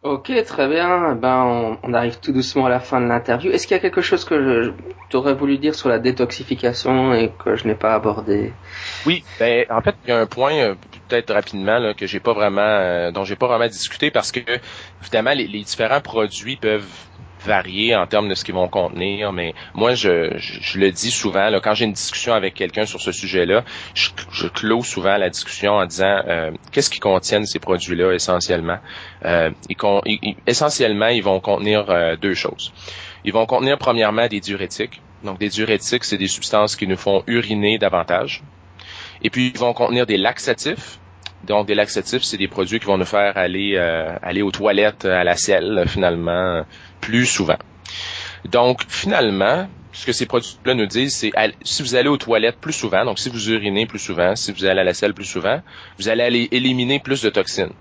Ok, 0.02 0.32
très 0.46 0.66
bien. 0.66 1.14
Ben, 1.14 1.76
on, 1.82 1.92
arrive 1.92 2.20
tout 2.20 2.32
doucement 2.32 2.66
à 2.66 2.68
la 2.70 2.80
fin 2.80 3.02
de 3.02 3.06
l'interview. 3.06 3.50
Est-ce 3.50 3.66
qu'il 3.66 3.76
y 3.76 3.78
a 3.78 3.82
quelque 3.82 4.00
chose 4.00 4.24
que 4.24 4.72
tu 5.10 5.16
aurais 5.16 5.34
voulu 5.34 5.58
dire 5.58 5.74
sur 5.74 5.90
la 5.90 5.98
détoxification 5.98 7.12
et 7.12 7.30
que 7.38 7.54
je 7.56 7.66
n'ai 7.66 7.74
pas 7.74 7.94
abordé? 7.94 8.52
Oui, 9.04 9.22
ben, 9.38 9.66
en 9.68 9.82
fait, 9.82 9.94
il 10.04 10.10
y 10.10 10.12
a 10.12 10.18
un 10.18 10.26
point 10.26 10.54
euh, 10.54 10.74
peut-être 11.08 11.34
rapidement 11.34 11.78
là, 11.78 11.92
que 11.92 12.06
j'ai 12.06 12.20
pas 12.20 12.32
vraiment, 12.32 12.62
euh, 12.62 13.10
dont 13.10 13.24
j'ai 13.24 13.36
pas 13.36 13.46
vraiment 13.46 13.68
discuté 13.68 14.10
parce 14.10 14.32
que 14.32 14.40
évidemment 15.02 15.32
les 15.32 15.46
différents 15.46 16.00
produits 16.00 16.56
peuvent 16.56 16.88
varier 17.44 17.96
en 17.96 18.06
termes 18.06 18.28
de 18.28 18.34
ce 18.34 18.44
qu'ils 18.44 18.54
vont 18.54 18.68
contenir, 18.68 19.32
mais 19.32 19.54
moi, 19.74 19.94
je, 19.94 20.36
je, 20.36 20.78
le 20.78 20.90
dis 20.90 21.10
souvent, 21.10 21.48
là, 21.50 21.60
quand 21.60 21.74
j'ai 21.74 21.84
une 21.84 21.92
discussion 21.92 22.34
avec 22.34 22.54
quelqu'un 22.54 22.86
sur 22.86 23.00
ce 23.00 23.12
sujet-là, 23.12 23.64
je, 23.94 24.10
je 24.30 24.48
clôt 24.48 24.82
souvent 24.82 25.16
la 25.16 25.30
discussion 25.30 25.72
en 25.72 25.86
disant 25.86 26.20
euh, 26.26 26.50
qu'est-ce 26.72 26.90
qu'ils 26.90 27.00
contiennent 27.00 27.46
ces 27.46 27.58
produits-là 27.58 28.12
essentiellement? 28.12 28.78
Euh, 29.24 29.50
ils, 29.68 30.36
essentiellement, 30.46 31.08
ils 31.08 31.22
vont 31.22 31.40
contenir 31.40 31.90
euh, 31.90 32.16
deux 32.16 32.34
choses. 32.34 32.72
Ils 33.24 33.32
vont 33.32 33.46
contenir 33.46 33.78
premièrement 33.78 34.26
des 34.26 34.40
diurétiques. 34.40 35.00
Donc, 35.24 35.38
des 35.38 35.48
diurétiques, 35.48 36.04
c'est 36.04 36.16
des 36.16 36.28
substances 36.28 36.76
qui 36.76 36.86
nous 36.86 36.96
font 36.96 37.22
uriner 37.26 37.78
davantage. 37.78 38.42
Et 39.22 39.30
puis, 39.30 39.52
ils 39.54 39.58
vont 39.58 39.74
contenir 39.74 40.06
des 40.06 40.16
laxatifs. 40.16 40.98
Donc, 41.44 41.66
des 41.66 41.74
laxatifs, 41.74 42.22
c'est 42.22 42.36
des 42.36 42.48
produits 42.48 42.80
qui 42.80 42.86
vont 42.86 42.98
nous 42.98 43.04
faire 43.04 43.36
aller 43.36 43.74
euh, 43.76 44.14
aller 44.22 44.42
aux 44.42 44.50
toilettes 44.50 45.04
à 45.04 45.24
la 45.24 45.36
selle, 45.36 45.84
finalement, 45.86 46.64
plus 47.00 47.26
souvent. 47.26 47.58
Donc, 48.44 48.82
finalement, 48.88 49.68
ce 49.92 50.06
que 50.06 50.12
ces 50.12 50.26
produits-là 50.26 50.74
nous 50.74 50.86
disent, 50.86 51.14
c'est 51.14 51.32
si 51.62 51.82
vous 51.82 51.94
allez 51.94 52.08
aux 52.08 52.16
toilettes 52.16 52.58
plus 52.60 52.72
souvent, 52.72 53.04
donc 53.04 53.18
si 53.18 53.28
vous 53.28 53.50
urinez 53.50 53.86
plus 53.86 53.98
souvent, 53.98 54.36
si 54.36 54.52
vous 54.52 54.64
allez 54.64 54.80
à 54.80 54.84
la 54.84 54.94
selle 54.94 55.14
plus 55.14 55.24
souvent, 55.24 55.60
vous 55.98 56.08
allez 56.08 56.22
aller 56.22 56.48
éliminer 56.52 57.00
plus 57.00 57.22
de 57.22 57.30
toxines. 57.30 57.72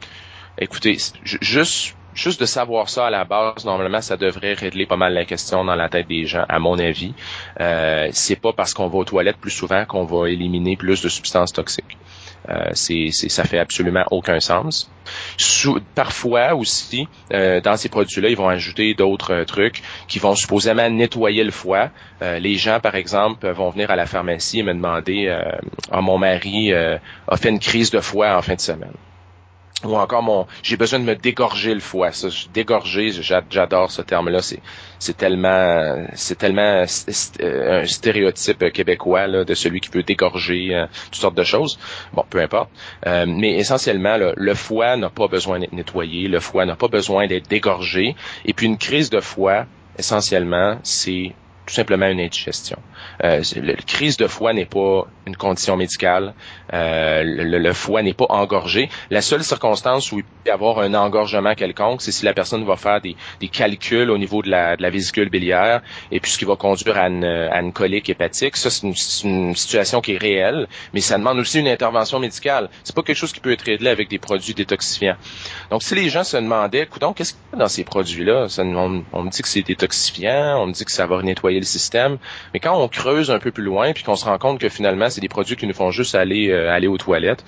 Écoutez, 0.58 0.98
juste 1.24 1.96
juste 2.14 2.42
de 2.42 2.46
savoir 2.46 2.90
ça 2.90 3.08
à 3.08 3.10
la 3.10 3.24
base, 3.24 3.66
normalement, 3.66 4.02
ça 4.02 4.18
devrait 4.18 4.54
régler 4.54 4.86
pas 4.86 4.98
mal 4.98 5.14
la 5.14 5.26
question 5.26 5.64
dans 5.64 5.76
la 5.76 5.90
tête 5.90 6.08
des 6.08 6.26
gens, 6.26 6.46
à 6.50 6.60
mon 6.60 6.78
avis. 6.78 7.14
Euh, 7.60 8.10
c'est 8.12 8.36
pas 8.36 8.52
parce 8.52 8.74
qu'on 8.74 8.88
va 8.88 8.98
aux 8.98 9.06
toilettes 9.06 9.38
plus 9.38 9.52
souvent 9.52 9.86
qu'on 9.86 10.04
va 10.04 10.30
éliminer 10.30 10.76
plus 10.76 11.02
de 11.02 11.10
substances 11.10 11.54
toxiques. 11.54 11.98
Euh, 12.48 12.70
c'est, 12.74 13.10
ça 13.12 13.44
fait 13.44 13.60
absolument 13.60 14.06
aucun 14.12 14.40
sens. 14.40 14.90
parfois 15.96 16.56
aussi, 16.56 17.08
euh, 17.34 17.62
dans 17.62 17.76
ces 17.78 17.90
produits-là, 17.90 18.30
ils 18.30 18.38
vont 18.38 18.48
ajouter 18.48 18.94
d'autres 18.94 19.34
euh, 19.34 19.46
trucs 19.46 19.82
qui 20.08 20.20
vont 20.20 20.36
supposément 20.36 20.90
nettoyer 20.90 21.44
le 21.44 21.52
foie. 21.52 21.90
les 22.22 22.56
gens, 22.56 22.80
par 22.80 22.96
exemple, 22.96 23.50
vont 23.50 23.70
venir 23.70 23.92
à 23.92 23.96
la 23.96 24.06
pharmacie 24.06 24.60
et 24.60 24.64
me 24.64 24.74
demander 24.74 25.30
ah, 25.92 26.02
mon 26.02 26.18
mari 26.18 26.74
a 26.74 27.38
fait 27.38 27.50
une 27.50 27.60
crise 27.60 27.92
de 27.92 28.00
foie 28.00 28.38
en 28.38 28.42
fin 28.42 28.56
de 28.56 28.62
semaine 28.62 28.94
ou 29.84 29.96
encore 29.96 30.24
mon 30.24 30.48
j'ai 30.64 30.78
besoin 30.78 31.00
de 31.00 31.06
me 31.06 31.16
dégorger 31.16 31.74
le 31.74 31.80
foie. 31.80 32.12
Ça 32.12 32.28
dégorger 32.54 33.12
j'adore 33.50 33.92
ce 33.92 34.02
terme 34.02 34.30
là 34.30 34.42
c'est 34.42 34.62
c'est 35.00 35.16
tellement 35.16 36.06
c'est 36.14 36.38
tellement 36.38 36.84
euh, 37.42 37.82
un 37.82 37.86
stéréotype 37.86 38.72
québécois 38.72 39.28
là, 39.28 39.46
de 39.46 39.54
celui 39.54 39.80
qui 39.80 39.90
peut 39.90 40.04
dégorger 40.04 40.76
euh, 40.76 40.86
toutes 41.06 41.22
sortes 41.22 41.38
de 41.38 41.44
choses. 41.44 41.80
Bon 42.14 42.26
peu 42.30 42.40
importe. 42.40 42.70
Euh, 43.08 43.26
mais 43.28 43.56
essentiellement 43.56 44.18
le 44.36 44.54
foie 44.54 44.98
n'a 44.98 45.10
pas 45.10 45.28
besoin 45.28 45.60
d'être 45.60 45.74
nettoyé. 45.74 46.28
Le 46.28 46.40
foie 46.40 46.66
n'a 46.66 46.76
pas 46.76 46.88
besoin 46.88 47.28
d'être 47.28 47.50
dégorgé. 47.50 48.16
Et 48.46 48.54
puis 48.54 48.66
une 48.66 48.78
crise 48.78 49.10
de 49.10 49.20
foie 49.22 49.66
essentiellement 49.98 50.78
c'est 50.84 51.34
tout 51.70 51.76
simplement 51.76 52.08
une 52.08 52.20
indigestion. 52.20 52.80
Euh, 53.24 53.44
le, 53.56 53.76
crise 53.76 54.18
de 54.18 54.26
foie 54.26 54.54
n'est 54.54 54.66
pas 54.66 55.06
une 55.28 55.36
condition 55.36 55.78
médicale. 55.78 56.34
Euh, 56.74 57.22
le, 57.24 57.74
foie 57.74 58.02
n'est 58.02 58.16
pas 58.16 58.26
engorgé. 58.30 58.90
La 59.12 59.22
seule 59.22 59.44
circonstance 59.44 60.12
où 60.12 60.18
il 60.18 60.24
peut 60.24 60.48
y 60.48 60.50
avoir 60.50 60.80
un 60.80 60.96
engorgement 60.96 61.54
quelconque, 61.54 62.02
c'est 62.02 62.12
si 62.12 62.26
la 62.26 62.34
personne 62.34 62.66
va 62.66 62.76
faire 62.76 63.02
des, 63.02 63.16
calculs 63.50 64.10
au 64.10 64.18
niveau 64.18 64.42
de 64.42 64.50
la, 64.50 64.90
vésicule 64.90 65.30
biliaire 65.30 65.82
et 66.12 66.20
puis 66.20 66.32
ce 66.32 66.40
qui 66.40 66.46
va 66.46 66.56
conduire 66.56 66.98
à 66.98 67.08
une, 67.08 67.72
colique 67.72 68.10
hépatique. 68.10 68.58
Ça, 68.58 68.72
c'est 68.72 68.88
une, 68.88 69.56
situation 69.56 70.02
qui 70.02 70.14
est 70.14 70.18
réelle, 70.18 70.68
mais 70.96 71.02
ça 71.02 71.20
demande 71.20 71.38
aussi 71.38 71.60
une 71.60 71.68
intervention 71.68 72.18
médicale. 72.18 72.70
C'est 72.84 72.96
pas 72.96 73.04
quelque 73.04 73.18
chose 73.18 73.32
qui 73.32 73.42
peut 73.42 73.52
être 73.52 73.62
réglé 73.62 73.92
avec 73.92 74.10
des 74.10 74.18
produits 74.18 74.56
détoxifiants. 74.56 75.18
Donc, 75.70 75.84
si 75.84 75.94
les 75.94 76.10
gens 76.10 76.24
se 76.24 76.38
demandaient, 76.38 76.84
écoute, 76.84 77.04
qu'est-ce 77.16 77.34
qu'il 77.34 77.42
y 77.54 77.56
a 77.56 77.60
dans 77.60 77.68
ces 77.68 77.84
produits-là? 77.84 78.48
On, 78.58 79.04
on 79.14 79.24
me 79.24 79.30
dit 79.30 79.44
que 79.44 79.48
c'est 79.48 79.62
détoxifiant, 79.62 80.64
on 80.64 80.66
me 80.66 80.74
dit 80.74 80.84
que 80.84 80.92
ça 80.92 81.06
va 81.06 81.22
nettoyer 81.22 81.59
le 81.60 81.66
système. 81.66 82.18
Mais 82.54 82.60
quand 82.60 82.78
on 82.80 82.88
creuse 82.88 83.32
un 83.32 83.40
peu 83.40 83.52
plus 83.52 83.64
loin, 83.64 83.94
puis 83.94 84.04
qu'on 84.04 84.16
se 84.16 84.26
rend 84.26 84.38
compte 84.38 84.60
que 84.60 84.70
finalement, 84.70 85.10
c'est 85.10 85.22
des 85.22 85.30
produits 85.30 85.56
qui 85.56 85.68
nous 85.68 85.74
font 85.74 85.92
juste 85.92 86.16
aller, 86.16 86.50
euh, 86.50 86.72
aller 86.72 86.88
aux 86.88 86.98
toilettes, 86.98 87.46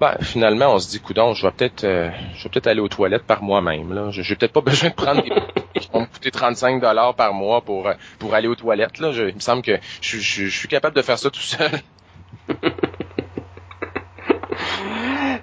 ben, 0.00 0.16
finalement, 0.20 0.74
on 0.74 0.78
se 0.78 0.88
dit, 0.90 1.00
coudon, 1.00 1.34
je 1.34 1.46
vais 1.46 1.52
peut-être, 1.52 1.84
euh, 1.84 2.10
je 2.36 2.44
vais 2.44 2.50
peut-être 2.50 2.66
aller 2.66 2.80
aux 2.80 2.88
toilettes 2.88 3.24
par 3.24 3.42
moi-même. 3.42 3.92
Là, 3.92 4.10
j'ai 4.10 4.34
peut-être 4.34 4.52
pas 4.52 4.60
besoin 4.70 4.90
de 4.90 4.94
prendre 4.94 5.22
des 5.22 5.30
qui 5.80 5.88
vont 5.92 6.00
me 6.00 6.06
coûter 6.06 6.30
35 6.30 6.80
dollars 6.80 7.14
par 7.14 7.32
mois 7.32 7.60
pour 7.60 7.88
euh, 7.88 7.94
pour 8.18 8.34
aller 8.34 8.48
aux 8.48 8.54
toilettes. 8.54 8.98
Là, 8.98 9.12
il 9.12 9.34
me 9.34 9.40
semble 9.40 9.62
que 9.62 9.78
je, 10.00 10.18
je, 10.18 10.48
suis 10.48 10.68
capable 10.68 10.96
de 10.96 11.02
faire 11.02 11.18
ça 11.18 11.30
tout 11.30 11.40
seul. 11.40 11.70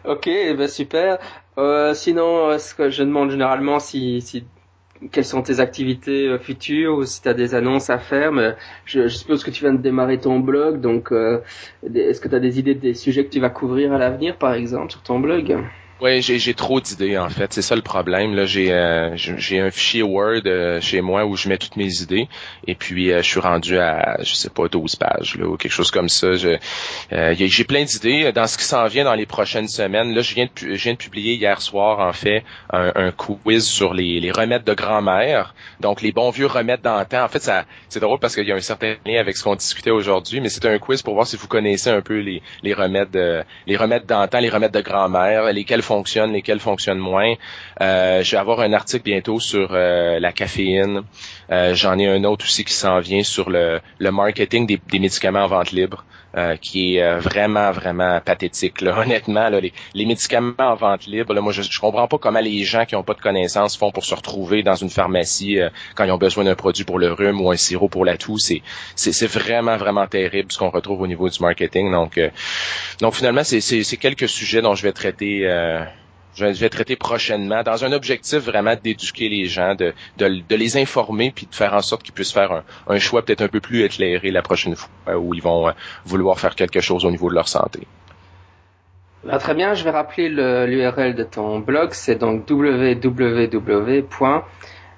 ok, 0.06 0.26
ben 0.26 0.68
super. 0.68 1.18
sinon, 1.94 2.58
ce 2.58 2.74
que 2.76 2.90
je 2.90 3.04
demande 3.04 3.32
généralement, 3.32 3.80
si, 3.80 4.22
si 4.22 4.46
quelles 5.12 5.26
sont 5.26 5.42
tes 5.42 5.60
activités 5.60 6.28
euh, 6.28 6.38
futures 6.38 6.98
ou 6.98 7.06
si 7.06 7.22
tu 7.22 7.34
des 7.34 7.56
annonces 7.56 7.90
à 7.90 7.98
faire. 7.98 8.32
Mais 8.32 8.56
je, 8.86 9.08
je, 9.08 9.16
suppose 9.16 9.44
que 9.44 9.52
tu 9.52 9.64
viens 9.64 9.74
de 9.74 9.82
démarrer 9.82 10.20
ton 10.20 10.40
blog, 10.40 10.82
donc 10.82 11.12
euh, 11.12 11.40
est-ce 11.94 12.22
que 12.22 12.28
tu 12.28 12.36
as 12.36 12.40
des 12.40 12.60
idées 12.60 12.76
des 12.76 12.94
sujets 12.94 13.26
que 13.26 13.32
tu 13.32 13.40
vas 13.40 13.50
couvrir 13.50 13.94
à 13.94 13.98
l'avenir, 13.98 14.38
par 14.38 14.54
exemple, 14.54 14.92
sur 14.92 15.02
ton 15.02 15.20
blog? 15.20 15.58
Oui, 16.02 16.20
j'ai 16.24 16.54
trop 16.56 16.82
d'idées 16.82 17.20
en 17.20 17.30
fait. 17.30 17.54
C'est 17.54 17.62
ça 17.62 17.76
le 17.76 17.84
problème. 17.84 18.34
Là, 18.34 18.46
j'ai 18.46 18.74
euh, 18.74 19.16
j'ai 19.16 19.60
un 19.60 19.70
fichier 19.70 20.02
Word 20.02 20.42
euh, 20.48 20.82
chez 20.82 21.00
moi 21.02 21.26
où 21.26 21.36
je 21.36 21.48
mets 21.48 21.60
toutes 21.60 21.76
mes 21.76 22.02
idées. 22.02 22.28
Et 22.66 22.74
puis 22.74 23.12
euh, 23.12 23.22
je 23.22 23.28
suis 23.28 23.40
rendu 23.40 23.78
à 23.78 24.18
je 24.24 24.34
sais 24.34 24.50
pas 24.50 24.68
12 24.68 24.96
pages 24.96 25.36
là, 25.36 25.46
ou 25.46 25.58
quelque 25.58 25.72
chose 25.72 25.92
comme 25.92 26.10
ça. 26.10 26.34
J'ai 26.34 27.64
plein 27.66 27.84
d'idées 27.84 28.32
dans 28.32 28.48
ce 28.48 28.58
qui 28.58 28.64
s'en 28.64 28.88
vient 28.88 29.04
dans 29.04 29.14
les 29.14 29.28
prochaines 29.28 29.68
semaines. 29.68 30.16
Là, 30.16 30.22
je 30.22 30.34
viens 30.34 30.46
de 30.46 30.52
je 30.56 30.84
viens 30.84 30.94
de 30.94 30.98
publier 30.98 31.36
hier 31.36 31.62
soir 31.62 32.00
en 32.00 32.14
fait 32.14 32.44
un, 32.74 32.92
un 32.96 33.12
quiz 33.12 33.64
sur 33.64 33.94
les, 33.94 34.20
les 34.20 34.32
remèdes 34.32 34.64
de 34.64 34.74
grand-mère. 34.74 35.54
Donc 35.82 36.02
les 36.02 36.12
bons 36.12 36.32
vieux 36.32 36.48
remèdes 36.48 36.82
d'antan. 36.82 37.24
En 37.26 37.30
fait, 37.30 37.44
ça 37.44 37.66
c'est 37.90 38.00
drôle 38.00 38.18
parce 38.18 38.34
qu'il 38.34 38.48
y 38.48 38.52
a 38.52 38.56
un 38.56 38.62
certain 38.62 38.96
lien 39.06 39.20
avec 39.20 39.38
ce 39.38 39.44
qu'on 39.44 39.56
discutait 39.56 39.92
aujourd'hui, 39.92 40.42
mais 40.42 40.50
c'est 40.50 40.66
un 40.66 40.80
quiz 40.80 41.04
pour 41.04 41.14
voir 41.14 41.28
si 41.28 41.38
vous 41.38 41.48
connaissez 41.48 41.92
un 41.92 42.02
peu 42.02 42.18
les, 42.18 42.42
les 42.64 42.74
remèdes 42.74 43.46
les 43.68 43.78
remèdes 43.78 44.08
d'antan, 44.08 44.40
les 44.40 44.50
remèdes 44.50 44.72
de 44.72 44.82
grand-mère, 44.82 45.54
lesquels 45.54 45.84
fonctionnent, 45.92 46.32
lesquels 46.32 46.60
fonctionnent 46.60 47.06
moins. 47.14 47.34
Euh, 47.82 48.24
je 48.24 48.32
vais 48.32 48.38
avoir 48.38 48.62
un 48.62 48.72
article 48.72 49.04
bientôt 49.04 49.40
sur 49.42 49.70
euh, 49.72 50.20
la 50.20 50.32
caféine. 50.32 51.02
Euh, 51.52 51.76
j'en 51.76 52.00
ai 52.00 52.08
un 52.08 52.24
autre 52.24 52.46
aussi 52.46 52.64
qui 52.64 52.74
s'en 52.74 53.00
vient 53.00 53.24
sur 53.24 53.50
le, 53.50 53.82
marketing 54.00 54.66
des, 54.66 54.80
des, 54.94 55.00
médicaments 55.00 55.44
en 55.44 55.48
vente 55.48 55.72
libre. 55.72 56.06
Qui 56.62 56.98
est 56.98 57.20
vraiment 57.20 57.72
vraiment 57.72 58.20
pathétique 58.22 58.82
là. 58.82 58.98
honnêtement 59.02 59.50
là, 59.50 59.60
les, 59.60 59.74
les, 59.94 60.06
médicaments 60.06 60.54
en 60.60 60.76
vente 60.76 61.06
libre 61.06 61.34
là, 61.34 61.42
moi 61.42 61.52
je, 61.52 61.62
je 61.62 61.80
comprends 61.80 62.08
pas 62.08 62.18
comment 62.18 62.40
les 62.40 62.64
gens 62.64 62.86
qui 62.86 62.96
ont 62.96 63.04
pas 63.04 63.14
de 63.14 63.22
connaissances 63.22 63.78
font 63.78 63.92
pour 63.92 64.06
se 64.06 64.16
retrouver 64.16 64.64
dans 64.64 64.76
une 64.76 64.90
pharmacie 64.90 65.60
quand 65.96 66.06
ils 66.06 66.12
ont 66.12 66.18
besoin 66.18 66.44
d'un 66.44 66.56
produit 66.56 66.84
pour 66.84 67.00
le 67.00 67.12
rhume 67.12 67.42
ou 67.42 67.52
un 67.52 67.58
sirop 67.58 67.90
pour 67.90 68.06
la 68.06 68.18
toux 68.18 68.38
c'est 68.38 68.62
c'est 68.96 69.28
vraiment 69.28 69.78
vraiment 69.78 70.08
terrible 70.08 70.52
ce 70.52 70.58
qu'on 70.58 70.70
retrouve 70.70 71.02
au 71.02 71.08
niveau 71.08 71.30
du 71.30 71.40
marketing 71.42 71.92
donc 71.92 72.20
donc 73.00 73.14
finalement 73.16 73.44
c'est 73.44 73.62
c'est 73.62 73.98
quelques 73.98 74.30
sujets 74.30 74.62
dont 74.62 74.76
je 74.76 74.84
vais 74.84 74.94
traiter 74.94 75.48
je 76.36 76.46
vais, 76.46 76.70
traiter 76.70 76.96
prochainement 76.96 77.64
dans 77.64 77.84
un 77.84 77.92
objectif 77.92 78.40
vraiment 78.40 78.76
d'éduquer 78.82 79.30
les 79.30 79.46
gens, 79.46 79.76
de, 79.76 79.94
de, 80.18 80.56
les 80.56 80.78
informer 80.78 81.32
puis 81.32 81.46
de 81.46 81.56
faire 81.56 81.74
en 81.74 81.82
sorte 81.82 82.04
qu'ils 82.04 82.14
puissent 82.14 82.34
faire 82.34 82.64
un, 82.88 83.00
choix 83.00 83.24
peut-être 83.24 83.42
un 83.42 83.48
peu 83.48 83.60
plus 83.60 83.84
éclairé 83.84 84.32
la 84.32 84.42
prochaine 84.42 84.76
fois 84.76 85.18
où 85.18 85.34
ils 85.34 85.42
vont 85.42 85.68
euh, 85.68 85.72
vouloir 86.06 86.40
faire 86.40 86.56
quelque 86.56 86.80
chose 86.80 87.06
au 87.06 87.12
niveau 87.12 87.30
de 87.30 87.36
leur 87.36 87.48
santé. 87.48 87.88
Très 89.40 89.54
bien, 89.54 89.76
je 89.76 89.84
vais 89.84 89.92
rappeler 89.92 90.30
l'URL 90.30 91.14
de 91.14 91.24
ton 91.24 91.60
blog, 91.60 91.90
c'est 91.92 92.16
donc 92.16 92.50
www. 92.50 94.04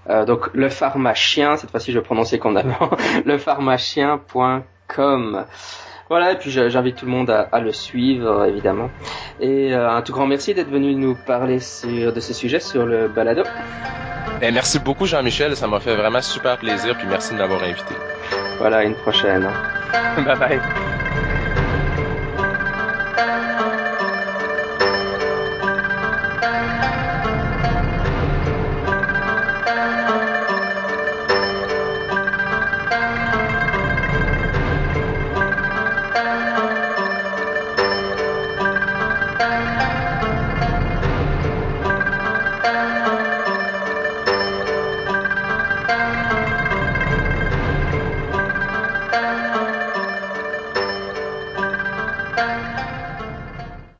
Euh, 0.10 0.26
donc 0.26 0.50
le 0.54 0.68
pharmacien, 0.70 1.56
cette 1.56 1.72
fois-ci 1.72 1.94
je 1.94 2.00
vais 2.00 2.04
prononcer 2.04 2.40
comme 2.40 2.58
avant, 2.58 2.90
lepharmacien.com. 3.26 5.46
Voilà, 6.14 6.34
et 6.34 6.36
puis 6.36 6.52
j'invite 6.52 6.98
tout 6.98 7.08
le 7.08 7.12
monde 7.12 7.32
à, 7.32 7.60
le 7.60 7.72
suivre, 7.72 8.46
évidemment. 8.46 8.92
Et 9.40 9.74
euh, 9.74 9.90
un 9.90 10.04
tout 10.04 10.14
grand 10.14 10.28
merci 10.28 10.54
d'être 10.54 10.70
venu 10.70 10.94
nous 10.94 11.16
parler 11.16 11.58
sur, 11.60 12.14
de 12.14 12.20
ce 12.20 12.36
sujet 12.36 12.60
sur 12.60 12.86
le 12.86 13.08
balado. 13.08 13.42
Et 13.42 14.42
ben, 14.42 14.54
merci 14.54 14.78
beaucoup 14.78 15.08
Jean-Michel, 15.08 15.56
ça 15.56 15.66
m'a 15.66 15.80
fait 15.80 15.96
vraiment 15.96 16.22
super 16.22 16.60
plaisir, 16.60 16.96
puis 17.00 17.08
merci 17.08 17.34
de 17.34 17.40
m'avoir 17.40 17.64
invité. 17.64 17.96
Voilà, 18.60 18.84
une 18.84 18.94
prochaine. 18.94 19.50
bye 20.24 20.38
bye. 20.38 20.62